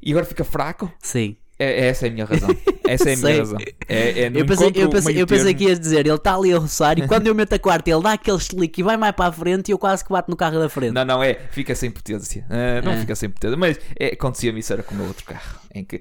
E 0.01 0.11
agora 0.11 0.25
fica 0.25 0.43
fraco. 0.43 0.91
Sim. 1.01 1.37
É, 1.59 1.87
essa 1.87 2.05
é 2.05 2.09
a 2.09 2.11
minha 2.11 2.23
razão. 2.25 2.49
Essa 2.83 3.09
é 3.09 3.13
a 3.13 3.15
minha 3.15 3.27
Sei. 3.31 3.37
razão. 3.39 3.57
É, 3.87 4.09
é, 4.25 4.27
Eu 4.27 4.45
pensei, 4.45 4.67
eu, 4.75 4.89
pensei, 4.89 5.21
eu 5.21 5.25
pensei 5.25 5.53
que 5.55 5.63
ias 5.63 5.79
dizer, 5.79 6.05
ele 6.05 6.13
está 6.13 6.35
ali 6.35 6.53
a 6.53 6.57
roçar 6.59 6.99
e 6.99 7.07
quando 7.07 7.25
eu 7.25 7.33
meto 7.33 7.53
a 7.53 7.57
quarta 7.59 7.89
ele 7.89 8.03
dá 8.03 8.11
aquele 8.13 8.37
slick 8.37 8.79
e 8.79 8.83
vai 8.83 8.95
mais 8.95 9.15
para 9.15 9.29
a 9.29 9.31
frente 9.31 9.69
e 9.69 9.71
eu 9.71 9.79
quase 9.79 10.03
que 10.05 10.11
bato 10.11 10.29
no 10.29 10.37
carro 10.37 10.59
da 10.59 10.69
frente. 10.69 10.91
Não, 10.93 11.03
não 11.03 11.23
é. 11.23 11.33
Fica 11.49 11.73
sem 11.73 11.89
potência. 11.89 12.45
Ah, 12.47 12.81
não 12.83 12.91
É. 12.91 12.97
fica 12.99 13.15
sem 13.15 13.27
potência. 13.29 13.57
Mas 13.57 13.79
é, 13.99 14.07
acontecia-me 14.07 14.59
isso 14.59 14.71
era 14.71 14.83
com 14.83 14.93
o 14.93 14.97
meu 14.97 15.07
outro 15.07 15.25
carro. 15.25 15.59
Em 15.73 15.83
que 15.83 15.99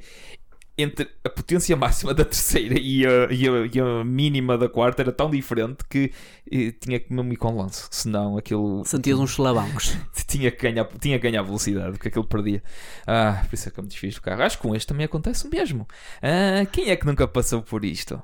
entre 0.78 1.08
a 1.24 1.30
potência 1.30 1.74
máxima 1.76 2.12
da 2.12 2.24
terceira 2.24 2.78
e 2.78 3.06
a, 3.06 3.32
e 3.32 3.48
a- 3.48 3.66
e 3.72 3.80
a 3.80 4.04
mínima 4.04 4.58
da 4.58 4.68
quarta 4.68 5.02
era 5.02 5.10
tão 5.12 5.30
diferente 5.30 5.78
que 5.88 6.12
eh, 6.52 6.72
tinha 6.78 7.00
que 7.00 7.12
mesmo 7.12 7.32
ir 7.32 7.36
com 7.36 7.56
lance. 7.56 7.86
Senão 7.90 8.36
aquilo. 8.36 8.84
Sentias 8.84 9.18
uns 9.18 9.32
solavancos. 9.32 9.96
tinha 10.28 10.50
que 10.50 10.62
ganhar, 10.62 10.84
tinha 11.00 11.18
que 11.18 11.30
ganhar 11.30 11.42
velocidade, 11.42 11.92
porque 11.92 12.08
aquilo 12.08 12.24
perdia. 12.26 12.62
Ah, 13.06 13.42
por 13.48 13.54
isso 13.54 13.68
é 13.68 13.72
que 13.72 13.78
eu 13.78 13.82
me 13.82 13.88
desfiz 13.88 14.14
do 14.16 14.20
carro. 14.20 14.42
Acho 14.42 14.56
que 14.58 14.62
com 14.62 14.74
este 14.74 14.86
também 14.88 15.06
acontece 15.06 15.46
o 15.46 15.50
mesmo. 15.50 15.86
Ah, 16.22 16.66
quem 16.70 16.90
é 16.90 16.96
que 16.96 17.06
nunca 17.06 17.26
passou 17.26 17.62
por 17.62 17.84
isto? 17.84 18.20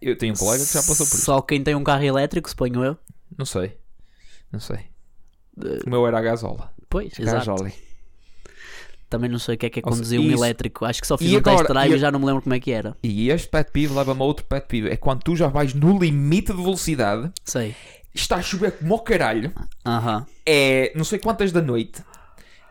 Eu 0.00 0.16
tenho 0.16 0.32
um 0.32 0.36
colega 0.36 0.64
que 0.64 0.72
já 0.72 0.80
passou 0.82 1.06
por 1.06 1.14
isto. 1.14 1.24
Só 1.24 1.40
quem 1.42 1.62
tem 1.62 1.74
um 1.74 1.84
carro 1.84 2.02
elétrico, 2.04 2.48
suponho 2.48 2.82
eu. 2.82 2.96
Não 3.36 3.44
sei. 3.44 3.76
Não 4.50 4.58
sei. 4.60 4.78
O 5.86 5.90
meu 5.90 6.06
era 6.06 6.18
a 6.18 6.22
gasola. 6.22 6.72
Pois, 6.88 7.18
exato. 7.18 7.38
Gasoli. 7.46 7.74
Também 9.08 9.30
não 9.30 9.38
sei 9.38 9.54
o 9.54 9.58
que 9.58 9.66
é 9.66 9.70
que 9.70 9.78
é 9.78 9.82
conduzir 9.82 10.20
um 10.20 10.30
elétrico. 10.30 10.84
Acho 10.84 11.00
que 11.00 11.06
só 11.06 11.16
fiz 11.16 11.30
E 11.30 11.36
um 11.36 11.40
test 11.40 11.54
agora- 11.60 11.68
drive 11.72 11.94
e 11.94 11.98
já 11.98 12.10
não 12.10 12.18
me 12.20 12.26
lembro 12.26 12.42
como 12.42 12.54
é 12.54 12.60
que 12.60 12.70
era. 12.70 12.96
E 13.02 13.30
este 13.30 13.48
pet 13.48 13.70
peeve 13.72 13.94
leva-me 13.94 14.20
a 14.20 14.24
outro 14.24 14.44
pet 14.44 14.66
peeve. 14.68 14.90
É 14.90 14.96
quando 14.96 15.22
tu 15.22 15.34
já 15.34 15.48
vais 15.48 15.72
no 15.72 15.98
limite 15.98 16.52
de 16.52 16.58
velocidade, 16.62 17.32
Sei. 17.44 17.74
está 18.14 18.36
a 18.36 18.42
chover 18.42 18.72
como 18.72 18.94
o 18.94 18.98
caralho, 18.98 19.50
Aham. 19.86 20.26
é 20.44 20.92
não 20.94 21.04
sei 21.04 21.18
quantas 21.18 21.50
da 21.52 21.62
noite, 21.62 22.02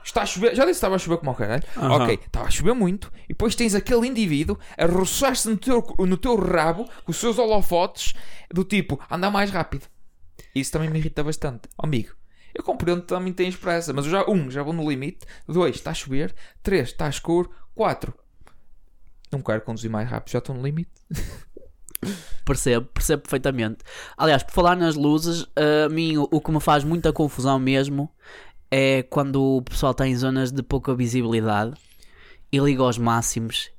está 0.03 0.21
a 0.21 0.25
chover, 0.27 0.49
já 0.55 0.61
disse 0.63 0.65
que 0.65 0.71
estava 0.77 0.95
a 0.95 0.99
chover 0.99 1.17
como 1.17 1.31
o 1.31 1.35
caralho. 1.35 1.63
Aham. 1.75 2.03
Ok, 2.03 2.19
estava 2.23 2.45
a 2.45 2.51
chover 2.51 2.75
muito. 2.75 3.11
E 3.25 3.29
depois 3.29 3.55
tens 3.55 3.73
aquele 3.73 4.07
indivíduo 4.07 4.59
a 4.77 4.85
roçar-se 4.85 5.49
no 5.49 5.57
teu, 5.57 5.83
no 5.99 6.17
teu 6.17 6.35
rabo 6.35 6.85
com 7.03 7.09
os 7.11 7.17
seus 7.17 7.39
holofotes 7.39 8.13
do 8.53 8.63
tipo, 8.63 8.99
anda 9.09 9.31
mais 9.31 9.49
rápido. 9.49 9.85
Isso 10.53 10.71
também 10.71 10.89
me 10.89 10.99
irrita 10.99 11.23
bastante. 11.23 11.61
Oh, 11.77 11.85
amigo, 11.87 12.11
eu 12.57 12.63
compreendo 12.63 13.03
também 13.03 13.31
tens 13.31 13.55
pressa, 13.55 13.93
mas 13.93 14.05
eu 14.05 14.11
já, 14.11 14.29
um, 14.29 14.49
já 14.49 14.63
vou 14.63 14.73
no 14.73 14.89
limite. 14.89 15.19
Dois, 15.47 15.75
está 15.75 15.91
a 15.91 15.93
chover. 15.93 16.33
Três, 16.63 16.89
está 16.89 17.07
escuro. 17.07 17.51
Quatro, 17.75 18.13
não 19.31 19.41
quero 19.41 19.61
conduzir 19.61 19.89
mais 19.89 20.09
rápido, 20.09 20.31
já 20.31 20.39
estou 20.39 20.55
no 20.55 20.63
limite. 20.63 20.91
Percebo, 22.45 22.85
percebo 22.93 23.23
perfeitamente. 23.23 23.79
Aliás, 24.15 24.41
por 24.41 24.53
falar 24.53 24.77
nas 24.77 24.95
luzes, 24.95 25.45
a 25.55 25.89
mim 25.89 26.15
o, 26.17 26.27
o 26.31 26.39
que 26.39 26.51
me 26.51 26.61
faz 26.61 26.83
muita 26.83 27.11
confusão 27.11 27.59
mesmo 27.59 28.09
é 28.71 29.03
quando 29.03 29.57
o 29.57 29.61
pessoal 29.63 29.91
está 29.91 30.07
em 30.07 30.15
zonas 30.15 30.51
de 30.51 30.63
pouca 30.63 30.95
visibilidade 30.95 31.73
e 32.51 32.59
liga 32.59 32.83
aos 32.83 32.97
máximos 32.97 33.69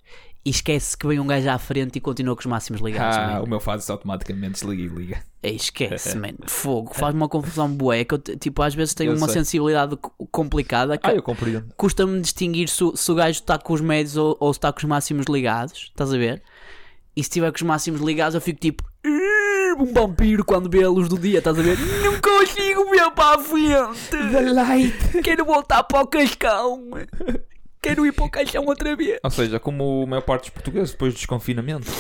e 0.45 0.51
esquece 0.51 0.97
que 0.97 1.07
vem 1.07 1.21
um 1.21 1.27
gajo 1.27 1.49
à 1.51 1.59
frente 1.59 1.97
e 1.97 2.01
continua 2.01 2.35
com 2.35 2.41
os 2.41 2.47
máximos 2.47 2.81
ligados. 2.81 3.17
Ah, 3.19 3.27
man. 3.39 3.43
o 3.43 3.47
meu 3.49 3.61
faz 3.61 3.83
isso 3.83 3.93
automaticamente, 3.93 4.53
desliga 4.55 4.83
e 4.83 4.87
liga. 4.87 5.23
Esquece, 5.43 6.17
mano. 6.19 6.39
Fogo. 6.47 6.95
Faz 6.95 7.15
uma 7.15 7.29
confusão 7.29 7.69
bué 7.71 8.05
que 8.05 8.15
eu, 8.15 8.19
tipo, 8.19 8.63
às 8.63 8.75
vezes 8.75 8.95
tenho 8.95 9.13
Eu 9.13 9.17
uma 9.17 9.27
sei. 9.27 9.35
sensibilidade 9.35 9.97
co- 9.97 10.13
complicada 10.31 10.97
que 10.97 11.07
Ah, 11.07 11.15
eu 11.15 11.23
compreendo. 11.23 11.67
custa-me 11.77 12.21
distinguir 12.21 12.69
se, 12.69 12.83
o- 12.85 12.97
se 12.97 13.11
o 13.13 13.15
gajo 13.15 13.41
está 13.41 13.59
com 13.59 13.73
os 13.75 13.81
médios 13.81 14.17
ou, 14.17 14.37
ou 14.41 14.53
se 14.53 14.59
está 14.59 14.73
com 14.73 14.79
os 14.79 14.85
máximos 14.85 15.27
ligados. 15.29 15.89
Estás 15.91 16.13
a 16.13 16.17
ver? 16.17 16.43
E 17.17 17.23
se 17.23 17.29
estiver 17.29 17.51
com 17.51 17.57
os 17.57 17.63
máximos 17.63 18.01
ligados, 18.01 18.35
eu 18.35 18.41
fico 18.41 18.59
tipo. 18.61 18.85
"Ih, 19.05 19.49
Um 19.79 19.93
vampiro 19.93 20.45
quando 20.45 20.69
vê 20.71 20.83
a 20.83 20.89
luz 20.89 21.09
do 21.09 21.19
dia, 21.19 21.39
estás 21.39 21.59
a 21.59 21.63
ver? 21.63 21.77
Não 22.03 22.21
consigo 22.21 22.91
ver 22.91 23.11
para 23.13 23.35
a 23.37 23.39
frente. 23.39 24.11
The 24.11 24.53
light. 24.53 25.23
Quero 25.23 25.45
voltar 25.45 25.83
para 25.85 26.03
o 26.03 26.07
cascão. 26.07 26.89
Quero 27.81 28.05
ir 28.07 28.13
para 28.13 28.25
o 28.25 28.31
caixão 28.31 28.65
outra 28.67 28.97
vez. 28.97 29.19
Ou 29.23 29.31
seja, 29.31 29.61
como 29.61 30.03
a 30.05 30.07
maior 30.07 30.23
parte 30.23 30.43
dos 30.45 30.51
portugueses 30.51 30.91
depois 30.93 31.13
do 31.15 31.17
desconfinamento. 31.17 31.91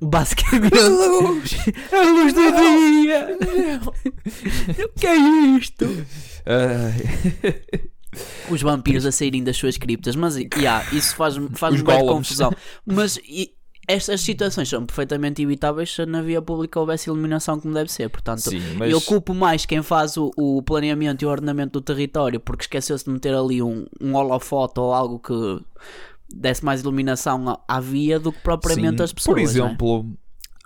Basicamente, 0.00 0.78
Luz! 0.78 1.56
a 1.92 2.00
luz 2.02 2.32
do 2.34 2.52
dia. 2.52 3.28
O 4.84 4.88
que 4.98 5.06
é 5.06 5.16
isto? 5.16 5.86
Ai. 6.44 7.62
os 8.50 8.62
vampiros 8.62 9.06
a 9.06 9.12
saírem 9.12 9.42
das 9.42 9.56
suas 9.56 9.76
criptas, 9.76 10.14
mas 10.16 10.36
yeah, 10.36 10.84
isso 10.94 11.14
faz-me 11.16 11.48
faz 11.54 11.80
golems. 11.80 12.08
confusão. 12.10 12.52
Mas 12.84 13.18
e, 13.24 13.52
estas 13.88 14.20
situações 14.20 14.68
são 14.68 14.84
perfeitamente 14.84 15.42
evitáveis 15.42 15.94
se 15.94 16.04
na 16.06 16.20
via 16.20 16.42
pública 16.42 16.80
houvesse 16.80 17.08
iluminação 17.08 17.60
como 17.60 17.72
deve 17.72 17.90
ser. 17.90 18.08
Portanto, 18.08 18.40
Sim, 18.40 18.60
mas 18.76 18.90
eu 18.90 19.00
culpo 19.00 19.32
mais 19.32 19.64
quem 19.64 19.82
faz 19.82 20.16
o, 20.16 20.30
o 20.36 20.62
planeamento 20.62 21.22
e 21.22 21.26
o 21.26 21.30
ordenamento 21.30 21.72
do 21.72 21.80
território 21.80 22.40
porque 22.40 22.64
esqueceu-se 22.64 23.04
de 23.04 23.10
meter 23.10 23.34
ali 23.34 23.62
um, 23.62 23.86
um 24.00 24.14
holofote 24.14 24.80
ou 24.80 24.92
algo 24.92 25.18
que 25.18 25.64
desse 26.28 26.64
mais 26.64 26.80
iluminação 26.80 27.60
à, 27.68 27.80
via 27.80 28.18
do 28.18 28.32
que 28.32 28.40
propriamente 28.40 28.98
Sim. 28.98 29.04
as 29.04 29.12
pessoas. 29.12 29.34
Por 29.34 29.40
é? 29.40 29.42
exemplo, 29.42 30.16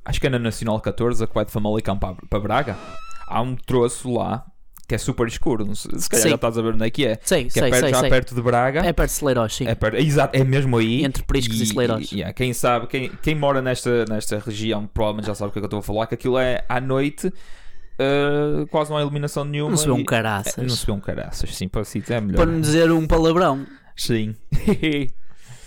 acho 0.04 0.20
que 0.20 0.26
é 0.26 0.30
na 0.30 0.38
Nacional 0.38 0.80
14, 0.80 1.22
a 1.22 1.26
que 1.26 1.34
vai 1.34 1.44
de 1.44 1.52
Famalicão 1.52 1.98
para, 1.98 2.16
para 2.28 2.40
Braga. 2.40 2.78
Há 3.26 3.42
um 3.42 3.54
troço 3.54 4.12
lá 4.14 4.46
que 4.90 4.94
é 4.96 4.98
super 4.98 5.26
escuro. 5.28 5.72
Se 5.74 5.88
calhar 6.08 6.22
Sim. 6.24 6.28
já 6.30 6.34
estás 6.34 6.58
a 6.58 6.62
ver 6.62 6.74
onde 6.74 6.84
é 6.84 6.90
que 6.90 7.06
é. 7.06 7.16
Sei, 7.22 7.44
Que 7.44 7.52
sei, 7.52 7.62
é 7.62 7.70
perto, 7.70 7.80
sei, 7.80 7.90
já 7.90 8.00
sei. 8.00 8.10
perto 8.10 8.34
de 8.34 8.42
Braga. 8.42 8.80
É 8.80 8.92
perto 8.92 9.10
de 9.10 9.16
Celeiros, 9.16 9.54
sim. 9.54 9.66
É, 9.68 9.74
perto, 9.76 9.94
é 9.96 10.00
exato, 10.02 10.36
é 10.36 10.42
mesmo 10.42 10.76
aí. 10.76 11.04
Entre 11.04 11.22
Priscos 11.22 11.60
e 11.60 11.66
Celeiros. 11.66 12.10
yeah, 12.10 12.32
quem 12.32 12.52
sabe, 12.52 12.88
quem, 12.88 13.08
quem 13.22 13.34
mora 13.36 13.62
nesta, 13.62 14.04
nesta 14.06 14.38
região 14.40 14.86
provavelmente 14.92 15.26
já 15.26 15.34
sabe 15.36 15.50
o 15.50 15.52
que 15.52 15.58
é 15.58 15.60
que 15.60 15.64
eu 15.64 15.68
estou 15.68 15.78
a 15.78 15.82
falar, 15.82 16.06
que 16.08 16.14
aquilo 16.14 16.38
é 16.38 16.64
à 16.68 16.80
noite, 16.80 17.28
uh, 17.28 18.66
quase 18.68 18.90
não 18.90 18.96
há 18.96 19.00
iluminação 19.02 19.44
nenhuma. 19.44 19.70
Não 19.70 19.76
se 19.76 19.86
vê 19.86 19.92
um 19.92 20.00
e- 20.00 20.04
caraças. 20.04 20.58
é, 20.58 20.62
não 20.62 20.70
se 20.70 20.84
vê 20.84 20.92
um 20.92 21.00
caraças, 21.00 21.54
sim, 21.56 21.68
para 21.68 21.84
si 21.84 22.02
é 22.08 22.20
melhor. 22.20 22.36
Para 22.38 22.46
não 22.50 22.60
dizer 22.60 22.90
um 22.90 23.06
palavrão. 23.06 23.64
Sim. 23.96 24.34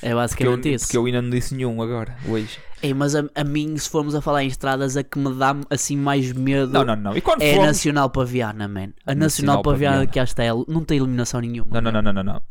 É 0.03 0.09
porque, 0.09 0.11
eu, 0.11 0.15
basicamente 0.17 0.73
isso. 0.73 0.85
porque 0.85 0.97
eu 0.97 1.05
ainda 1.05 1.21
não 1.21 1.29
disse 1.29 1.55
nenhum 1.55 1.81
agora, 1.81 2.15
hoje. 2.27 2.59
Ei, 2.81 2.93
mas 2.93 3.15
a, 3.15 3.23
a 3.33 3.43
mim, 3.45 3.77
se 3.77 3.89
formos 3.89 4.13
a 4.13 4.21
falar 4.21 4.43
em 4.43 4.47
estradas, 4.47 4.97
a 4.97 5.03
que 5.03 5.17
me 5.17 5.33
dá 5.33 5.55
assim 5.69 5.95
mais 5.95 6.33
medo 6.33 6.73
Não, 6.73 6.83
não, 6.83 6.95
não. 6.97 7.15
E 7.15 7.21
quando 7.21 7.41
é 7.41 7.51
a 7.51 7.53
fomos... 7.53 7.67
Nacional 7.67 8.09
Paviana, 8.09 8.67
man. 8.67 8.81
A 9.05 9.15
Nacional, 9.15 9.15
Nacional 9.15 9.61
Paviana 9.63 9.95
Paviana. 9.95 10.07
de 10.07 10.13
Castelo 10.13 10.65
não 10.67 10.83
tem 10.83 10.97
iluminação 10.97 11.39
nenhuma. 11.39 11.69
Não, 11.71 11.81
não, 11.81 11.91
não, 11.93 12.01
não, 12.01 12.13
não, 12.13 12.23
não. 12.33 12.41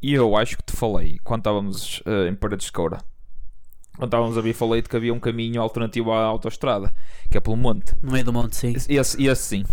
E 0.00 0.14
eu 0.14 0.36
acho 0.36 0.56
que 0.56 0.62
te 0.62 0.76
falei, 0.76 1.18
quando 1.24 1.40
estávamos 1.40 2.02
eh, 2.06 2.28
em 2.28 2.34
Paredes 2.36 2.66
de 2.66 2.72
Coura, 2.72 2.98
quando 3.96 4.08
estávamos 4.08 4.38
a 4.38 4.40
vir, 4.40 4.54
falei-te 4.54 4.88
que 4.88 4.96
havia 4.96 5.12
um 5.12 5.20
caminho 5.20 5.60
alternativo 5.60 6.12
à 6.12 6.22
autoestrada, 6.24 6.94
que 7.30 7.36
é 7.36 7.40
pelo 7.40 7.56
monte. 7.56 7.94
No 8.00 8.12
meio 8.12 8.24
do 8.24 8.32
monte, 8.32 8.56
sim. 8.56 8.72
Esse, 8.74 8.92
esse, 8.92 9.26
esse 9.26 9.42
sim. 9.42 9.64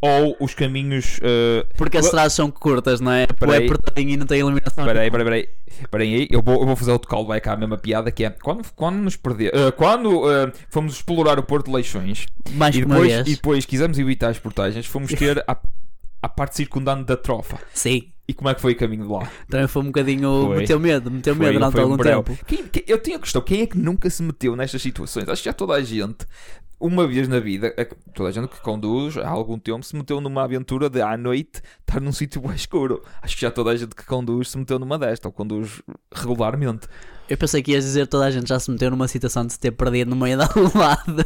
Ou 0.00 0.36
os 0.40 0.54
caminhos. 0.54 1.18
eh, 1.22 1.66
Porque 1.76 1.98
as 1.98 2.06
estradas 2.06 2.32
são 2.32 2.50
curtas, 2.50 3.00
não 3.00 3.12
é? 3.12 3.26
Peraí. 3.26 3.62
é 3.62 3.66
apertadinho 3.66 4.10
e 4.10 4.16
não 4.16 4.26
tem 4.26 4.40
iluminação. 4.40 4.84
Espera 4.84 5.00
aí, 5.00 5.06
espera 5.08 5.34
aí, 5.34 5.48
espera 5.80 6.02
aí. 6.04 6.28
Eu 6.30 6.42
vou, 6.42 6.60
eu 6.60 6.66
vou 6.66 6.76
fazer 6.76 6.92
outro 6.92 7.08
callback 7.08 7.48
à 7.48 7.56
mesma 7.56 7.76
piada 7.78 8.10
que 8.10 8.24
é 8.24 8.30
quando, 8.30 8.64
quando 8.74 8.96
nos 8.96 9.16
perder, 9.16 9.52
eh, 9.54 9.70
quando 9.72 10.30
eh, 10.30 10.52
fomos 10.70 10.94
explorar 10.94 11.38
o 11.38 11.42
Porto 11.42 11.66
de 11.66 11.72
Leixões 11.72 12.26
Mais 12.52 12.74
e 12.76 12.80
depois, 12.84 13.12
e 13.12 13.34
depois 13.34 13.66
quisemos 13.66 13.98
evitar 13.98 14.28
as 14.30 14.38
portagens, 14.38 14.86
fomos 14.86 15.12
ter 15.12 15.42
a, 15.46 15.56
a 16.22 16.28
parte 16.28 16.56
circundante 16.56 17.04
da 17.04 17.16
trofa. 17.16 17.58
Sim. 17.74 18.04
E 18.28 18.32
como 18.32 18.48
é 18.48 18.54
que 18.54 18.60
foi 18.60 18.74
o 18.74 18.76
caminho 18.76 19.04
de 19.06 19.12
lá? 19.12 19.28
Também 19.48 19.66
foi 19.66 19.82
um 19.82 19.86
bocadinho. 19.86 20.44
Foi. 20.46 20.58
Meteu 20.58 20.78
medo, 20.78 21.10
meteu 21.10 21.34
medo 21.34 21.46
Foi- 21.46 21.52
durante 21.54 21.72
foi 21.72 21.80
um 21.80 21.84
algum 21.84 21.96
breu. 21.96 22.22
tempo. 22.22 22.38
Quem- 22.46 22.64
quem- 22.68 22.84
eu 22.86 23.02
tinha 23.02 23.18
questão, 23.18 23.42
quem 23.42 23.62
é 23.62 23.66
que 23.66 23.76
nunca 23.76 24.08
se 24.08 24.22
meteu 24.22 24.54
nestas 24.54 24.80
situações? 24.80 25.28
Acho 25.28 25.42
que 25.42 25.48
já 25.48 25.52
toda 25.52 25.72
a 25.74 25.82
gente, 25.82 26.24
uma 26.80 27.06
vez 27.06 27.28
na 27.28 27.38
vida, 27.38 27.74
é 27.76 27.84
toda 27.84 28.30
a 28.30 28.32
gente 28.32 28.48
que 28.48 28.60
conduz 28.62 29.18
há 29.18 29.28
algum 29.28 29.58
tempo 29.58 29.84
se 29.84 29.94
meteu 29.94 30.20
numa 30.20 30.42
aventura 30.42 30.88
de 30.88 31.02
à 31.02 31.16
noite 31.16 31.60
estar 31.80 32.00
num 32.00 32.12
sítio 32.12 32.42
escuro. 32.54 33.02
Acho 33.20 33.36
que 33.36 33.42
já 33.42 33.50
toda 33.50 33.70
a 33.70 33.76
gente 33.76 33.94
que 33.94 34.04
conduz 34.06 34.50
se 34.50 34.58
meteu 34.58 34.78
numa 34.78 34.98
desta, 34.98 35.28
ou 35.28 35.32
conduz 35.32 35.82
regularmente. 36.12 36.88
Eu 37.30 37.36
pensei 37.38 37.62
que 37.62 37.70
ias 37.72 37.84
dizer 37.84 38.06
toda 38.08 38.24
a 38.26 38.30
gente 38.30 38.48
já 38.48 38.58
se 38.58 38.70
meteu 38.70 38.90
numa 38.90 39.06
situação 39.08 39.46
de 39.46 39.52
se 39.52 39.58
ter 39.60 39.70
perdido 39.70 40.10
no 40.10 40.16
meio 40.16 40.36
da 40.36 40.48
lado. 40.74 41.24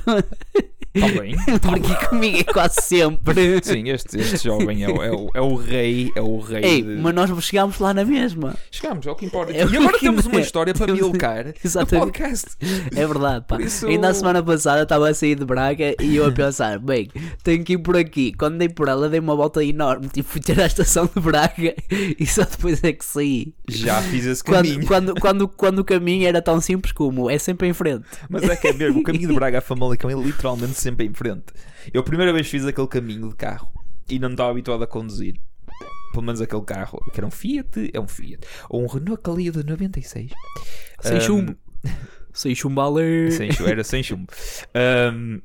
Também. 0.92 1.34
Porque 1.60 2.06
comigo 2.06 2.38
é 2.38 2.44
quase 2.44 2.76
sempre. 2.82 3.60
Sim, 3.64 3.88
este, 3.88 4.16
este 4.20 4.44
jovem 4.44 4.84
é, 4.84 4.88
o- 4.88 5.02
é 5.02 5.10
o, 5.10 5.30
é 5.34 5.40
o 5.40 5.56
rei, 5.56 6.12
é 6.14 6.20
o 6.20 6.38
rei. 6.38 6.62
Ei, 6.64 6.82
de- 6.82 6.96
mas 7.02 7.12
nós 7.12 7.44
chegámos 7.44 7.80
lá 7.80 7.92
na 7.92 8.04
mesma. 8.04 8.54
Chegamos, 8.70 9.04
é 9.04 9.10
o 9.10 9.16
que 9.16 9.26
importa. 9.26 9.52
É 9.52 9.56
e 9.56 9.76
agora 9.76 9.94
que 9.94 10.00
temos 10.00 10.24
uma 10.26 10.38
história 10.40 10.72
para 10.72 10.92
milcar 10.92 11.46
no 11.46 11.54
Exatamente. 11.64 12.04
podcast. 12.04 12.46
É 12.94 13.06
verdade, 13.06 13.44
pá. 13.48 13.60
Isso- 13.60 13.88
Ainda 13.88 14.08
a 14.10 14.14
semana 14.14 14.40
passada 14.40 14.82
estava 14.84 15.08
a 15.08 15.14
sair 15.14 15.34
de 15.34 15.44
Braga 15.44 15.96
e 16.00 16.14
eu 16.14 16.26
a 16.26 16.30
pensar, 16.32 16.78
bem, 16.78 17.10
tenho 17.42 17.64
que 17.64 17.72
ir 17.72 17.78
por 17.78 17.96
aqui. 17.96 18.32
Quando 18.32 18.58
dei 18.58 18.68
por 18.68 18.86
ela, 18.86 19.08
dei 19.08 19.18
uma 19.18 19.34
volta 19.34 19.64
enorme. 19.64 20.06
Tipo, 20.08 20.28
fui 20.28 20.40
ter 20.40 20.60
à 20.60 20.66
estação 20.66 21.10
de 21.12 21.20
Braga 21.20 21.74
e 21.90 22.24
só 22.24 22.44
depois 22.44 22.84
é 22.84 22.92
que 22.92 23.04
saí. 23.04 23.52
Já 23.68 24.00
fiz 24.00 24.26
esse 24.26 24.44
caminho. 24.44 24.86
Quando, 24.86 25.14
quando, 25.14 25.20
quando, 25.20 25.48
quando 25.48 25.78
o 25.80 25.84
caminho 25.98 26.26
era 26.26 26.40
tão 26.42 26.60
simples 26.60 26.92
como 26.92 27.28
é 27.30 27.38
sempre 27.38 27.68
em 27.68 27.72
frente. 27.72 28.06
Mas 28.28 28.42
é 28.44 28.56
que 28.56 28.68
é 28.68 28.72
mesmo, 28.72 29.00
o 29.00 29.02
caminho 29.02 29.28
de 29.28 29.34
Braga 29.34 29.58
a 29.58 29.60
Famalicão 29.60 30.10
é 30.10 30.14
literalmente 30.14 30.74
sempre 30.74 31.06
em 31.06 31.12
frente. 31.12 31.46
Eu 31.92 32.00
a 32.00 32.04
primeira 32.04 32.32
vez 32.32 32.48
fiz 32.48 32.64
aquele 32.64 32.88
caminho 32.88 33.28
de 33.28 33.34
carro 33.36 33.68
e 34.08 34.18
não 34.18 34.30
estava 34.30 34.50
habituado 34.50 34.82
a 34.82 34.86
conduzir. 34.86 35.36
Pelo 36.12 36.24
menos 36.26 36.40
aquele 36.40 36.62
carro, 36.62 37.00
que 37.12 37.18
era 37.18 37.26
um 37.26 37.30
Fiat, 37.30 37.90
é 37.92 37.98
um 38.00 38.06
Fiat. 38.06 38.46
Ou 38.70 38.82
um 38.82 38.86
Renault 38.86 39.20
Calio 39.22 39.50
de 39.52 39.64
96. 39.64 40.30
Sem 41.00 41.16
Ahm, 41.16 41.20
chumbo. 41.20 41.56
Sem 42.32 42.54
chumbo. 42.54 42.80
Sem 43.30 43.50
chumbo, 43.52 43.68
era 43.70 43.84
sem 43.84 44.02
chumbo. 44.02 44.26
Ahm, 44.74 45.40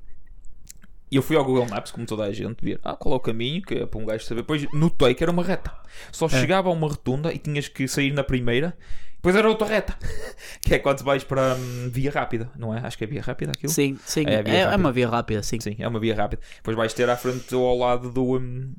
E 1.11 1.15
eu 1.15 1.23
fui 1.23 1.35
ao 1.35 1.43
Google 1.43 1.65
Maps, 1.67 1.89
como 1.91 2.05
toda 2.05 2.23
a 2.23 2.31
gente, 2.31 2.63
ver 2.63 2.79
ah, 2.83 2.95
qual 2.95 3.13
é 3.15 3.17
o 3.17 3.19
caminho, 3.19 3.63
que 3.63 3.73
é 3.73 3.85
para 3.87 3.99
um 3.99 4.05
gajo 4.05 4.23
saber. 4.25 4.41
Depois 4.41 4.67
notei 4.73 5.15
que 5.15 5.23
era 5.23 5.31
uma 5.31 5.43
reta. 5.43 5.71
Só 6.11 6.27
É. 6.27 6.29
chegava 6.29 6.69
a 6.69 6.71
uma 6.71 6.87
rotunda 6.87 7.33
e 7.33 7.39
tinhas 7.39 7.67
que 7.67 7.87
sair 7.87 8.13
na 8.13 8.23
primeira. 8.23 8.77
Depois 9.19 9.35
era 9.35 9.49
outra 9.49 9.67
reta. 9.67 9.95
que 10.63 10.75
é 10.75 10.79
quando 10.79 11.03
vais 11.03 11.23
para 11.23 11.55
hum, 11.55 11.89
via 11.91 12.09
rápida, 12.09 12.49
não 12.57 12.73
é? 12.73 12.79
Acho 12.79 12.97
que 12.97 13.03
é 13.03 13.07
via 13.07 13.21
rápida 13.21 13.51
aquilo. 13.51 13.71
Sim, 13.71 13.97
sim. 14.05 14.23
É 14.25 14.35
É, 14.35 14.35
é 14.35 14.63
rápida. 14.63 14.77
uma 14.77 14.91
via 14.91 15.09
rápida, 15.09 15.43
sim. 15.43 15.59
Sim, 15.59 15.75
é 15.77 15.87
uma 15.87 15.99
via 15.99 16.15
rápida. 16.15 16.41
Depois 16.55 16.75
vais 16.77 16.93
ter 16.93 17.09
à 17.09 17.17
frente 17.17 17.53
ou 17.53 17.65
ao 17.67 17.77
lado 17.77 18.09
do. 18.11 18.37
hum, 18.37 18.73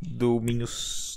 do 0.00 0.38
Minho. 0.40 0.66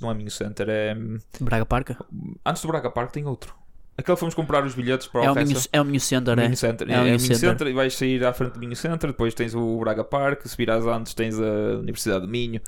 Não 0.02 0.10
é 0.10 0.14
Minho 0.14 0.32
Center, 0.32 0.68
é. 0.70 0.96
hum, 0.96 1.18
Braga 1.42 1.66
Parca? 1.66 1.98
Antes 2.46 2.62
do 2.62 2.68
Braga 2.70 2.90
Park 2.90 3.12
tem 3.12 3.26
outro. 3.26 3.54
Aquele 3.98 4.16
que 4.16 4.20
fomos 4.22 4.34
comprar 4.34 4.64
os 4.66 4.74
bilhetes 4.74 5.08
para 5.08 5.26
É 5.26 5.32
o 5.32 5.36
Minho, 5.36 5.58
é 5.74 5.82
o 5.82 5.84
Minho 5.86 6.00
Center, 6.00 6.40
é. 6.40 6.44
Minho 6.44 6.56
Center. 6.56 6.90
É 6.90 6.94
É, 6.94 6.98
o 6.98 7.02
é 7.02 7.04
Minho 7.08 7.20
Center. 7.20 7.38
Center 7.38 7.68
e 7.68 7.74
vais 7.74 7.94
sair 7.94 8.24
à 8.24 8.32
frente 8.32 8.54
do 8.54 8.60
Minho 8.62 8.76
Center. 8.78 9.10
Depois 9.10 9.34
tens 9.34 9.54
o 9.54 9.78
Braga 9.80 10.06
Park. 10.06 10.46
Se 10.46 10.56
virares 10.56 10.86
antes, 10.86 11.14
tens 11.14 11.38
a 11.38 11.80
Universidade 11.80 12.26
de 12.26 12.32
Minho. 12.32 12.62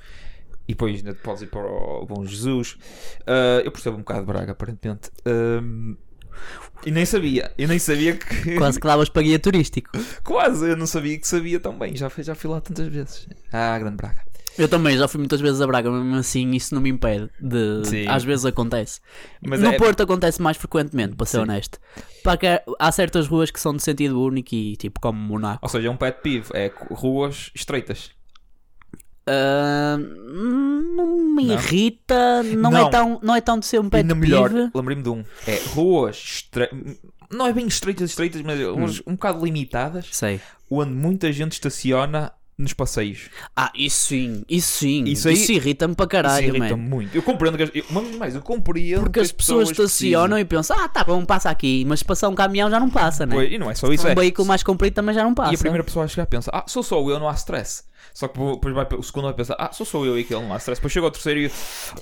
E 0.72 0.74
depois 0.74 0.96
ainda 0.96 1.14
podes 1.16 1.42
ir 1.42 1.48
para 1.48 1.66
o 1.66 2.06
Bom 2.06 2.26
Jesus. 2.26 2.78
Ah, 3.28 3.62
eu 3.64 3.72
percebo 3.72 3.98
um 3.98 4.00
bocado 4.00 4.22
de 4.22 4.26
Braga, 4.28 4.52
aparentemente. 4.54 5.10
Ahm, 5.26 5.96
e 6.86 6.92
nem 6.92 7.06
sabia. 7.06 7.52
Eu 7.58 7.68
nem 7.68 7.78
sabia 7.78 8.16
que. 8.16 8.56
Quase 8.58 8.80
que 8.80 8.88
davas 8.88 9.10
para 9.10 9.22
guia 9.22 9.38
turístico. 9.38 9.92
Quase, 10.24 10.70
eu 10.70 10.78
não 10.78 10.88
sabia 10.88 11.20
que 11.20 11.28
sabia 11.28 11.60
tão 11.60 11.78
bem. 11.78 11.96
Já, 11.96 12.10
fui- 12.10 12.24
já 12.24 12.34
fui 12.34 12.50
lá 12.50 12.62
tantas 12.62 12.88
vezes. 12.88 13.28
Ah, 13.52 13.78
grande 13.78 13.98
Braga. 13.98 14.22
Eu 14.58 14.68
também 14.68 14.98
já 14.98 15.08
fui 15.08 15.18
muitas 15.20 15.40
vezes 15.40 15.62
a 15.62 15.68
Braga, 15.68 15.90
mas 15.92 16.04
mesmo 16.04 16.18
assim 16.18 16.52
isso 16.52 16.74
não 16.74 16.82
me 16.82 16.90
impede 16.90 17.30
de. 17.40 17.86
Sim. 17.86 18.08
Às 18.08 18.24
vezes 18.24 18.46
acontece. 18.46 19.00
Mas 19.46 19.60
no 19.62 19.68
é- 19.72 19.78
Porto 19.78 20.02
acontece 20.04 20.42
mais 20.42 20.58
frequentemente, 20.58 21.16
para 21.16 21.26
ser 21.26 21.38
Sim. 21.38 21.44
honesto. 21.44 21.80
Há 22.80 22.92
certas 22.92 23.28
ruas 23.28 23.52
que 23.52 23.60
são 23.60 23.76
de 23.76 23.84
sentido 23.84 24.22
único 24.22 24.54
e 24.56 24.76
tipo 24.78 25.00
como 25.02 25.20
Monaco. 25.20 25.60
Ou 25.62 25.70
seja, 25.70 25.88
é 25.88 25.92
um 25.92 25.98
pet 25.98 26.20
peeve. 26.24 26.48
É 26.54 26.72
ruas 26.92 27.52
estreitas. 27.54 28.12
Ah, 29.28 29.98
não 29.98 31.18
me 31.36 31.46
Não? 31.46 31.54
irrita, 31.54 32.44
não, 32.44 32.72
Não. 32.72 32.88
É 32.88 32.90
tão, 32.90 33.20
não 33.22 33.36
é 33.36 33.42
tão 33.42 33.60
de 33.60 33.66
ser 33.66 33.80
um 33.80 33.90
pet 33.90 34.06
melhor, 34.14 34.52
lembrei-me 34.74 35.04
de 35.04 35.10
um. 35.10 35.24
É 35.48 35.62
ruas 35.74 36.16
estre... 36.18 36.70
Não 37.32 37.48
é 37.48 37.54
bem 37.54 37.66
estreitas, 37.66 38.10
estreitas, 38.10 38.42
mas 38.42 38.60
Hum. 38.60 38.74
ruas 38.76 39.02
um 39.08 39.14
bocado 39.14 39.44
limitadas, 39.46 40.08
Sei. 40.12 40.42
onde 40.70 40.92
muita 40.92 41.32
gente 41.32 41.54
estaciona 41.54 42.34
nos 42.58 42.74
passeios. 42.74 43.30
Ah, 43.56 43.72
isso 43.74 44.08
sim, 44.10 44.44
isso 44.50 44.80
sim. 44.80 45.04
Isso 45.06 45.30
Isso, 45.30 45.52
aí- 45.52 45.58
irrita-me 45.58 45.96
para 45.96 46.06
caralho, 46.08 46.48
Isso 46.48 46.56
irrita 46.58 46.78
muito. 46.78 47.16
Eu 47.16 47.24
compreendo 47.24 47.58
que 47.58 47.64
as... 47.64 47.72
eu, 47.74 47.84
mas 47.90 48.16
mais, 48.18 48.36
eu 48.36 48.42
compreendo 48.42 49.02
Porque 49.02 49.20
que 49.20 49.26
as 49.26 49.32
pessoas 49.32 49.72
estacionam 49.72 50.38
e 50.38 50.46
pensam, 50.46 50.78
ah, 50.78 50.88
tá 50.90 51.04
bom, 51.04 51.24
passa 51.26 51.50
aqui, 51.50 51.84
mas 51.88 52.00
se 52.00 52.06
passar 52.06 52.28
um 52.30 52.36
caminhão 52.36 52.70
já 52.70 52.80
não 52.80 52.90
passa, 52.90 53.26
né? 53.26 53.46
E 53.48 53.58
não 53.58 53.72
é 53.72 53.76
só 53.76 53.92
isso, 53.92 54.06
um 54.06 54.12
é. 54.12 54.16
veículo 54.16 54.48
mais 54.48 54.62
comprido 54.62 54.94
também 54.94 55.16
já 55.16 55.24
não 55.24 55.34
passa. 55.34 55.54
E 55.54 55.56
a 55.56 55.60
primeira 55.60 55.84
pessoa 55.84 56.06
a 56.06 56.08
chegar 56.08 56.26
pensa, 56.28 56.52
ah, 56.54 56.66
sou 56.68 56.84
só 56.84 57.00
eu, 57.10 57.20
não 57.20 57.28
há 57.30 57.34
stress. 57.34 57.84
Só 58.14 58.28
que 58.28 58.38
depois 58.40 58.74
vai, 58.76 58.88
o 58.98 59.04
segundo 59.04 59.24
vai 59.26 59.34
pensar, 59.34 59.56
ah, 59.58 59.72
sou 59.72 59.86
só 59.86 60.04
eu 60.06 60.18
e 60.18 60.22
aquele 60.22 60.42
não 60.42 60.54
há 60.54 60.58
stress. 60.58 60.80
Depois 60.80 60.92
chega 60.94 61.06
o 61.06 61.12
terceiro 61.12 61.40
e, 61.40 61.52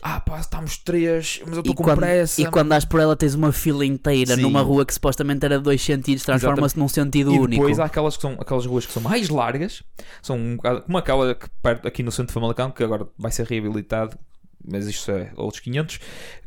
ah, 0.02 0.20
pá, 0.20 0.40
estamos 0.40 0.78
três, 0.78 1.40
mas 1.46 1.54
eu 1.54 1.60
estou 1.60 1.74
E 1.74 1.76
com 1.76 1.84
quando, 1.84 2.00
pressa. 2.00 2.42
e 2.42 2.46
quando 2.48 2.70
dás 2.70 2.84
por 2.86 3.00
ela 3.00 3.16
tens 3.16 3.36
uma 3.36 3.52
fila 3.52 3.86
inteira 3.86 4.36
Sim. 4.36 4.42
numa 4.42 4.62
rua 4.62 4.86
que 4.86 4.94
supostamente 4.94 5.46
era 5.46 5.58
de 5.58 5.64
dois 5.64 5.82
sentidos, 5.82 6.24
transforma-se 6.24 6.78
num 6.80 6.88
sentido 6.88 7.32
E 7.34 7.40
único. 7.40 7.62
depois 7.64 7.80
há 7.80 7.86
aquelas, 7.86 8.16
que 8.16 8.22
são, 8.24 8.34
aquelas 8.40 8.66
ruas 8.66 8.86
que 8.86 8.92
são 8.94 9.02
mais 9.04 9.30
largas, 9.30 9.84
são 10.22 10.38
um 10.38 10.56
bocado, 10.56 10.82
como 10.82 10.98
aquela 10.98 11.36
que 11.36 11.48
perto 11.62 11.88
aqui 11.88 12.02
no 12.04 12.12
centro 12.12 12.28
de 12.28 12.34
Famalicão, 12.34 12.72
que 12.72 12.84
agora 12.84 13.08
vai 13.18 13.32
ser 13.32 13.46
reabilitado, 13.46 14.18
mas 14.66 14.88
isto 14.88 15.12
é 15.12 15.32
outros 15.36 15.60
500, 15.62 16.00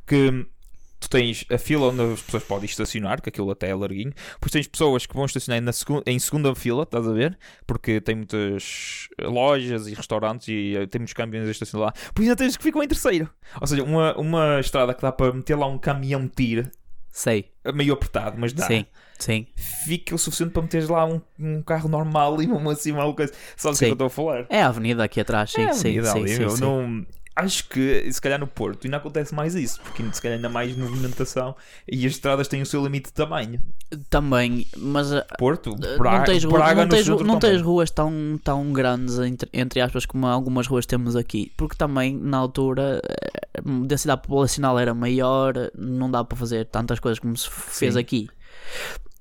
que 0.06 0.46
tu 1.02 1.10
tens 1.10 1.44
a 1.50 1.58
fila 1.58 1.88
onde 1.88 2.00
as 2.14 2.22
pessoas 2.22 2.42
podem 2.44 2.64
estacionar, 2.66 3.20
que 3.20 3.28
aquilo 3.28 3.50
até 3.50 3.68
é 3.68 3.74
larguinho, 3.74 4.12
depois 4.34 4.50
tens 4.52 4.66
pessoas 4.66 5.04
que 5.06 5.14
vão 5.14 5.24
estacionar 5.26 5.60
na 5.60 5.72
segun- 5.72 6.02
em 6.06 6.18
segunda 6.18 6.54
fila, 6.54 6.84
estás 6.84 7.06
a 7.06 7.12
ver? 7.12 7.38
Porque 7.66 8.00
tem 8.00 8.14
muitas 8.16 9.08
lojas 9.20 9.86
e 9.88 9.94
restaurantes 9.94 10.48
e 10.48 10.76
eh, 10.76 10.86
tem 10.86 10.98
muitos 11.00 11.14
caminhões 11.14 11.48
a 11.48 11.50
estacionar 11.50 11.88
lá, 11.88 11.92
depois 12.06 12.26
ainda 12.28 12.36
tens 12.36 12.56
que 12.56 12.62
ficam 12.62 12.82
em 12.82 12.88
terceiro. 12.88 13.28
Ou 13.60 13.66
seja, 13.66 13.82
uma, 13.82 14.16
uma 14.16 14.60
estrada 14.60 14.94
que 14.94 15.02
dá 15.02 15.12
para 15.12 15.32
meter 15.32 15.56
lá 15.56 15.66
um 15.66 15.78
caminhão 15.78 16.26
tiro, 16.28 16.70
Sei, 17.10 17.50
meio 17.74 17.92
apertado, 17.92 18.38
mas 18.38 18.54
dá 18.54 18.66
sim, 18.66 18.86
sim. 19.18 19.46
fica 19.54 20.14
o 20.14 20.18
suficiente 20.18 20.52
para 20.52 20.62
meteres 20.62 20.88
lá 20.88 21.04
um, 21.04 21.20
um 21.38 21.60
carro 21.62 21.86
normal 21.86 22.40
e 22.42 22.46
uma 22.46 22.72
assim 22.72 22.90
uma 22.92 23.12
coisa. 23.14 23.32
Sabes 23.54 23.76
o 23.76 23.80
que 23.80 23.84
é 23.84 23.88
que 23.88 23.90
eu 23.90 23.94
estou 23.94 24.06
a 24.06 24.10
falar? 24.10 24.46
É 24.48 24.62
a 24.62 24.68
avenida 24.68 25.04
aqui 25.04 25.20
atrás, 25.20 25.50
sim, 25.52 25.60
É, 25.60 25.72
sim, 25.74 25.98
avenida 25.98 26.10
sim, 26.10 26.18
ali, 26.20 26.28
sim, 26.30 26.48
sim. 26.48 26.60
não- 26.62 27.06
Acho 27.34 27.66
que 27.68 28.12
se 28.12 28.20
calhar 28.20 28.38
no 28.38 28.46
Porto 28.46 28.84
ainda 28.84 28.98
acontece 28.98 29.34
mais 29.34 29.54
isso, 29.54 29.80
porque 29.80 30.02
se 30.12 30.20
calhar 30.20 30.36
ainda 30.36 30.50
mais 30.50 30.76
movimentação 30.76 31.56
e 31.90 32.04
as 32.06 32.12
estradas 32.12 32.46
têm 32.46 32.60
o 32.60 32.66
seu 32.66 32.82
limite 32.84 33.06
de 33.06 33.14
tamanho. 33.14 33.58
Também, 34.10 34.66
mas 34.76 35.10
uh, 35.12 35.22
Porto, 35.38 35.70
não 35.70 35.98
Braga, 35.98 36.24
tens, 36.26 36.44
ru- 36.44 36.52
Braga 36.52 36.82
não 36.82 36.88
tens, 36.88 37.08
não 37.08 37.38
tens 37.38 37.62
ruas 37.62 37.90
tão, 37.90 38.38
tão 38.44 38.70
grandes, 38.72 39.18
entre, 39.18 39.48
entre 39.52 39.80
aspas, 39.80 40.04
como 40.04 40.26
algumas 40.26 40.66
ruas 40.66 40.84
temos 40.84 41.16
aqui. 41.16 41.50
Porque 41.56 41.74
também, 41.76 42.14
na 42.16 42.36
altura, 42.36 43.00
eh, 43.02 43.40
a 43.58 43.86
densidade 43.86 44.22
populacional 44.22 44.78
era 44.78 44.92
maior, 44.92 45.54
não 45.74 46.10
dá 46.10 46.22
para 46.22 46.36
fazer 46.36 46.66
tantas 46.66 47.00
coisas 47.00 47.18
como 47.18 47.34
se 47.36 47.48
fez 47.50 47.94
Sim. 47.94 48.00
aqui. 48.00 48.28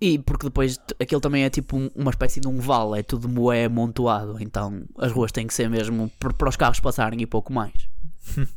E 0.02 0.18
porque 0.20 0.48
depois 0.48 0.80
aquilo 1.00 1.22
também 1.22 1.44
é 1.44 1.50
tipo 1.50 1.78
um- 1.78 1.90
uma 1.96 2.10
espécie 2.10 2.40
de 2.42 2.48
um 2.48 2.60
vale, 2.60 3.00
é 3.00 3.04
tudo 3.04 3.30
moé 3.30 3.66
amontoado. 3.66 4.36
Então 4.42 4.82
as 4.98 5.12
ruas 5.12 5.32
têm 5.32 5.46
que 5.48 5.54
ser 5.54 5.70
mesmo 5.70 6.12
para 6.20 6.34
para 6.34 6.50
os 6.50 6.56
carros 6.56 6.80
passarem 6.80 7.22
e 7.22 7.26
pouco 7.28 7.54
mais. 7.54 7.72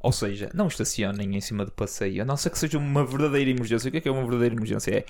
Ou 0.00 0.12
seja, 0.12 0.48
não 0.54 0.68
estacionem 0.68 1.36
em 1.36 1.40
cima 1.40 1.64
do 1.64 1.72
passeio, 1.72 2.22
a 2.22 2.24
não 2.24 2.36
ser 2.36 2.50
que 2.50 2.58
seja 2.58 2.78
uma 2.78 3.04
verdadeira 3.04 3.50
emergência. 3.50 3.88
O 3.88 3.90
que 3.90 3.98
é 3.98 4.00
que 4.00 4.08
é 4.08 4.12
uma 4.12 4.22
verdadeira 4.22 4.54
emergência? 4.54 4.90
É 4.98 5.04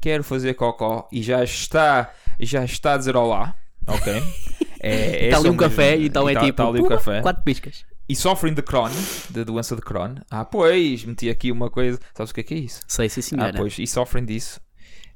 quero 0.00 0.22
fazer 0.22 0.52
cocó 0.54 1.08
e 1.10 1.22
já 1.22 1.42
está, 1.42 2.12
já 2.38 2.62
está 2.62 2.92
a 2.94 2.98
dizer 2.98 3.16
olá, 3.16 3.54
ok? 3.86 4.12
É, 4.86 5.24
Está 5.24 5.26
esse 5.28 5.34
ali 5.36 5.46
é 5.46 5.50
um 5.50 5.54
o 5.54 5.56
café 5.56 5.90
mesmo- 5.92 6.02
e 6.02 6.06
então 6.08 6.28
é 6.28 6.34
tá- 6.34 6.40
tipo 6.44 6.56
tá 6.58 6.68
ali 6.68 6.78
"Puma, 6.80 6.88
café. 6.90 7.22
quatro 7.22 7.42
piscas. 7.42 7.86
e 8.06 8.14
sofrem 8.14 8.52
de 8.52 8.60
Crohn, 8.60 8.90
de 9.30 9.42
doença 9.42 9.74
de 9.74 9.80
Crohn. 9.80 10.16
Ah, 10.30 10.44
pois, 10.44 11.02
meti 11.06 11.30
aqui 11.30 11.50
uma 11.50 11.70
coisa. 11.70 11.98
Sabes 12.12 12.32
o 12.32 12.34
que 12.34 12.40
é 12.40 12.42
que 12.42 12.52
é 12.52 12.58
isso? 12.58 12.82
Sei, 12.86 13.08
sim 13.08 13.20
Ah, 13.20 13.22
senhora. 13.22 13.52
pois, 13.56 13.78
e 13.78 13.86
sofrem 13.86 14.26
disso. 14.26 14.60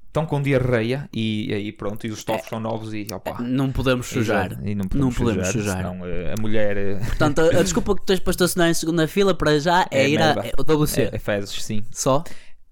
Estão 0.09 0.25
com 0.27 0.41
diarreia 0.43 1.09
e 1.13 1.53
aí 1.53 1.71
pronto, 1.71 2.07
e 2.07 2.11
os 2.11 2.19
estofos 2.19 2.49
são 2.49 2.59
novos 2.59 2.93
e 2.95 3.07
opá. 3.13 3.41
Não 3.41 3.71
podemos 3.71 4.07
sujar. 4.07 4.47
Exato, 4.53 4.67
E 4.67 4.75
não 4.75 4.83
Não 4.85 4.89
podemos, 4.89 5.17
podemos 5.19 5.49
sujar, 5.49 5.63
sujar. 5.63 5.77
senão 5.77 6.07
eh, 6.07 6.35
a 6.37 6.41
mulher 6.41 6.77
eh, 6.77 6.95
Portanto, 6.97 7.41
a, 7.43 7.45
a 7.61 7.63
desculpa 7.63 7.95
que 7.95 8.07
tens 8.07 8.19
para 8.19 8.31
estacionar 8.31 8.71
em 8.71 8.75
segunda 8.75 9.07
fila 9.07 9.35
para 9.35 9.61
já 9.61 9.87
é, 9.91 10.05
É 10.05 10.09
ir 10.09 10.21
a, 10.21 10.35
merda. 10.35 10.47
é 10.49 10.53
o 10.59 10.63
WC. 10.83 11.03
é, 11.03 11.11
é 11.13 11.19
fezes, 11.19 11.63
sim. 11.63 11.85
Só. 11.93 12.25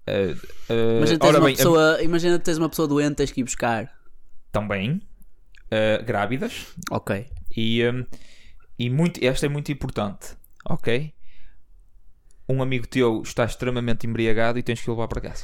Eh, 0.07 0.35
eh, 0.67 0.97
Imagina 0.97 1.19
tens, 1.19 1.35
uma 1.35 1.45
bem, 1.45 1.53
a- 1.53 1.57
pessoa, 1.57 2.03
imagina 2.03 2.39
que 2.39 2.45
tens 2.45 2.57
uma 2.57 2.69
pessoa 2.69 2.87
doente, 2.87 3.15
tens 3.15 3.31
que 3.31 3.39
ir 3.41 3.43
buscar. 3.43 3.91
também 4.51 4.99
eh, 5.69 6.01
grávidas 6.03 6.65
Ok. 6.89 7.27
e, 7.55 7.83
eh, 7.83 8.05
e 8.79 8.89
muito, 8.89 9.23
esta 9.23 9.45
é 9.45 9.49
muito 9.49 9.71
importante, 9.71 10.29
ok? 10.67 11.13
Um 12.49 12.61
amigo 12.63 12.87
teu 12.87 13.21
está 13.21 13.43
extremamente 13.43 14.07
embriagado 14.07 14.57
e 14.57 14.63
tens 14.63 14.81
que 14.81 14.89
o 14.89 14.93
levar 14.93 15.07
para 15.09 15.19
casa. 15.21 15.43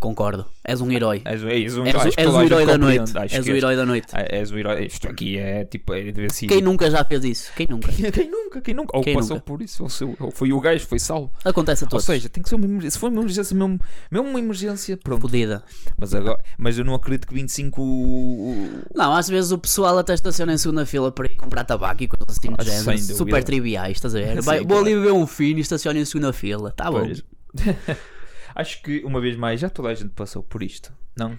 Concordo. 0.00 0.46
És 0.64 0.80
um 0.80 0.92
herói. 0.92 1.22
És, 1.24 1.42
és 1.42 1.76
um, 1.76 1.84
És, 1.84 1.94
és 2.16 2.28
o 2.28 2.40
herói 2.42 2.64
da 2.64 2.78
noite. 2.78 3.18
acho 3.18 3.34
És 3.36 3.46
o 3.46 3.50
herói 3.50 3.74
da 3.74 3.84
noite. 3.84 4.06
Ah, 4.12 4.24
És 4.28 4.50
o 4.52 4.56
herói. 4.58 4.86
Isto 4.86 5.08
aqui 5.08 5.36
é 5.38 5.64
tipo. 5.64 5.92
É, 5.92 6.12
ser- 6.30 6.46
Quem 6.46 6.60
nunca 6.62 6.88
já 6.90 7.04
fez 7.04 7.24
isso? 7.24 7.52
Quem 7.56 7.66
nunca? 7.68 7.90
Quem 8.12 8.30
nunca? 8.30 8.60
Quem 8.60 8.74
nunca? 8.74 8.96
Ou 8.96 9.02
Quem 9.02 9.14
passou 9.14 9.36
nunca? 9.36 9.44
por 9.46 9.60
isso, 9.60 9.82
ou, 9.82 9.88
seu- 9.88 10.14
ou 10.20 10.30
foi 10.30 10.52
o 10.52 10.60
gajo, 10.60 10.86
foi 10.86 10.98
salvo. 11.00 11.32
Acontece 11.44 11.82
a 11.82 11.86
Ou 11.86 11.90
todos. 11.90 12.04
seja, 12.04 12.28
tem 12.28 12.42
que 12.42 12.48
ser 12.48 12.54
uma 12.54 12.64
emergência. 12.66 12.90
Se 12.92 12.98
for 12.98 13.10
uma 13.10 13.20
emergência, 13.20 13.56
mesmo, 13.56 13.80
mesmo 14.10 14.28
uma 14.28 14.38
emergência, 14.38 14.96
pronto. 14.96 15.20
Fodida. 15.22 15.64
Mas, 15.98 16.14
agora, 16.14 16.38
mas 16.56 16.78
eu 16.78 16.84
não 16.84 16.94
acredito 16.94 17.26
que 17.26 17.34
25. 17.34 17.82
Não, 18.94 19.12
às 19.14 19.28
vezes 19.28 19.50
o 19.50 19.58
pessoal 19.58 19.98
até 19.98 20.14
estaciona 20.14 20.52
em 20.52 20.58
segunda 20.58 20.86
fila 20.86 21.10
para 21.10 21.26
ir 21.26 21.36
comprar 21.36 21.64
tabaco 21.64 22.02
e 22.02 22.08
coisas 22.08 22.36
assim 22.38 22.54
Ah, 22.56 22.62
género. 22.62 22.98
Super 23.16 23.42
triviais, 23.42 23.96
estás 23.96 24.14
a 24.14 24.18
ver? 24.20 24.36
Sim, 24.42 24.42
Vai, 24.42 24.64
vou 24.64 24.78
ali 24.78 24.94
beber 24.94 25.12
um 25.12 25.26
fino 25.26 25.58
e 25.58 25.62
estaciona 25.62 25.98
em 25.98 26.04
segunda 26.04 26.32
fila. 26.32 26.70
Tá 26.70 26.88
bom. 26.90 27.02
Acho 28.58 28.82
que 28.82 29.02
uma 29.04 29.20
vez 29.20 29.36
mais 29.36 29.60
já 29.60 29.70
toda 29.70 29.88
a 29.88 29.94
gente 29.94 30.10
passou 30.10 30.42
por 30.42 30.62
isto, 30.62 30.92
não? 31.16 31.38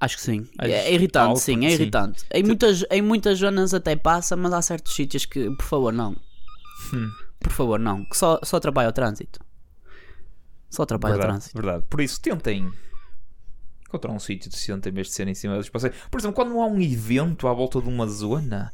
Acho 0.00 0.16
que 0.16 0.22
sim. 0.22 0.48
Acho 0.58 0.70
É 0.72 0.92
irritante, 0.92 1.40
sim, 1.40 1.64
é 1.66 1.68
sim. 1.68 1.74
irritante. 1.74 2.24
Em 2.32 2.42
muitas, 2.42 2.84
em 2.90 3.02
muitas 3.02 3.38
zonas 3.38 3.74
até 3.74 3.94
passa, 3.96 4.36
mas 4.36 4.52
há 4.52 4.62
certos 4.62 4.94
sítios 4.94 5.24
que, 5.26 5.50
por 5.56 5.64
favor, 5.64 5.92
não. 5.92 6.16
Hum. 6.94 7.10
Por 7.40 7.52
favor, 7.52 7.78
não. 7.78 8.04
Que 8.04 8.16
só, 8.16 8.38
só 8.44 8.56
atrapalha 8.56 8.88
o 8.88 8.92
trânsito. 8.92 9.40
Só 10.70 10.84
atrapalha 10.84 11.14
o 11.14 11.18
verdade, 11.18 11.32
trânsito. 11.40 11.54
verdade. 11.62 11.84
Por 11.90 12.00
isso, 12.00 12.20
tentem 12.20 12.72
encontrar 13.92 14.12
um 14.12 14.18
sítio 14.18 14.48
de 14.50 14.56
assento 14.56 14.88
em 14.88 14.92
vez 14.92 15.08
de 15.08 15.12
ser 15.12 15.28
em 15.28 15.34
cima 15.34 15.56
dos 15.56 15.68
passeios. 15.68 15.94
Por 16.10 16.18
exemplo, 16.18 16.34
quando 16.34 16.48
não 16.48 16.62
há 16.62 16.66
um 16.66 16.80
evento 16.80 17.46
à 17.46 17.52
volta 17.52 17.80
de 17.80 17.88
uma 17.88 18.06
zona, 18.06 18.72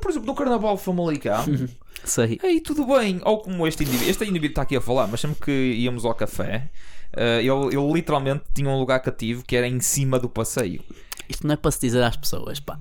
por 0.00 0.10
exemplo, 0.10 0.26
no 0.26 0.34
Carnaval 0.34 0.76
Famalicão, 0.76 1.44
Sei. 2.04 2.38
aí 2.42 2.60
tudo 2.60 2.86
bem. 2.86 3.20
Ou 3.24 3.38
como 3.38 3.66
este 3.66 3.84
indivíduo, 3.84 4.10
este 4.10 4.24
indivíduo 4.24 4.50
está 4.50 4.62
aqui 4.62 4.76
a 4.76 4.80
falar, 4.80 5.06
mas 5.06 5.20
sempre 5.20 5.40
que 5.44 5.52
íamos 5.52 6.04
ao 6.04 6.14
café, 6.14 6.70
eh, 7.12 7.38
ele, 7.40 7.76
ele 7.76 7.92
literalmente 7.92 8.44
tinha 8.52 8.68
um 8.68 8.78
lugar 8.78 9.00
cativo 9.00 9.44
que 9.44 9.56
era 9.56 9.66
em 9.66 9.80
cima 9.80 10.18
do 10.18 10.28
passeio. 10.28 10.82
Isto 11.28 11.46
não 11.46 11.54
é 11.54 11.56
para 11.56 11.70
se 11.70 11.80
dizer 11.80 12.02
às 12.02 12.16
pessoas, 12.16 12.58
pá. 12.58 12.78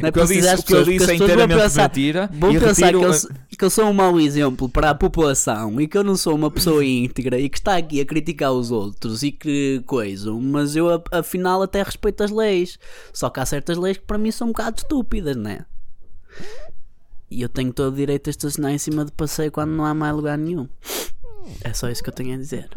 Não 0.00 0.06
é 0.06 0.10
O 0.10 0.12
que 0.12 0.18
eu 0.20 0.26
disse, 0.26 0.54
o 0.54 0.62
que 0.62 0.72
eu 0.74 0.84
disse 0.84 1.10
é 1.10 1.14
inteiramente 1.14 1.60
pensar, 1.62 1.82
mentira. 1.88 2.30
vão 2.32 2.50
e 2.52 2.58
pensar 2.60 2.74
que 2.74 2.82
retiro- 2.84 3.02
eu, 3.04 3.12
sou- 3.14 3.30
que 3.58 3.64
eu 3.64 3.70
sou 3.70 3.84
um 3.86 3.92
mau 3.92 4.18
exemplo 4.20 4.68
para 4.68 4.90
a 4.90 4.94
população 4.94 5.80
e 5.80 5.86
que 5.86 5.96
eu 5.96 6.02
não 6.04 6.16
sou 6.16 6.34
uma 6.34 6.50
pessoa 6.50 6.84
íntegra 6.84 7.38
e 7.38 7.48
que 7.48 7.58
está 7.58 7.76
aqui 7.76 8.00
a 8.00 8.04
criticar 8.06 8.52
os 8.52 8.70
outros 8.70 9.22
e 9.22 9.30
que 9.32 9.82
coisa, 9.86 10.32
mas 10.32 10.74
eu 10.76 11.02
afinal 11.12 11.62
até 11.62 11.82
respeito 11.82 12.22
as 12.22 12.30
leis. 12.30 12.78
Só 13.12 13.30
que 13.30 13.40
há 13.40 13.46
certas 13.46 13.76
leis 13.78 13.96
que 13.98 14.04
para 14.04 14.18
mim 14.18 14.30
são 14.30 14.48
um 14.48 14.52
bocado 14.52 14.78
estúpidas, 14.78 15.36
não 15.36 15.50
é? 15.50 15.64
E 17.30 17.40
eu 17.42 17.48
tenho 17.48 17.72
todo 17.72 17.92
o 17.92 17.96
direito 17.96 18.28
a 18.28 18.30
estacionar 18.30 18.72
em 18.72 18.78
cima 18.78 19.04
de 19.04 19.12
passeio 19.12 19.50
quando 19.50 19.70
não 19.70 19.84
há 19.84 19.94
mais 19.94 20.14
lugar 20.14 20.36
nenhum. 20.36 20.68
É 21.62 21.72
só 21.72 21.88
isso 21.88 22.02
que 22.02 22.08
eu 22.10 22.14
tenho 22.14 22.34
a 22.34 22.36
dizer. 22.38 22.68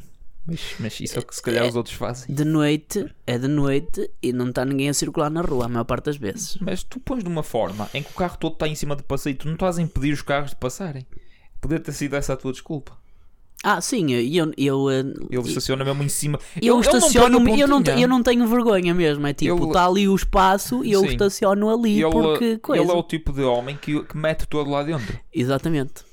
Mas, 0.48 0.76
mas 0.80 1.00
isso 1.00 1.18
é 1.18 1.22
o 1.22 1.26
que 1.26 1.36
se 1.36 1.42
calhar 1.42 1.66
os 1.66 1.76
outros 1.76 1.96
fazem. 1.96 2.34
De 2.34 2.46
noite, 2.46 3.06
é 3.26 3.38
de 3.38 3.48
noite 3.48 4.12
e 4.22 4.32
não 4.32 4.50
está 4.50 4.64
ninguém 4.64 4.90
a 4.90 4.94
circular 4.94 5.30
na 5.30 5.42
rua 5.42 5.66
a 5.66 5.68
maior 5.68 5.86
parte 5.86 6.06
das 6.06 6.18
vezes. 6.18 6.58
Mas 6.62 6.84
tu 6.84 7.00
pões 7.00 7.24
de 7.24 7.30
uma 7.30 7.42
forma 7.42 7.90
em 7.94 8.04
que 8.04 8.12
o 8.12 8.14
carro 8.14 8.38
todo 8.38 8.54
está 8.54 8.68
em 8.68 8.76
cima 8.76 8.96
do 8.96 9.04
passeio, 9.04 9.36
tu 9.36 9.48
não 9.48 9.56
estás 9.56 9.80
a 9.80 9.82
impedir 9.82 10.14
os 10.14 10.22
carros 10.22 10.52
de 10.52 10.58
passarem. 10.58 11.06
Podia 11.60 11.80
ter 11.80 11.94
sido 11.94 12.16
essa 12.16 12.34
a 12.34 12.38
tua 12.38 12.52
desculpa. 12.52 12.96
Ah, 13.64 13.82
sim, 13.82 14.12
eu, 14.12 14.54
eu, 14.56 14.92
eh, 14.92 15.00
Ele 15.32 15.42
estaciona 15.42 15.84
mesmo 15.84 16.04
em 16.04 16.10
cima. 16.10 16.40
eu 16.62 16.76
não 16.76 16.82
estaciono, 16.82 17.40
no 17.40 17.50
eu, 17.58 17.68
não, 17.68 17.82
eu 17.82 18.08
não 18.08 18.22
tenho 18.22 18.46
vergonha 18.48 18.94
mesmo. 18.94 19.26
É 19.26 19.34
tipo, 19.34 19.66
está 19.66 19.88
ali 19.88 20.08
o 20.08 20.16
espaço 20.16 20.86
e 20.86 20.92
eu 20.92 21.02
Sim. 21.02 21.08
estaciono 21.08 21.68
ali 21.68 22.04
Ele, 22.04 22.12
porque 22.12 22.58
coisa. 22.60 22.84
ele 22.84 22.92
é 22.92 22.94
o 22.94 23.02
tipo 23.02 23.34
de 23.34 23.42
homem 23.42 23.76
que, 23.76 24.04
que 24.04 24.16
mete 24.16 24.46
todo 24.48 24.70
lá 24.70 24.84
dentro. 24.84 25.20
Exatamente. 25.34 26.04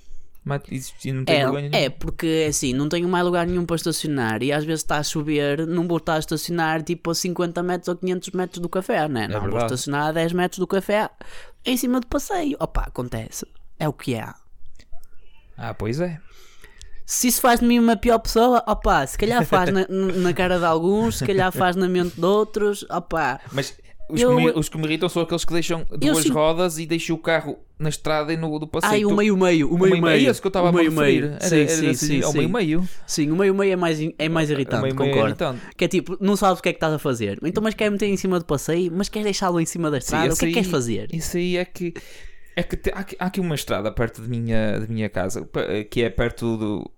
E- 0.70 1.12
não 1.12 1.24
tem 1.24 1.36
É, 1.36 1.44
vergonha 1.44 1.70
é, 1.72 1.88
porque 1.88 2.46
assim, 2.48 2.72
não 2.72 2.88
tenho 2.88 3.08
mais 3.08 3.24
lugar 3.24 3.46
nenhum 3.46 3.64
para 3.64 3.76
estacionar 3.76 4.42
e 4.42 4.52
às 4.52 4.64
vezes 4.64 4.80
está 4.82 4.98
a 4.98 5.02
chover, 5.02 5.66
não 5.66 5.86
vou 5.86 5.98
estar 5.98 6.14
a 6.14 6.18
estacionar 6.18 6.82
tipo 6.82 7.10
a 7.10 7.14
50 7.14 7.62
metros 7.62 7.88
ou 7.88 7.96
500 7.96 8.30
metros 8.30 8.58
do 8.60 8.68
café, 8.68 9.06
né? 9.08 9.28
Não, 9.28 9.34
vou 9.40 9.42
verdade. 9.50 9.66
estacionar 9.66 10.08
a 10.08 10.12
10 10.12 10.32
metros 10.32 10.58
do 10.58 10.66
café 10.66 11.08
em 11.64 11.76
cima 11.76 12.00
do 12.00 12.06
passeio. 12.08 12.56
Opa, 12.58 12.82
acontece. 12.82 13.46
É 13.78 13.88
o 13.88 13.92
que 13.92 14.16
há. 14.16 14.34
Ah, 15.56 15.74
pois 15.74 16.00
é. 16.00 16.18
Se 17.04 17.28
isso 17.28 17.40
faz 17.40 17.60
de 17.60 17.66
mim 17.66 17.78
uma 17.78 17.96
pior 17.96 18.18
pessoa, 18.18 18.62
opa, 18.66 19.06
se 19.06 19.18
calhar 19.18 19.44
faz 19.44 19.70
na, 19.70 19.86
na 19.88 20.32
cara 20.32 20.58
de 20.58 20.64
alguns, 20.64 21.18
se 21.18 21.26
calhar 21.26 21.52
faz 21.52 21.76
na 21.76 21.88
mente 21.88 22.14
de 22.18 22.24
outros, 22.24 22.84
opa. 22.88 23.40
Mas 23.52 23.76
Os, 24.12 24.20
Eu- 24.20 24.36
que 24.36 24.44
me, 24.44 24.50
os 24.52 24.68
que 24.68 24.76
me 24.78 24.84
irritam 24.84 25.08
são 25.08 25.22
aqueles 25.22 25.44
que 25.44 25.52
deixam 25.52 25.86
duas 25.98 26.18
sinto- 26.18 26.34
rodas 26.34 26.78
e 26.78 26.84
deixam 26.86 27.16
o 27.16 27.18
carro 27.18 27.58
na 27.78 27.88
estrada 27.88 28.32
e 28.32 28.36
no 28.36 28.58
do 28.58 28.66
passeio. 28.66 28.92
Ai, 28.92 29.04
o 29.04 29.16
meio-meio, 29.16 29.68
o 29.70 29.74
o 29.74 29.78
meio 29.78 29.92
meio-meio. 29.92 30.26
é 30.28 30.30
esse 30.30 30.40
que 30.40 30.46
eu 30.46 30.50
estava 30.50 30.66
o 30.66 30.68
a 30.68 30.72
me 30.72 30.78
referir. 30.84 31.00
meio-meio. 31.00 31.24
Era, 31.40 31.48
Sim, 31.48 31.56
era 31.60 31.68
sim, 31.68 31.94
sim, 31.94 32.20
é 32.20 32.26
o 32.26 32.30
sim. 32.32 32.38
meio-meio. 32.38 32.88
Sim, 33.06 33.30
o 33.30 33.36
meio-meio 33.36 33.72
é 33.72 33.76
mais, 33.76 33.98
é 34.18 34.28
mais 34.28 34.50
irritante, 34.50 34.80
O 34.80 34.82
meio-meio 34.82 35.08
é 35.10 35.12
concordo. 35.14 35.28
irritante. 35.30 35.60
Que 35.76 35.84
é 35.84 35.88
tipo, 35.88 36.16
não 36.20 36.36
sabes 36.36 36.60
o 36.60 36.62
que 36.62 36.68
é 36.68 36.72
que 36.72 36.76
estás 36.76 36.92
a 36.92 36.98
fazer. 36.98 37.38
Então, 37.42 37.62
mas 37.62 37.74
quer 37.74 37.90
meter 37.90 38.06
em 38.06 38.16
cima 38.16 38.38
do 38.38 38.44
passeio, 38.44 38.92
mas 38.94 39.08
quer 39.08 39.24
deixá-lo 39.24 39.58
em 39.60 39.66
cima 39.66 39.90
da 39.90 39.98
estrada. 39.98 40.26
o 40.28 40.32
esse 40.32 40.38
que 40.40 40.44
é 40.44 40.48
que 40.48 40.54
queres 40.54 40.70
fazer? 40.70 41.08
Isso 41.12 41.36
aí 41.36 41.56
é 41.56 41.64
que. 41.64 41.94
É 42.54 42.62
que 42.62 42.76
te- 42.76 42.90
há, 42.94 42.98
aqui- 43.00 43.16
há 43.18 43.24
aqui 43.26 43.40
uma 43.40 43.54
estrada 43.54 43.90
perto 43.90 44.20
de 44.20 44.28
minha, 44.28 44.78
de 44.78 44.92
minha 44.92 45.08
casa 45.08 45.48
que 45.90 46.02
é 46.02 46.10
perto 46.10 46.56
do. 46.58 46.90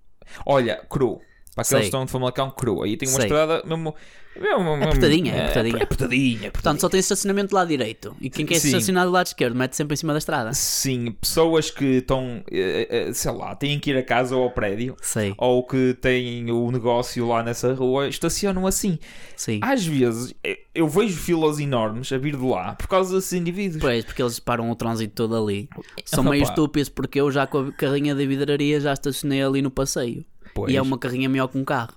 Olha, 0.44 0.84
Cru. 0.90 1.20
Para 1.54 1.62
aqueles 1.62 1.80
que 1.82 1.86
estão 1.86 2.04
de 2.04 2.10
Famalicão, 2.10 2.50
Cru. 2.50 2.82
Aí 2.82 2.96
tem 2.96 3.08
uma 3.08 3.16
Sei. 3.16 3.26
estrada 3.26 3.62
mesmo. 3.64 3.94
mesmo- 4.36 4.58
mesmo- 4.64 4.84
apertadinha, 4.84 5.32
é 5.32 5.36
é, 5.36 5.40
apertadinha. 5.42 5.78
É 5.78 5.82
apertadinha. 5.84 6.50
Portanto, 6.50 6.80
só 6.80 6.88
tem 6.88 6.98
estacionamento 6.98 7.50
do 7.50 7.54
lado 7.54 7.68
direito. 7.68 8.16
E 8.20 8.28
quem 8.28 8.44
quer 8.44 8.58
Sim. 8.58 8.68
estacionar 8.68 9.04
do 9.06 9.12
lado 9.12 9.26
esquerdo 9.26 9.54
mete 9.54 9.76
sempre 9.76 9.94
em 9.94 9.96
cima 9.96 10.12
da 10.12 10.18
estrada. 10.18 10.52
Sim, 10.52 11.12
pessoas 11.12 11.70
que 11.70 11.84
estão, 11.98 12.42
eh, 12.50 12.88
eh, 13.08 13.12
sei 13.12 13.30
lá, 13.30 13.54
têm 13.54 13.78
que 13.78 13.90
ir 13.90 13.96
a 13.96 14.02
casa 14.02 14.34
ou 14.36 14.42
ao 14.42 14.50
prédio, 14.50 14.96
Sei, 15.00 15.32
ou 15.38 15.64
que 15.64 15.96
têm 16.00 16.50
o 16.50 16.68
negócio 16.72 17.28
lá 17.28 17.44
nessa 17.44 17.72
rua, 17.72 18.08
estacionam 18.08 18.66
assim. 18.66 18.98
sim. 19.36 19.60
Às 19.62 19.86
vezes 19.86 20.34
eh, 20.42 20.58
eu 20.74 20.88
vejo 20.88 21.16
filas 21.16 21.60
enormes 21.60 22.10
a 22.12 22.18
vir 22.18 22.36
de 22.36 22.44
lá 22.44 22.74
por 22.74 22.88
causa 22.88 23.14
desses 23.14 23.32
indivíduos. 23.34 23.80
Pois, 23.80 24.04
porque 24.04 24.20
eles 24.20 24.40
param 24.40 24.68
o 24.68 24.74
trânsito 24.74 25.14
todo 25.14 25.36
ali. 25.36 25.68
São 26.04 26.24
meio 26.24 26.42
estúpidos 26.42 26.88
porque 26.88 27.20
eu 27.20 27.30
já 27.30 27.46
com 27.46 27.58
a 27.68 27.72
carrinha 27.72 28.12
da 28.16 28.26
vidraria 28.26 28.80
já 28.80 28.92
estacionei 28.92 29.40
ali 29.44 29.62
no 29.62 29.70
passeio. 29.70 30.24
Pois, 30.54 30.72
E 30.72 30.76
é 30.76 30.82
uma 30.82 30.96
carrinha 30.98 31.28
maior 31.28 31.48
que 31.48 31.58
um 31.58 31.64
carro. 31.64 31.94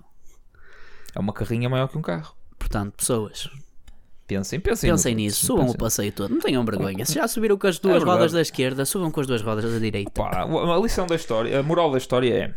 é 1.15 1.19
uma 1.19 1.31
carrinha 1.33 1.69
maior 1.69 1.87
que 1.87 1.97
um 1.97 2.01
carro. 2.01 2.35
Portanto, 2.57 2.93
pessoas, 2.97 3.49
Pensem, 4.25 4.59
pensem. 4.59 4.89
pensem 4.91 5.13
no- 5.13 5.21
nisso. 5.21 5.45
Subam 5.45 5.63
o 5.63 5.65
pensem. 5.67 5.79
passeio 5.79 6.11
todo. 6.11 6.31
Não 6.31 6.39
tenham 6.41 6.65
vergonha. 6.65 7.05
Se 7.05 7.13
já 7.13 7.27
subiram 7.29 7.57
com 7.57 7.67
as 7.67 7.79
duas 7.79 7.97
verdade. 7.99 8.17
rodas 8.17 8.31
da 8.33 8.41
esquerda, 8.41 8.83
subam 8.85 9.09
com 9.09 9.21
as 9.21 9.27
duas 9.27 9.41
rodas 9.41 9.71
da 9.71 9.79
direita. 9.79 10.11
Pá, 10.11 10.43
a 10.43 10.77
lição 10.79 11.07
da 11.07 11.15
história, 11.15 11.57
a 11.57 11.63
moral 11.63 11.91
da 11.91 11.97
história 11.97 12.33
é: 12.33 12.53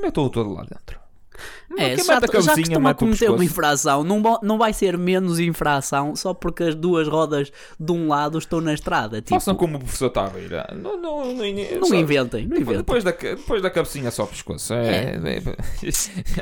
metam-o 0.00 0.30
todo 0.30 0.50
lá 0.52 0.62
dentro. 0.62 0.99
É, 1.76 1.96
já, 1.96 2.18
a 2.18 2.40
já 2.40 2.52
a 2.52 2.90
o 2.90 2.94
cometer 2.94 3.30
uma 3.30 3.44
infração, 3.44 4.02
não, 4.02 4.20
não 4.42 4.58
vai 4.58 4.72
ser 4.72 4.98
menos 4.98 5.38
infração 5.38 6.16
só 6.16 6.34
porque 6.34 6.64
as 6.64 6.74
duas 6.74 7.06
rodas 7.08 7.52
de 7.78 7.92
um 7.92 8.08
lado 8.08 8.38
estão 8.38 8.60
na 8.60 8.74
estrada. 8.74 9.20
Tipo, 9.20 9.34
Façam 9.34 9.54
como 9.54 9.76
o 9.76 9.80
professor 9.80 10.10
Taveira. 10.10 10.66
Não, 10.74 11.00
não, 11.00 11.34
não, 11.34 11.34
não 11.80 11.86
só- 11.88 11.94
inventem, 11.94 12.46
não 12.46 12.56
inventem. 12.56 12.76
Depois 12.78 13.04
da, 13.04 13.12
depois 13.12 13.62
da 13.62 13.70
cabecinha 13.70 14.10
só 14.10 14.24
o 14.24 14.26
pescoço. 14.26 14.74
É, 14.74 15.14
é- 15.16 15.42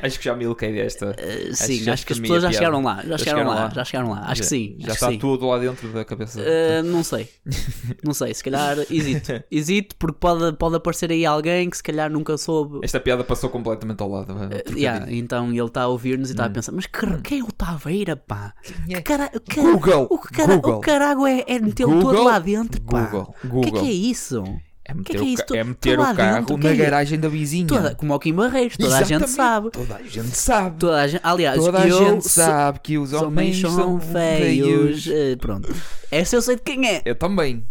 acho 0.06 0.18
que 0.18 0.24
já 0.24 0.34
me 0.34 0.44
iluquei 0.44 0.72
desta. 0.72 1.08
Uh, 1.10 1.52
Acho 1.52 1.64
sim, 1.64 1.84
que 1.84 1.90
acho 1.90 2.06
que 2.06 2.12
as 2.12 2.18
já 2.18 2.22
pessoas 2.22 2.42
já 2.42 2.48
a 2.48 2.52
chegaram 2.52 2.82
lá. 2.82 3.02
Já, 3.06 3.18
chegaram 3.18 3.48
lá, 3.48 3.70
já 3.74 3.84
chegaram 3.84 4.10
lá. 4.10 4.20
Acho 4.26 4.42
que 4.42 4.46
sim. 4.48 4.76
Já 4.78 4.86
acho 4.86 4.94
está 4.94 5.08
sim. 5.10 5.18
tudo 5.18 5.46
lá 5.46 5.58
dentro 5.58 5.88
da 5.88 6.04
cabeça. 6.04 6.40
Uh, 6.40 6.82
não 6.84 7.02
sei. 7.04 7.28
Não 8.04 8.14
sei, 8.14 8.32
se 8.32 8.42
calhar 8.44 8.78
hesito. 8.90 9.42
Hesito 9.50 9.96
porque 9.96 10.16
pode, 10.20 10.56
pode 10.56 10.76
aparecer 10.76 11.10
aí 11.10 11.26
alguém 11.26 11.68
que 11.68 11.76
se 11.76 11.82
calhar 11.82 12.10
nunca 12.10 12.36
soube. 12.38 12.78
Esta 12.82 13.00
piada 13.00 13.24
passou 13.24 13.50
completamente 13.50 14.00
ao 14.02 14.08
lado. 14.08 14.32
é, 14.32 14.58
Uh, 14.70 14.78
yeah, 14.78 14.87
então 15.08 15.50
ele 15.50 15.60
está 15.62 15.82
a 15.82 15.88
ouvir-nos 15.88 16.28
e 16.28 16.32
Hum. 16.32 16.34
está 16.34 16.44
a 16.46 16.50
pensar: 16.50 16.72
Mas 16.72 16.86
que, 16.86 17.20
quem 17.22 17.40
é 17.40 17.42
o 17.42 17.52
Taveira, 17.52 18.16
pá? 18.16 18.54
Que 18.86 19.00
cara, 19.02 19.28
que, 19.28 19.60
Google, 19.60 20.06
O, 20.10 20.18
que 20.18 20.32
cara, 20.34 20.54
Google. 20.56 20.76
o 20.76 20.80
carago 20.80 21.26
é, 21.26 21.44
é 21.46 21.58
metê-lo 21.58 21.92
todo 22.00 22.04
Google, 22.10 22.24
lá 22.24 22.38
dentro, 22.38 22.80
pá. 22.82 23.02
Google, 23.06 23.22
O 23.28 23.34
que 23.34 23.46
é 23.46 23.50
Google. 23.70 23.72
que 23.82 23.88
é 23.88 23.92
isso? 23.92 24.42
É 24.90 24.92
que 24.92 24.98
meter, 24.98 25.16
é 25.16 25.18
que 25.18 25.18
é 25.18 25.20
o, 25.20 25.28
isso? 25.28 25.54
é 25.56 25.64
meter 25.64 25.98
o 25.98 26.02
carro 26.02 26.16
dentro, 26.16 26.54
o 26.54 26.58
que 26.58 26.64
na 26.64 26.72
é 26.72 26.76
garagem 26.76 27.20
da 27.20 27.28
vizinha. 27.28 27.66
Toda, 27.66 27.94
como 27.94 28.10
ao 28.14 28.18
Kim 28.18 28.32
Barreiros, 28.32 28.74
toda 28.78 28.96
a 28.96 29.02
gente 29.02 29.22
Exatamente. 29.24 29.30
sabe. 29.36 29.70
Toda 29.70 29.96
a 29.96 30.02
gente 30.02 30.28
sabe. 30.36 30.76
Toda 30.78 31.02
a 31.02 31.06
gente, 31.08 31.20
aliás, 31.22 31.58
Toda 31.62 31.78
a 31.78 31.88
gente 31.90 32.26
sabe 32.26 32.80
que 32.80 32.96
os 32.96 33.12
homens 33.12 33.60
são 33.60 34.00
feios. 34.00 35.06
Eh, 35.06 35.36
pronto. 35.36 35.70
Essa 36.10 36.36
eu 36.36 36.42
sei 36.42 36.56
de 36.56 36.62
quem 36.62 36.88
é. 36.88 37.02
Eu 37.04 37.14
também. 37.14 37.66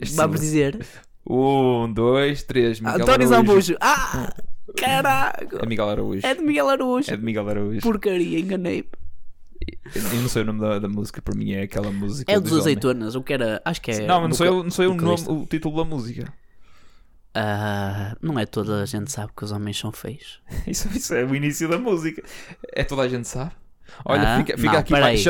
Este 0.00 0.14
Vamos 0.14 0.38
sim. 0.38 0.46
dizer. 0.46 0.86
Um, 1.28 1.92
dois, 1.92 2.44
três. 2.44 2.78
Miguel 2.80 3.02
António. 3.02 3.26
Zambujo. 3.28 3.76
Ah! 3.80 4.32
Caraca! 4.76 5.58
É 5.62 5.66
Miguel 5.66 5.88
Araújo. 5.88 6.26
É 6.26 6.34
de 6.34 6.42
Miguel 6.42 6.68
Araújo. 6.68 7.10
É 7.12 7.16
de 7.16 7.22
Miguel 7.24 7.48
Araújo. 7.48 7.80
Porcaria, 7.80 8.38
enganei. 8.38 8.88
Eu 9.94 10.20
não 10.22 10.28
sei 10.28 10.42
o 10.42 10.44
nome 10.46 10.60
da, 10.60 10.78
da 10.78 10.88
música, 10.88 11.20
para 11.20 11.34
mim 11.34 11.52
é 11.52 11.62
aquela 11.62 11.90
música. 11.90 12.30
É 12.30 12.38
dos 12.38 12.52
azeitonas, 12.58 13.14
o 13.14 13.22
que 13.22 13.32
era. 13.32 13.60
Acho 13.64 13.80
que 13.82 13.90
é. 13.90 14.06
Não, 14.06 14.20
mas 14.20 14.28
não 14.30 14.36
sei, 14.36 14.50
não 14.50 14.70
sei 14.70 14.86
o, 14.86 14.94
nome, 14.94 15.24
o 15.28 15.46
título 15.46 15.76
da 15.76 15.84
música. 15.84 16.32
Ah, 17.34 18.16
não 18.20 18.38
é 18.38 18.46
toda 18.46 18.82
a 18.82 18.86
gente 18.86 19.10
sabe 19.12 19.32
que 19.36 19.44
os 19.44 19.52
homens 19.52 19.78
são 19.78 19.92
feios. 19.92 20.40
Isso, 20.66 20.88
isso 20.88 21.14
é 21.14 21.24
o 21.24 21.34
início 21.34 21.68
da 21.68 21.78
música. 21.78 22.22
É 22.72 22.82
toda 22.82 23.02
a 23.02 23.08
gente 23.08 23.28
sabe. 23.28 23.52
Olha, 24.04 24.34
Ah, 24.34 24.38
fica, 24.38 24.56
fica 24.56 24.72
não, 24.72 24.78
aqui 24.78 24.92
mais. 24.92 25.24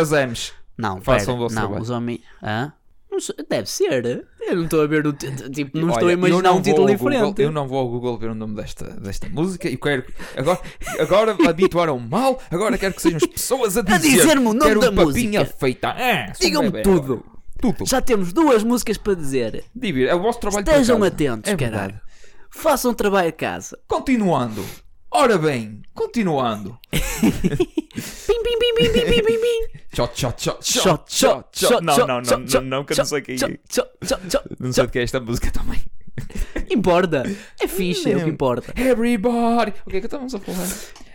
Não, 0.76 1.00
Façam 1.00 1.26
pera, 1.26 1.32
o 1.32 1.38
vosso 1.38 1.54
não, 1.54 1.62
trabalho. 1.62 1.82
os 1.82 1.90
homens. 1.90 2.20
Hã? 2.42 2.72
Sei, 3.20 3.34
deve 3.48 3.68
ser. 3.68 4.26
Eu 4.40 4.56
não 4.56 4.64
estou 4.64 4.82
a 4.82 4.86
ver 4.86 5.02
Tipo, 5.12 5.78
não 5.78 5.88
estou 5.88 6.04
Olha, 6.04 6.08
a 6.08 6.10
eu 6.12 6.18
imaginar 6.18 6.52
um 6.52 6.62
título 6.62 6.86
diferente. 6.86 7.20
Google, 7.22 7.44
eu 7.44 7.50
não 7.50 7.66
vou 7.68 7.78
ao 7.78 7.88
Google 7.88 8.18
ver 8.18 8.30
o 8.30 8.34
nome 8.34 8.54
desta, 8.56 8.84
desta 9.00 9.28
música 9.28 9.68
e 9.68 9.76
quero. 9.76 10.04
Agora, 10.36 10.60
agora 10.98 11.36
habituaram 11.48 11.98
mal, 11.98 12.40
agora 12.50 12.78
quero 12.78 12.94
que 12.94 13.02
sejam 13.02 13.16
as 13.18 13.26
pessoas 13.26 13.76
a 13.76 13.82
dizer. 13.82 13.98
dizer-me 14.00 14.46
o 14.46 14.54
nome 14.54 14.60
quero 14.60 14.80
da 14.80 14.90
música. 14.90 15.44
feita. 15.46 15.88
Ah, 15.90 16.32
sou 16.34 16.46
Digam-me 16.46 16.82
tudo. 16.82 17.14
agora. 17.14 17.38
Tudo. 17.60 17.86
Já 17.86 18.00
temos 18.00 18.32
duas 18.32 18.62
músicas 18.62 18.96
para 18.96 19.14
dizer. 19.14 19.64
Divir, 19.74 20.08
é 20.08 20.14
o 20.14 20.20
vosso 20.22 20.38
trabalho 20.38 20.64
Estejam 20.64 21.02
atentos, 21.02 21.52
é 21.52 21.56
caralho. 21.56 22.00
Façam 22.50 22.94
trabalho 22.94 23.26
de 23.26 23.36
casa. 23.36 23.78
Continuando. 23.88 24.64
Ora 25.10 25.36
bem, 25.38 25.82
continuando. 25.94 26.78
Pim, 26.90 28.42
pim, 28.42 28.58
pim, 28.58 28.74
pim, 28.76 28.92
pim, 28.92 29.04
pim, 29.04 29.22
pim, 29.22 29.38
pim. 29.38 29.78
Shot, 29.94 30.18
shot, 30.20 30.42
shot, 30.42 30.58
Shot, 30.64 31.02
shot, 31.08 31.44
shot, 31.52 31.82
Não, 31.82 31.96
não, 31.98 32.06
não, 32.06 32.38
não, 32.38 32.60
não, 32.62 32.84
que 32.84 32.92
eu 32.92 32.96
não 32.98 33.04
sei 33.04 33.20
quem 33.22 33.38
shot, 33.38 33.52
é. 33.52 33.58
Não 34.60 34.72
sei 34.72 34.86
de 34.86 34.92
que 34.92 34.98
é 34.98 35.02
esta 35.02 35.20
música 35.20 35.50
também. 35.50 35.80
Importa. 36.70 37.22
É 37.60 37.68
fixe, 37.68 38.10
é 38.10 38.16
o 38.16 38.24
que 38.24 38.28
importa. 38.30 38.72
Everybody. 38.76 39.72
O 39.86 39.90
que 39.90 39.96
é 39.98 40.00
que 40.00 40.06
estamos 40.06 40.34
a 40.34 40.38
falar? 40.40 40.66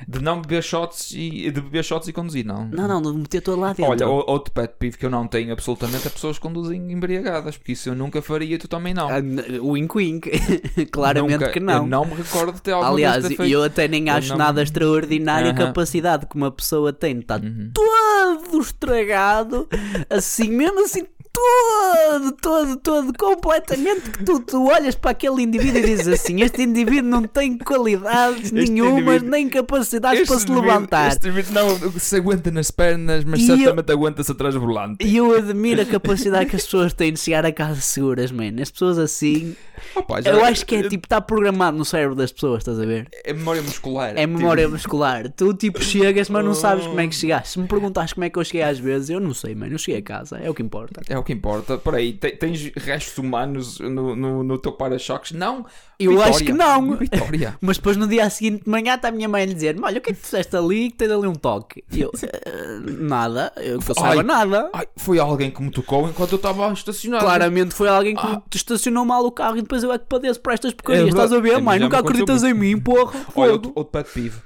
De 0.08 0.22
não 0.22 0.42
beber 0.42 0.64
shots 0.64 1.12
e 1.12 1.52
de 1.52 1.62
beber 1.62 1.84
shots 1.84 2.08
e 2.08 2.14
conduzir, 2.14 2.46
não. 2.46 2.66
Não, 2.68 2.88
não, 2.88 3.02
de 3.02 3.18
meter 3.18 3.42
todo 3.42 3.60
lá 3.60 3.70
dentro. 3.74 3.86
Olha, 3.92 4.08
o- 4.08 4.24
outro 4.30 4.54
pet 4.54 4.74
peeve 4.80 4.98
que 4.98 5.06
eu 5.06 5.10
não 5.10 5.28
tenho 5.28 5.52
absolutamente 5.54 6.08
é 6.08 6.10
pessoas 6.10 6.38
que 6.38 6.42
conduzem 6.42 6.92
embriagadas, 6.92 7.58
porque 7.58 7.74
isso 7.74 7.90
eu 7.90 7.96
nunca 7.96 8.22
faria 8.22 8.56
e 8.56 8.58
tu 8.58 8.68
também 8.68 8.94
não. 8.94 9.10
N- 9.12 9.60
Wink 9.60 9.96
wink. 9.98 10.32
Claramente 10.92 11.34
Nunca- 11.34 11.50
que 11.52 11.60
não. 11.60 11.84
Eu 11.84 11.88
não 11.88 12.06
me 12.06 12.16
recordo 12.16 12.54
de 12.54 12.62
ter 12.62 12.72
alguma 12.72 12.92
Aliás, 12.92 13.26
eu 13.40 13.64
até 13.64 13.88
nem 13.88 14.10
acho 14.10 14.30
não- 14.30 14.38
nada 14.38 14.64
extraordinária 14.64 15.52
a 15.52 15.54
Aham. 15.54 15.63
Capacidade 15.68 16.26
que 16.26 16.36
uma 16.36 16.52
pessoa 16.52 16.92
tem 16.94 17.20
estar 17.20 17.42
Uhum. 17.44 17.72
todo 17.74 18.60
estragado, 18.62 19.68
assim, 20.10 20.50
mesmo 20.50 20.84
assim, 20.86 21.06
todo, 21.34 22.32
todo, 22.34 22.78
todo, 22.78 23.14
completamente. 23.18 24.12
Que 24.12 24.24
tu, 24.24 24.40
tu 24.40 24.68
olhas 24.70 24.96
para 24.96 25.12
aquele 25.12 25.42
indivíduo 25.42 25.80
e 25.80 25.84
dizes 25.86 26.08
assim: 26.08 26.42
Este 26.42 26.62
indivíduo 26.62 27.10
não 27.10 27.24
tem 27.24 27.58
qualidades 27.58 28.52
nenhumas, 28.52 29.22
nem 29.22 29.50
capacidades 29.50 30.28
para 30.28 30.40
se 30.40 30.52
levantar. 30.52 31.08
Este 31.12 31.28
indivíduo 31.28 31.54
não 31.54 31.92
se 32.00 32.16
aguenta 32.16 32.52
nas 32.52 32.72
pernas, 32.72 33.24
mas 33.24 33.42
E 33.42 33.48
certamente 33.48 33.92
aguenta-se 33.92 34.32
atrás 34.32 34.54
do 34.54 34.60
volante. 34.62 35.06
E 35.06 35.18
eu 35.18 35.36
admiro 35.36 35.82
a 35.82 35.86
capacidade 35.86 36.50
que 36.50 36.56
as 36.56 36.64
pessoas 36.64 36.94
têm 36.94 37.12
de 37.14 37.20
chegar 37.20 37.46
a 37.46 37.52
casa 37.52 37.82
seguras, 37.82 38.32
man. 38.32 38.62
As 38.62 38.70
pessoas 38.72 38.98
assim. 39.00 39.56
Opa, 39.96 40.22
já- 40.22 40.32
Eu 40.32 40.46
acho 40.46 40.66
que 40.66 40.76
é 40.76 40.84
tipo, 40.88 41.06
está 41.08 41.20
programado 41.20 41.78
no 41.78 41.84
cérebro 41.84 42.16
das 42.16 42.32
pessoas, 42.32 42.60
estás 42.60 42.80
a 42.80 42.86
ver? 42.86 43.08
É 43.26 43.34
memória 43.34 43.62
muscular. 43.62 44.14
É 44.16 44.26
memória 44.26 44.64
Tipo, 44.64 44.74
muscular. 44.76 45.30
Tu 45.32 45.54
tipo 45.56 45.84
chegas, 45.84 46.30
mas 46.30 46.46
não 46.46 46.54
sabes 46.54 46.86
como 46.86 47.00
é 47.00 47.08
que 47.08 47.16
chegaste. 47.16 47.50
Se 47.50 47.60
me 47.60 47.68
perguntares 47.68 48.14
como 48.14 48.24
é 48.24 48.30
que 48.30 48.38
eu 48.40 48.44
cheguei 48.44 48.62
às 48.64 48.80
vezes, 48.80 49.10
eu 49.10 49.20
não 49.20 49.34
sei, 49.34 49.56
mano. 49.56 49.74
Eu 49.74 49.78
cheguei 49.78 50.00
a 50.00 50.04
casa, 50.04 50.38
é 50.38 50.50
o 50.50 50.54
que 50.54 50.62
importa. 50.62 51.02
É 51.10 51.18
o 51.24 51.26
que 51.26 51.34
importa. 51.34 51.78
Peraí, 51.78 52.14
te- 52.14 52.32
tens 52.32 52.72
restos 52.76 53.18
humanos 53.18 53.80
no, 53.80 54.16
no, 54.16 54.44
no 54.44 54.58
teu 54.60 54.72
para-choques? 54.74 55.32
Não. 55.32 55.66
Eu 56.00 56.12
Vitória. 56.12 56.32
acho 56.32 56.44
que 56.46 56.54
não. 56.54 56.96
Vitória. 56.98 57.58
Mas 57.62 57.78
depois 57.78 57.96
no 57.98 58.08
dia 58.08 58.30
seguinte 58.30 58.64
de 58.66 58.70
manhã 58.70 58.96
está 58.96 59.08
a 59.08 59.12
minha 59.12 59.28
mãe 59.30 59.44
a 59.44 59.46
dizer: 59.46 59.76
Olha, 59.82 59.98
o 59.98 60.02
que 60.02 60.12
é 60.12 60.14
que 60.14 60.20
tu 60.20 60.26
fizeste 60.26 60.56
ali 60.56 60.92
que 60.92 60.98
tens 60.98 61.12
ali 61.12 61.28
um 61.28 61.34
toque? 61.36 61.84
E 61.92 62.02
eu, 62.02 62.12
"Eh, 62.22 62.80
nada, 63.00 63.52
eu 63.58 63.74
eu 63.74 63.96
saiba 63.96 64.22
Ai. 64.22 64.24
nada. 64.24 64.70
Ai, 64.74 64.88
foi 64.98 65.18
alguém 65.20 65.50
que 65.50 65.62
me 65.62 65.72
tocou 65.72 66.08
enquanto 66.10 66.32
eu 66.34 66.36
estava 66.38 66.72
estacionado. 66.74 67.24
Claramente 67.24 67.74
foi 67.74 67.88
alguém 67.88 68.16
que 68.16 68.28
te 68.50 68.58
estacionou 68.58 69.06
mal 69.06 69.26
o 69.26 69.32
carro 69.32 69.58
e 69.58 69.62
depois 69.62 69.82
eu 69.84 69.92
é 69.92 69.98
que 69.98 70.06
padeço 70.06 70.40
por 70.42 70.52
estas 70.54 70.74
porcarias. 70.74 71.06
É. 71.06 71.10
Estás 71.10 71.32
a 71.32 71.40
ver, 71.40 71.54
A 71.56 71.58
mim 71.60 71.64
mãe? 71.66 71.80
Nunca 71.80 72.00
acreditas 72.00 72.44
em 72.44 72.54
mim, 72.54 72.80
porra. 72.80 73.14
Olha, 73.36 73.54
outro, 73.54 73.72
outro 73.76 73.92
pet 73.92 74.10
peeve. 74.14 74.38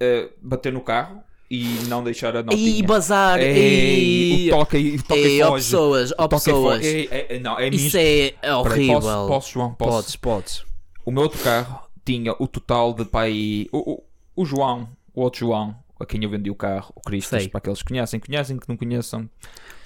Eh, 0.00 0.30
bater 0.42 0.72
no 0.72 0.80
carro 0.80 1.22
e 1.50 1.64
não 1.88 2.02
deixar 2.02 2.36
a 2.36 2.42
notinha. 2.42 2.78
E 2.78 2.82
bazar. 2.82 3.40
E... 3.40 4.48
toca 4.50 4.78
e, 4.78 4.98
toca 4.98 5.20
e 5.20 5.38
E 5.38 5.42
foge. 5.42 5.64
pessoas, 5.64 6.12
ó 6.18 6.24
e 6.24 6.28
pessoas. 6.28 6.84
ei, 6.84 7.08
ei, 7.30 7.40
não, 7.40 7.58
é 7.58 7.68
Isso 7.68 7.96
é 7.96 8.54
horrível. 8.54 9.00
Posso, 9.00 9.28
posso, 9.28 9.52
João? 9.52 9.74
Posso? 9.74 9.90
Podes, 9.90 10.16
podes. 10.16 10.64
O 11.04 11.10
meu 11.10 11.22
outro 11.24 11.38
carro 11.42 11.80
tinha 12.04 12.34
o 12.38 12.46
total 12.46 12.92
de 12.94 13.04
pai. 13.04 13.66
O, 13.72 13.92
o, 13.94 14.04
o 14.42 14.44
João, 14.44 14.88
o 15.14 15.22
outro 15.22 15.40
João, 15.40 15.76
a 16.00 16.06
quem 16.06 16.22
eu 16.24 16.30
vendi 16.30 16.50
o 16.50 16.54
carro, 16.54 16.92
o 16.94 17.00
Cristas, 17.00 17.42
Sei. 17.42 17.48
para 17.50 17.58
aqueles 17.58 17.82
que 17.82 17.88
conhecem, 17.88 18.18
conhecem, 18.18 18.58
que 18.58 18.68
não 18.68 18.76
conheçam. 18.76 19.28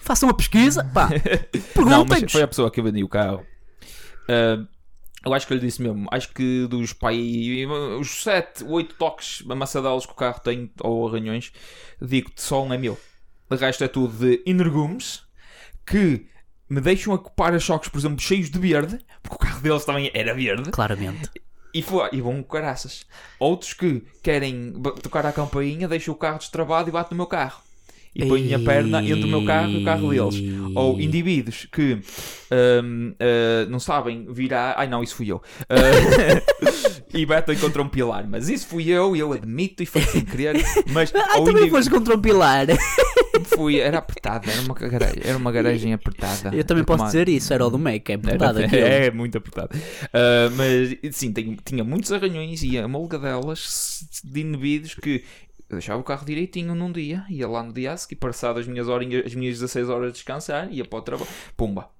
Façam 0.00 0.28
uma 0.28 0.34
pesquisa, 0.34 0.84
pá. 0.84 1.08
Perguntem-nos. 1.74 2.32
foi 2.32 2.42
a 2.42 2.48
pessoa 2.48 2.70
que 2.70 2.80
eu 2.80 2.84
vendi 2.84 3.02
o 3.04 3.08
carro. 3.08 3.44
Ah, 4.28 4.64
eu 5.24 5.34
acho 5.34 5.46
que 5.46 5.52
eu 5.52 5.56
lhe 5.56 5.66
disse 5.66 5.82
mesmo. 5.82 6.06
Acho 6.10 6.32
que 6.32 6.66
dos 6.68 6.92
pai. 6.92 7.66
Os 8.00 8.22
7, 8.22 8.64
8 8.64 8.94
toques 8.94 9.44
amassadelos 9.48 10.06
que 10.06 10.12
o 10.12 10.16
carro 10.16 10.40
tem, 10.40 10.70
ou 10.80 11.08
arranhões, 11.08 11.52
digo-te 12.00 12.40
só 12.40 12.62
um 12.62 12.72
é 12.72 12.78
meu. 12.78 12.98
De 13.50 13.56
resto 13.56 13.82
é 13.82 13.88
tudo 13.88 14.12
de 14.16 14.42
energumes 14.46 15.22
que 15.86 16.26
me 16.68 16.80
deixam 16.80 17.14
a 17.14 17.18
para-choques, 17.18 17.88
por 17.88 17.98
exemplo, 17.98 18.20
cheios 18.20 18.50
de 18.50 18.58
verde, 18.58 18.98
porque 19.22 19.36
o 19.36 19.38
carro 19.38 19.60
deles 19.60 19.84
também 19.84 20.10
era 20.14 20.34
verde. 20.34 20.70
Claramente. 20.70 21.30
E, 21.72 21.82
foi, 21.82 22.08
e 22.12 22.20
vão 22.20 22.42
caraças. 22.42 23.06
Outros 23.38 23.72
que 23.72 24.02
querem 24.22 24.74
tocar 25.02 25.24
a 25.26 25.32
campainha, 25.32 25.88
deixam 25.88 26.14
o 26.14 26.16
carro 26.16 26.38
destravado 26.38 26.88
e 26.88 26.92
bate 26.92 27.10
no 27.10 27.16
meu 27.16 27.26
carro. 27.26 27.62
E 28.14 28.24
põem 28.26 28.52
a 28.54 28.58
perna 28.58 29.02
entre 29.02 29.24
o 29.24 29.28
meu 29.28 29.44
carro 29.44 29.70
e 29.70 29.82
o 29.82 29.84
carro 29.84 30.10
deles. 30.10 30.42
Ou 30.74 31.00
indivíduos 31.00 31.66
que 31.70 31.98
hum, 32.82 33.14
ah, 33.20 33.66
não 33.68 33.78
sabem 33.78 34.26
virar. 34.32 34.74
Ai 34.76 34.88
não, 34.88 35.02
isso 35.02 35.14
fui 35.14 35.30
eu. 35.30 35.40
Ah, 35.68 35.76
e 37.14 37.24
batem 37.26 37.56
contra 37.56 37.82
um 37.82 37.88
pilar. 37.88 38.26
Mas 38.28 38.48
isso 38.48 38.66
fui 38.66 38.88
eu 38.90 39.14
e 39.14 39.20
eu 39.20 39.32
admito 39.32 39.82
e 39.82 39.86
foi 39.86 40.02
sem 40.02 40.24
querer. 40.24 40.56
Mas 40.90 41.12
ou 41.36 41.44
também 41.44 41.62
indiví- 41.62 41.70
foste 41.70 41.90
contra 41.90 42.14
um 42.16 42.20
pilar. 42.20 42.66
fui, 43.44 43.78
era 43.78 43.98
apertada, 43.98 44.50
era 44.50 44.60
uma 44.62 44.74
garagem, 44.74 45.22
era 45.24 45.36
uma 45.38 45.52
garagem 45.52 45.92
apertada. 45.94 46.54
Eu 46.54 46.64
também 46.64 46.82
De 46.82 46.86
posso 46.86 46.98
comando. 46.98 47.12
dizer 47.12 47.28
isso, 47.28 47.52
era 47.52 47.64
o 47.66 47.70
do 47.70 47.78
Mac, 47.78 48.08
é 48.08 48.12
Era- 48.14 48.20
verdade 48.22 48.64
aquilo. 48.64 48.82
é, 48.82 49.10
muito 49.10 49.38
apertado. 49.38 49.70
Ah, 50.12 50.50
mas 50.56 50.96
sim, 51.14 51.32
tenho- 51.32 51.56
tinha 51.64 51.84
muitos 51.84 52.12
arranhões 52.12 52.62
e 52.62 52.76
a 52.78 52.86
molga 52.88 53.18
delas 53.18 54.04
de 54.24 54.40
indivíduos 54.40 54.94
que 54.94 55.22
eu 55.68 55.76
deixava 55.76 56.00
o 56.00 56.04
carro 56.04 56.24
direitinho 56.24 56.74
num 56.74 56.90
dia, 56.90 57.24
ia 57.28 57.46
lá 57.46 57.62
no 57.62 57.72
dia 57.72 57.92
a 57.92 57.96
seguir, 57.96 58.16
passado 58.16 58.58
as 58.58 58.66
minhas, 58.66 58.88
horinhas, 58.88 59.26
as 59.26 59.34
minhas 59.34 59.58
16 59.58 59.88
horas 59.90 60.08
de 60.08 60.14
descansar, 60.14 60.72
ia 60.72 60.84
para 60.84 60.98
o 60.98 61.02
trabalho, 61.02 61.30
pumba. 61.56 61.90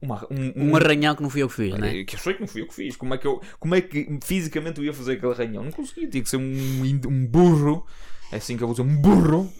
Uma, 0.00 0.26
um, 0.30 0.68
Um 0.68 0.76
arranhão 0.76 1.16
que 1.16 1.22
não 1.22 1.30
fui 1.30 1.42
eu 1.42 1.48
que 1.48 1.54
fiz, 1.54 1.78
né? 1.78 2.00
é, 2.00 2.04
que 2.04 2.14
eu 2.14 2.18
sei 2.18 2.34
que 2.34 2.40
não 2.40 2.46
fui 2.46 2.60
eu 2.60 2.68
que 2.68 2.74
fiz. 2.74 2.94
Como 2.94 3.14
é 3.14 3.18
que, 3.18 3.26
eu, 3.26 3.40
como 3.58 3.74
é 3.74 3.80
que 3.80 4.18
fisicamente 4.22 4.78
eu 4.78 4.84
ia 4.84 4.92
fazer 4.92 5.14
aquele 5.14 5.32
arranhão? 5.32 5.64
Não 5.64 5.72
conseguia, 5.72 6.06
tinha 6.06 6.22
que 6.22 6.28
ser 6.28 6.36
um, 6.36 6.82
um 7.08 7.26
burro. 7.26 7.86
É 8.30 8.36
assim 8.36 8.54
que 8.54 8.62
eu 8.62 8.68
vou 8.68 8.76
dizer, 8.76 8.86
um 8.86 9.00
burro. 9.00 9.50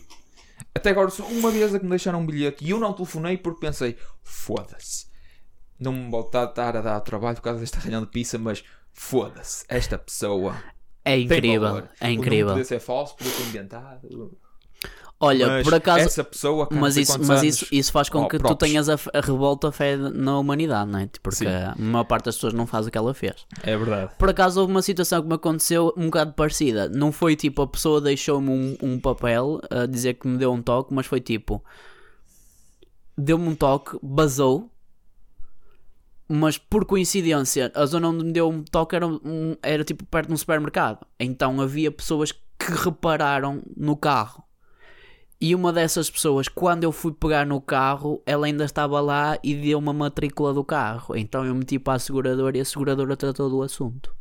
Até 0.74 0.90
agora, 0.90 1.09
só 1.09 1.24
uma 1.24 1.50
vez 1.50 1.74
é 1.74 1.79
que 1.79 1.85
me 1.85 1.90
deixaram 1.90 2.20
um 2.20 2.27
bilhete 2.27 2.62
e 2.62 2.70
eu 2.70 2.79
não 2.79 2.92
telefonei 2.92 3.38
porque 3.38 3.64
pensei: 3.64 3.96
foda-se, 4.22 5.07
não 5.81 5.92
me 5.92 6.20
estar 6.20 6.77
a 6.77 6.81
dar 6.83 7.00
trabalho 7.00 7.37
por 7.37 7.42
causa 7.42 7.61
deste 7.61 7.79
arranhão 7.79 8.03
de 8.03 8.09
pizza, 8.09 8.37
mas 8.37 8.62
foda-se, 8.92 9.64
esta 9.66 9.96
pessoa 9.96 10.55
É 11.04 11.18
incrível, 11.18 11.82
é 12.00 12.10
incrível. 12.10 12.48
Podia 12.48 12.64
ser 12.64 12.80
falso, 12.80 13.16
podia 13.16 13.32
ser 13.32 13.42
inventado. 13.44 14.36
Olha, 15.20 15.46
mas 15.46 15.64
por 15.64 15.74
acaso, 15.74 16.04
essa 16.06 16.24
pessoa, 16.24 16.68
mas 16.72 16.96
isso, 16.96 17.18
mas 17.20 17.30
anos- 17.30 17.42
isso, 17.44 17.66
isso 17.70 17.92
faz 17.92 18.08
com 18.08 18.22
Oh, 18.24 18.28
que 18.28 18.36
tu 18.38 18.54
tenhas 18.56 18.88
a, 18.88 18.94
a 19.14 19.20
revolta 19.20 19.70
fé 19.70 19.96
na 19.96 20.38
humanidade, 20.38 20.90
não 20.90 20.98
é? 20.98 21.08
Porque 21.22 21.36
Sim. 21.38 21.46
a 21.46 21.74
maior 21.78 22.04
parte 22.04 22.24
das 22.26 22.34
pessoas 22.34 22.52
não 22.52 22.66
faz 22.66 22.86
o 22.86 22.90
que 22.90 22.98
ela 22.98 23.14
fez. 23.14 23.46
É 23.62 23.76
verdade. 23.76 24.10
Por 24.18 24.28
acaso 24.28 24.60
houve 24.60 24.72
uma 24.72 24.82
situação 24.82 25.22
que 25.22 25.28
me 25.28 25.34
aconteceu 25.34 25.94
um 25.96 26.06
bocado 26.06 26.32
parecida. 26.34 26.88
Não 26.88 27.12
foi 27.12 27.36
tipo 27.36 27.62
a 27.62 27.66
pessoa 27.66 28.00
deixou-me 28.00 28.50
um, 28.50 28.76
um 28.82 29.00
papel 29.00 29.60
a 29.70 29.86
dizer 29.86 30.14
que 30.14 30.26
me 30.26 30.36
deu 30.36 30.52
um 30.52 30.60
toque, 30.60 30.92
mas 30.92 31.06
foi 31.06 31.20
tipo 31.20 31.62
deu-me 33.16 33.48
um 33.48 33.54
toque, 33.54 33.96
basou, 34.02 34.68
mas 36.28 36.56
por 36.58 36.84
coincidência 36.84 37.70
a 37.74 37.84
zona 37.87 38.08
onde 38.08 38.24
me 38.24 38.32
deu 38.32 38.48
um 38.48 38.62
toque 38.62 38.96
era, 38.96 39.06
um- 39.06 39.56
era 39.62 39.84
tipo 39.84 40.04
perto 40.06 40.28
de 40.28 40.34
um 40.34 40.37
supermercado. 40.37 41.06
Então 41.18 41.60
havia 41.60 41.90
pessoas 41.90 42.32
que 42.32 42.72
repararam 42.84 43.62
no 43.76 43.96
carro. 43.96 44.42
E 45.40 45.54
uma 45.54 45.72
dessas 45.72 46.08
pessoas, 46.08 46.48
quando 46.48 46.84
eu 46.84 46.92
fui 46.92 47.12
pegar 47.12 47.44
no 47.44 47.60
carro, 47.60 48.22
ela 48.24 48.46
ainda 48.46 48.64
estava 48.64 49.00
lá 49.00 49.38
e 49.42 49.54
deu 49.54 49.78
uma 49.78 49.92
matrícula 49.92 50.54
do 50.54 50.64
carro. 50.64 51.14
Então 51.16 51.44
eu 51.44 51.54
meti 51.54 51.78
para 51.78 51.94
a 51.94 51.98
seguradora 51.98 52.56
e 52.56 52.60
a 52.60 52.64
seguradora 52.64 53.16
tratou 53.16 53.50
do 53.50 53.62
assunto. 53.62 54.14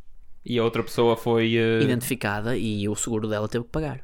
E 0.44 0.58
a 0.58 0.64
outra 0.64 0.82
pessoa 0.82 1.16
foi. 1.16 1.54
eh, 1.56 1.80
Identificada 1.82 2.56
e 2.58 2.86
o 2.88 2.94
seguro 2.94 3.26
dela 3.28 3.48
teve 3.48 3.64
que 3.64 3.70
pagar. 3.70 4.02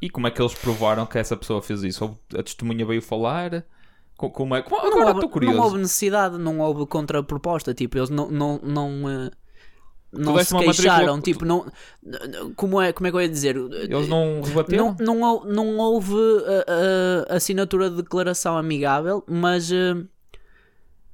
E 0.00 0.08
como 0.08 0.26
é 0.26 0.30
que 0.30 0.40
eles 0.40 0.54
provaram 0.54 1.04
que 1.04 1.18
essa 1.18 1.36
pessoa 1.36 1.60
fez 1.60 1.82
isso? 1.82 2.18
A 2.34 2.42
testemunha 2.42 2.86
veio 2.86 3.02
falar? 3.02 3.66
Co- 4.20 4.30
Como 4.30 4.54
é? 4.54 4.60
Como... 4.60 4.76
Não 4.76 4.86
Agora 4.88 5.06
houve, 5.06 5.14
estou 5.18 5.30
curioso. 5.30 5.56
não 5.56 5.64
houve 5.64 5.78
necessidade, 5.78 6.36
não 6.36 6.58
houve 6.60 6.84
contraproposta. 6.86 7.72
Tipo, 7.72 7.96
eles 7.96 8.10
não, 8.10 8.30
não, 8.30 8.60
não, 8.62 9.08
eh, 9.10 9.30
não 10.12 10.36
se 10.44 10.54
queixaram. 10.58 11.16
matrícula- 11.16 11.22
Tipo, 11.22 11.44
não, 11.46 12.52
como, 12.54 12.78
é, 12.82 12.92
como 12.92 13.06
é 13.06 13.10
que 13.10 13.16
eu 13.16 13.20
ia 13.22 13.28
dizer? 13.30 13.56
Eles 13.56 14.08
não 14.08 14.42
rebateram? 14.42 14.94
Não, 15.00 15.14
não, 15.14 15.44
não 15.46 15.78
houve 15.78 16.12
uh, 16.12 16.16
uh, 16.18 17.34
assinatura 17.34 17.88
de 17.88 17.96
declaração 17.96 18.58
amigável, 18.58 19.24
mas 19.26 19.70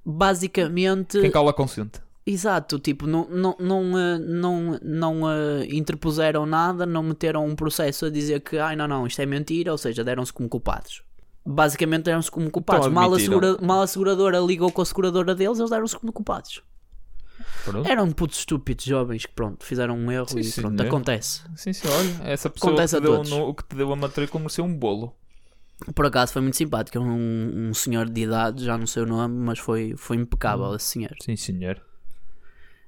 basicamente. 0.05 1.21
Quem 1.21 1.31
cala 1.31 1.53
consente. 1.53 2.01
Exato, 2.27 2.81
tipo, 2.81 3.07
não, 3.07 3.29
não, 3.31 3.57
não, 3.61 3.83
não, 4.19 4.79
não 4.83 5.23
uh, 5.23 5.63
interpuseram 5.71 6.45
nada, 6.45 6.85
não 6.85 7.01
meteram 7.05 7.47
um 7.47 7.55
processo 7.55 8.07
a 8.07 8.11
dizer 8.11 8.41
que, 8.41 8.59
ai 8.59 8.75
não, 8.75 8.89
não, 8.89 9.07
isto 9.07 9.23
é 9.23 9.27
mentira, 9.27 9.71
ou 9.71 9.79
seja, 9.79 10.03
deram-se 10.03 10.33
como 10.33 10.49
culpados. 10.49 11.05
Basicamente 11.47 12.05
deram-se 12.05 12.31
como 12.31 12.51
culpados. 12.51 12.89
Mal 12.89 13.15
a, 13.15 13.19
segura- 13.19 13.57
mal 13.63 13.81
a 13.83 13.87
seguradora 13.87 14.39
ligou 14.41 14.71
com 14.73 14.83
a 14.83 14.85
seguradora 14.85 15.35
deles, 15.35 15.59
eles 15.59 15.71
deram-se 15.71 15.97
como 15.97 16.13
culpados. 16.13 16.63
Pronto. 17.65 17.89
Eram 17.89 18.11
putos 18.11 18.39
estúpidos 18.39 18.85
jovens 18.85 19.27
que, 19.27 19.33
pronto, 19.33 19.65
fizeram 19.65 19.97
um 19.97 20.11
erro 20.11 20.29
Sim, 20.29 20.41
e 20.41 20.45
sim, 20.45 20.61
pronto, 20.63 20.83
né? 20.83 20.89
acontece. 20.89 21.43
Sim, 21.55 21.73
sim, 21.73 21.87
olha, 21.89 22.31
essa 22.31 22.49
pessoa 22.51 22.73
que 22.73 22.81
Acontece 22.81 22.95
te, 22.95 22.99
a 22.99 23.01
deu 23.01 23.25
no- 23.25 23.55
que 23.55 23.65
te 23.65 23.77
deu 23.77 23.93
a 23.93 23.97
matrícula 23.97 24.41
mereceu 24.41 24.65
um 24.65 24.75
bolo. 24.75 25.15
Por 25.95 26.07
acaso 26.07 26.33
foi 26.33 26.41
muito 26.43 26.57
simpático, 26.57 26.97
era 26.99 27.07
um, 27.07 27.69
um 27.69 27.75
senhor 27.75 28.09
de 28.09 28.23
idade, 28.23 28.65
já 28.65 28.79
não 28.79 28.87
sei 28.87 29.03
o 29.03 29.07
nome, 29.07 29.35
mas 29.39 29.59
foi, 29.59 29.95
foi 29.97 30.17
impecável 30.17 30.75
esse 30.75 30.87
senhor. 30.87 31.15
Sim, 31.23 31.37
senhor. 31.37 31.81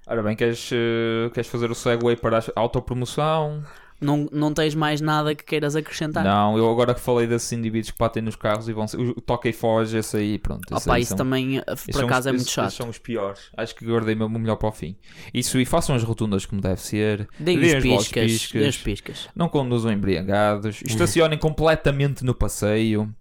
Ora 0.06 0.22
bem, 0.22 0.34
queres, 0.34 0.70
eh, 0.72 1.28
queres 1.34 1.50
fazer 1.50 1.70
o 1.70 1.74
segue 1.74 2.16
para 2.16 2.38
a 2.38 2.42
autopromoção? 2.56 3.62
Não, 4.00 4.28
não 4.30 4.54
tens 4.54 4.74
mais 4.76 5.00
nada 5.00 5.34
que 5.34 5.42
queiras 5.44 5.74
acrescentar? 5.74 6.22
Não, 6.22 6.56
eu 6.56 6.70
agora 6.70 6.94
que 6.94 7.00
falei 7.00 7.26
desses 7.26 7.50
indivíduos 7.52 7.90
que 7.90 7.98
batem 7.98 8.22
nos 8.22 8.36
carros 8.36 8.68
e 8.68 8.72
vão 8.72 8.86
ser, 8.86 8.96
o 9.00 9.20
toca 9.20 9.48
e 9.48 9.52
foge, 9.52 9.98
esse 9.98 10.16
aí, 10.16 10.38
pronto. 10.38 10.62
Opa, 10.72 10.94
aí 10.94 11.02
isso 11.02 11.08
são- 11.08 11.16
também, 11.16 11.58
eh, 11.58 11.62
por 11.92 12.04
acaso, 12.04 12.20
os- 12.20 12.26
é 12.26 12.30
muito 12.30 12.42
esses- 12.42 12.52
chato. 12.52 12.66
esses 12.66 12.76
são 12.76 12.88
os 12.88 12.98
piores. 12.98 13.50
Acho 13.56 13.74
que 13.74 13.84
guardei 13.84 14.14
mesmo 14.14 14.36
o 14.36 14.38
melhor 14.40 14.54
para 14.56 14.68
o 14.68 14.72
fim. 14.72 14.96
Isso 15.34 15.58
e 15.58 15.64
façam 15.64 15.96
as 15.96 16.04
rotundas 16.04 16.46
como 16.46 16.60
deve 16.60 16.80
ser. 16.80 17.28
Deem 17.40 17.58
Deem 17.58 17.70
os 17.70 17.74
as 17.74 17.82
piscas, 18.04 18.24
piscas. 18.32 18.52
deem 18.60 18.68
os 18.70 18.76
piscas. 18.78 19.28
Não 19.34 19.48
conduzam 19.48 19.90
embriagados. 19.92 20.80
Estacionem 20.82 21.36
completamente 21.38 22.24
no 22.24 22.34
passeio. 22.34 23.12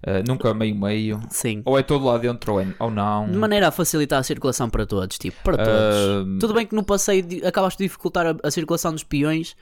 Uh, 0.00 0.22
nunca 0.28 0.54
meio-meio. 0.54 1.20
Sim. 1.28 1.60
Ou 1.64 1.76
é 1.76 1.82
todo 1.82 2.04
lá 2.04 2.16
dentro 2.18 2.52
ou, 2.52 2.60
é, 2.60 2.68
ou 2.78 2.88
não. 2.88 3.28
De 3.28 3.36
maneira 3.36 3.66
a 3.66 3.70
facilitar 3.72 4.20
a 4.20 4.22
circulação 4.22 4.70
para 4.70 4.86
todos, 4.86 5.18
tipo, 5.18 5.36
para 5.42 5.56
todos. 5.56 6.38
Tudo 6.38 6.54
bem 6.54 6.64
que 6.64 6.74
no 6.76 6.84
passeio 6.84 7.24
acabaste 7.44 7.78
de 7.78 7.84
dificultar 7.88 8.24
a, 8.28 8.36
a 8.44 8.50
circulação 8.52 8.92
dos 8.92 9.02
peões, 9.02 9.56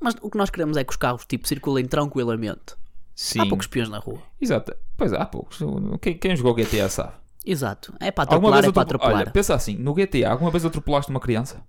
mas 0.00 0.14
o 0.22 0.30
que 0.30 0.38
nós 0.38 0.50
queremos 0.50 0.76
é 0.76 0.84
que 0.84 0.90
os 0.90 0.96
carros, 0.96 1.24
tipo, 1.26 1.46
circulem 1.48 1.84
tranquilamente. 1.86 2.74
Sim. 3.14 3.40
Há 3.40 3.46
poucos 3.46 3.66
peões 3.66 3.88
na 3.88 3.98
rua. 3.98 4.20
Exato. 4.40 4.74
Pois 4.96 5.12
há 5.12 5.24
poucos. 5.26 5.58
Quem, 6.00 6.16
quem 6.16 6.36
jogou 6.36 6.54
GTA 6.54 6.88
sabe. 6.88 7.12
Exato. 7.44 7.92
É 8.00 8.10
para 8.10 8.24
Alguma 8.32 8.50
atropelar, 8.56 8.62
vez 8.62 8.68
é 8.70 8.72
para 8.72 8.82
atrope- 8.82 9.02
atropelar. 9.04 9.22
Olha, 9.26 9.32
pensa 9.32 9.54
assim, 9.54 9.76
no 9.76 9.94
GTA, 9.94 10.30
alguma 10.30 10.50
vez 10.50 10.64
atropelaste 10.64 11.10
uma 11.10 11.18
criança? 11.20 11.62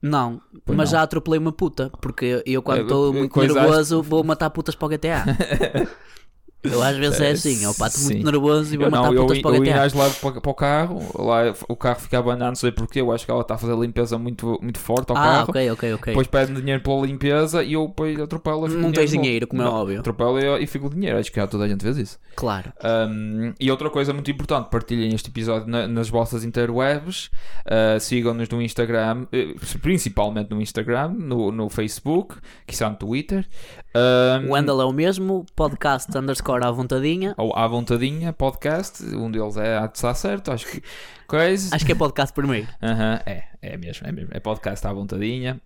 Não, 0.00 0.40
Pois 0.64 0.76
mas 0.76 0.90
não. 0.90 0.98
já 0.98 1.02
atropelei 1.02 1.38
uma 1.38 1.52
puta, 1.52 1.88
porque 2.00 2.42
eu 2.44 2.60
quando 2.62 2.78
É, 2.78 2.82
estou 2.82 3.10
é, 3.14 3.18
muito 3.18 3.32
coisaste- 3.32 3.60
nervoso 3.62 4.02
vou 4.02 4.24
matar 4.24 4.50
putas 4.50 4.74
para 4.74 4.86
o 4.86 4.88
GTA. 4.88 5.24
eu 6.62 6.82
às 6.82 6.96
vezes 6.96 7.20
é 7.20 7.30
assim, 7.30 7.64
eu 7.64 7.74
pato 7.74 7.98
muito 8.00 8.24
nervoso 8.24 8.74
e 8.74 8.76
vou 8.76 8.86
Eu 8.86 8.90
matar 8.90 9.04
não, 9.08 9.14
eu, 9.14 9.22
putas 9.26 9.38
para 9.40 9.50
o 9.52 9.56
eu 9.56 9.64
ia 9.64 9.76
lá 9.76 10.10
para, 10.20 10.40
para 10.40 10.50
o 10.50 10.54
carro, 10.54 10.98
lá 11.18 11.54
o 11.68 11.76
carro 11.76 12.00
fica 12.00 12.16
a 12.16 12.20
abanar, 12.20 12.48
não 12.48 12.54
sei 12.54 12.70
porquê, 12.72 13.00
eu 13.00 13.10
acho 13.12 13.24
que 13.24 13.30
ela 13.30 13.40
está 13.42 13.54
a 13.54 13.58
fazer 13.58 13.76
limpeza 13.76 14.16
muito, 14.18 14.58
muito 14.62 14.78
forte 14.78 15.10
ao 15.10 15.16
Ah, 15.16 15.20
carro. 15.20 15.46
ok, 15.50 15.70
ok, 15.70 15.94
ok. 15.94 16.12
Depois 16.12 16.26
pede 16.26 16.52
dinheiro 16.60 16.82
pela 16.82 17.06
limpeza 17.06 17.62
e 17.62 17.72
eu 17.72 17.86
depois 17.88 18.18
atropelo. 18.20 18.68
Não 18.68 18.92
tens 18.92 19.10
dinheiro, 19.10 19.46
como 19.46 19.62
é 19.62 19.64
Não, 19.64 19.72
óbvio. 19.72 20.00
Atropelo 20.00 20.38
e, 20.38 20.62
e 20.62 20.66
fico 20.66 20.88
com 20.88 20.94
dinheiro. 20.94 21.18
Acho 21.18 21.30
que 21.30 21.40
já 21.40 21.46
toda 21.46 21.64
a 21.64 21.68
gente 21.68 21.82
fez 21.82 21.96
isso. 21.96 22.18
Claro. 22.36 22.72
Um, 22.84 23.52
e 23.60 23.70
outra 23.70 23.90
coisa 23.90 24.12
muito 24.12 24.30
importante, 24.30 24.68
partilhem 24.70 25.14
este 25.14 25.30
episódio 25.30 25.68
na- 25.68 25.86
nas 25.88 26.08
vossas 26.08 26.44
interwebs, 26.44 27.26
uh, 27.66 27.98
sigam-nos 28.00 28.48
no 28.48 28.60
Instagram, 28.62 29.26
eh, 29.32 29.54
principalmente 29.80 30.50
no 30.50 30.60
Instagram, 30.60 31.08
no, 31.18 31.50
no 31.52 31.68
Facebook, 31.68 32.36
que 32.66 32.72
está 32.72 32.88
no 32.88 32.96
Twitter, 32.96 33.46
um, 34.44 34.50
O 34.50 34.54
handle 34.54 34.80
é 34.80 34.84
o 34.84 34.92
mesmo, 34.92 35.44
podcast 35.54 36.16
underscore 36.16 36.51
à 36.60 36.70
vontadinha. 36.70 37.34
ou 37.38 37.56
à 37.56 37.66
vontadinha, 37.66 38.32
podcast, 38.32 39.04
um 39.04 39.30
deles 39.30 39.56
é 39.56 39.78
a 39.78 39.86
de 39.86 39.96
estar 39.96 40.14
certo, 40.14 40.50
acho 40.50 40.66
que 40.66 40.82
coisa. 41.26 41.74
Acho 41.74 41.86
que 41.86 41.92
é 41.92 41.94
podcast 41.94 42.34
primeiro. 42.34 42.68
É, 43.24 43.44
é 43.62 43.76
mesmo, 43.76 44.06
é 44.06 44.12
mesmo. 44.12 44.30
É 44.32 44.40
podcast 44.40 44.86
à 44.86 44.92
vontadinha. 44.92 45.60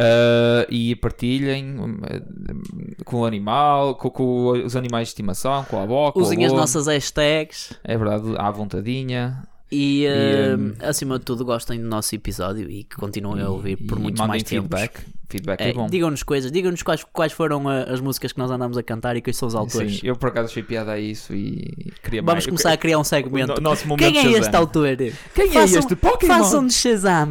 Uh, 0.00 0.64
e 0.70 0.94
partilhem 0.96 1.76
uh, 1.78 3.04
com 3.04 3.20
o 3.20 3.24
animal, 3.24 3.96
com, 3.96 4.10
com 4.10 4.50
os 4.52 4.76
animais 4.76 5.08
de 5.08 5.12
estimação, 5.12 5.64
com 5.64 5.78
a 5.78 5.82
avó, 5.82 6.12
com 6.12 6.20
Usem 6.20 6.44
as 6.46 6.52
nossas 6.52 6.86
hashtags 6.86 7.72
É 7.82 7.96
verdade, 7.96 8.24
à 8.38 8.50
vontadinha. 8.50 9.42
E, 9.70 10.06
eh, 10.06 10.56
hum, 10.58 10.72
acima 10.80 11.18
de 11.18 11.24
tudo 11.24 11.44
gostem 11.44 11.80
do 11.80 11.86
nosso 11.86 12.14
episódio 12.14 12.70
e 12.70 12.84
que 12.84 12.96
continuem 12.96 13.42
a 13.44 13.50
ouvir 13.50 13.76
por 13.76 13.98
E 13.98 14.02
mandem 14.02 14.26
mais 14.26 14.42
tempos. 14.42 14.68
feedback. 14.80 15.00
feedback 15.30 15.60
É, 15.60 15.68
é, 15.68 15.72
bom. 15.74 15.86
digam-nos 15.88 16.22
coisas, 16.22 16.50
digam-nos 16.50 16.82
quais, 16.82 17.04
quais 17.12 17.32
foram 17.34 17.68
a- 17.68 17.82
as 17.82 18.00
músicas 18.00 18.32
que 18.32 18.38
nós 18.38 18.50
andamos 18.50 18.78
a 18.78 18.82
cantar 18.82 19.14
e 19.14 19.20
quais 19.20 19.36
são 19.36 19.46
os 19.46 19.54
autores. 19.54 19.98
Sim, 20.00 20.06
eu 20.06 20.16
por 20.16 20.30
acaso 20.30 20.48
achei 20.48 20.62
piada 20.62 20.92
a 20.92 20.98
isso 20.98 21.34
e 21.34 21.92
queria 22.02 22.22
Vamos 22.22 22.32
mais. 22.32 22.46
começar 22.46 22.72
a 22.72 22.76
criar 22.78 22.98
um 22.98 23.04
segmento. 23.04 23.52
O 23.52 23.56
no- 23.56 23.60
nosso 23.60 23.86
momento 23.86 24.10
Quem 24.10 24.16
é 24.16 24.30
este 24.30 24.44
Shazam. 24.46 24.60
autor? 24.60 24.96
Quem 24.96 25.48
é 25.48 25.52
Façam- 25.52 25.78
este 25.80 25.96
Pokémon? 25.96 26.32
Façam 26.38 26.66
de 26.66 26.72
Shazam. 26.72 27.28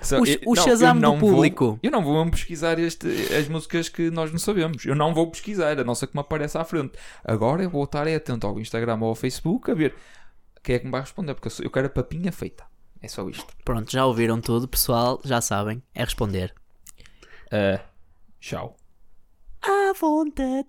Só- 0.00 0.20
o- 0.20 0.26
eu- 0.26 0.38
o 0.46 0.54
não, 0.54 0.62
Shazam 0.62 0.88
eu 0.90 0.94
do 0.94 1.00
não 1.00 1.18
vou- 1.18 1.30
público. 1.32 1.78
eu 1.82 1.90
não 1.90 2.04
vou 2.04 2.30
pesquisar 2.30 2.78
este, 2.78 3.08
as 3.36 3.48
músicas 3.48 3.88
que 3.88 4.12
nós 4.12 4.30
não 4.30 4.38
sabemos. 4.38 4.84
Eu 4.86 4.94
não 4.94 5.12
vou 5.12 5.28
pesquisar, 5.28 5.76
a 5.76 5.82
nossa 5.82 6.06
que 6.06 6.14
me 6.14 6.20
aparece 6.20 6.56
à 6.56 6.62
frente. 6.64 6.92
Agora 7.24 7.64
eu 7.64 7.70
vou 7.70 7.82
estar 7.82 8.06
é 8.06 8.14
atento 8.14 8.46
ao 8.46 8.60
Instagram 8.60 8.98
ou 9.00 9.08
ao 9.08 9.14
Facebook 9.16 9.68
a 9.72 9.74
ver 9.74 9.92
quem 10.62 10.74
é 10.76 10.78
que 10.78 10.84
me 10.86 10.90
vai 10.92 11.00
responder, 11.00 11.34
porque 11.34 11.48
eu, 11.48 11.50
sou- 11.52 11.64
eu 11.64 11.70
quero 11.70 11.86
a 11.86 11.90
papinha 11.90 12.32
feita. 12.32 12.64
É 13.02 13.08
só 13.08 13.28
isto. 13.28 13.46
Pronto, 13.64 13.90
já 13.90 14.04
ouviram 14.04 14.40
tudo, 14.40 14.68
pessoal, 14.68 15.20
já 15.24 15.40
sabem. 15.40 15.82
É 15.94 16.04
responder. 16.04 16.54
Ah, 17.50 17.80
tchau. 18.38 18.76
À 19.62 19.92
vontadinha. 19.98 20.64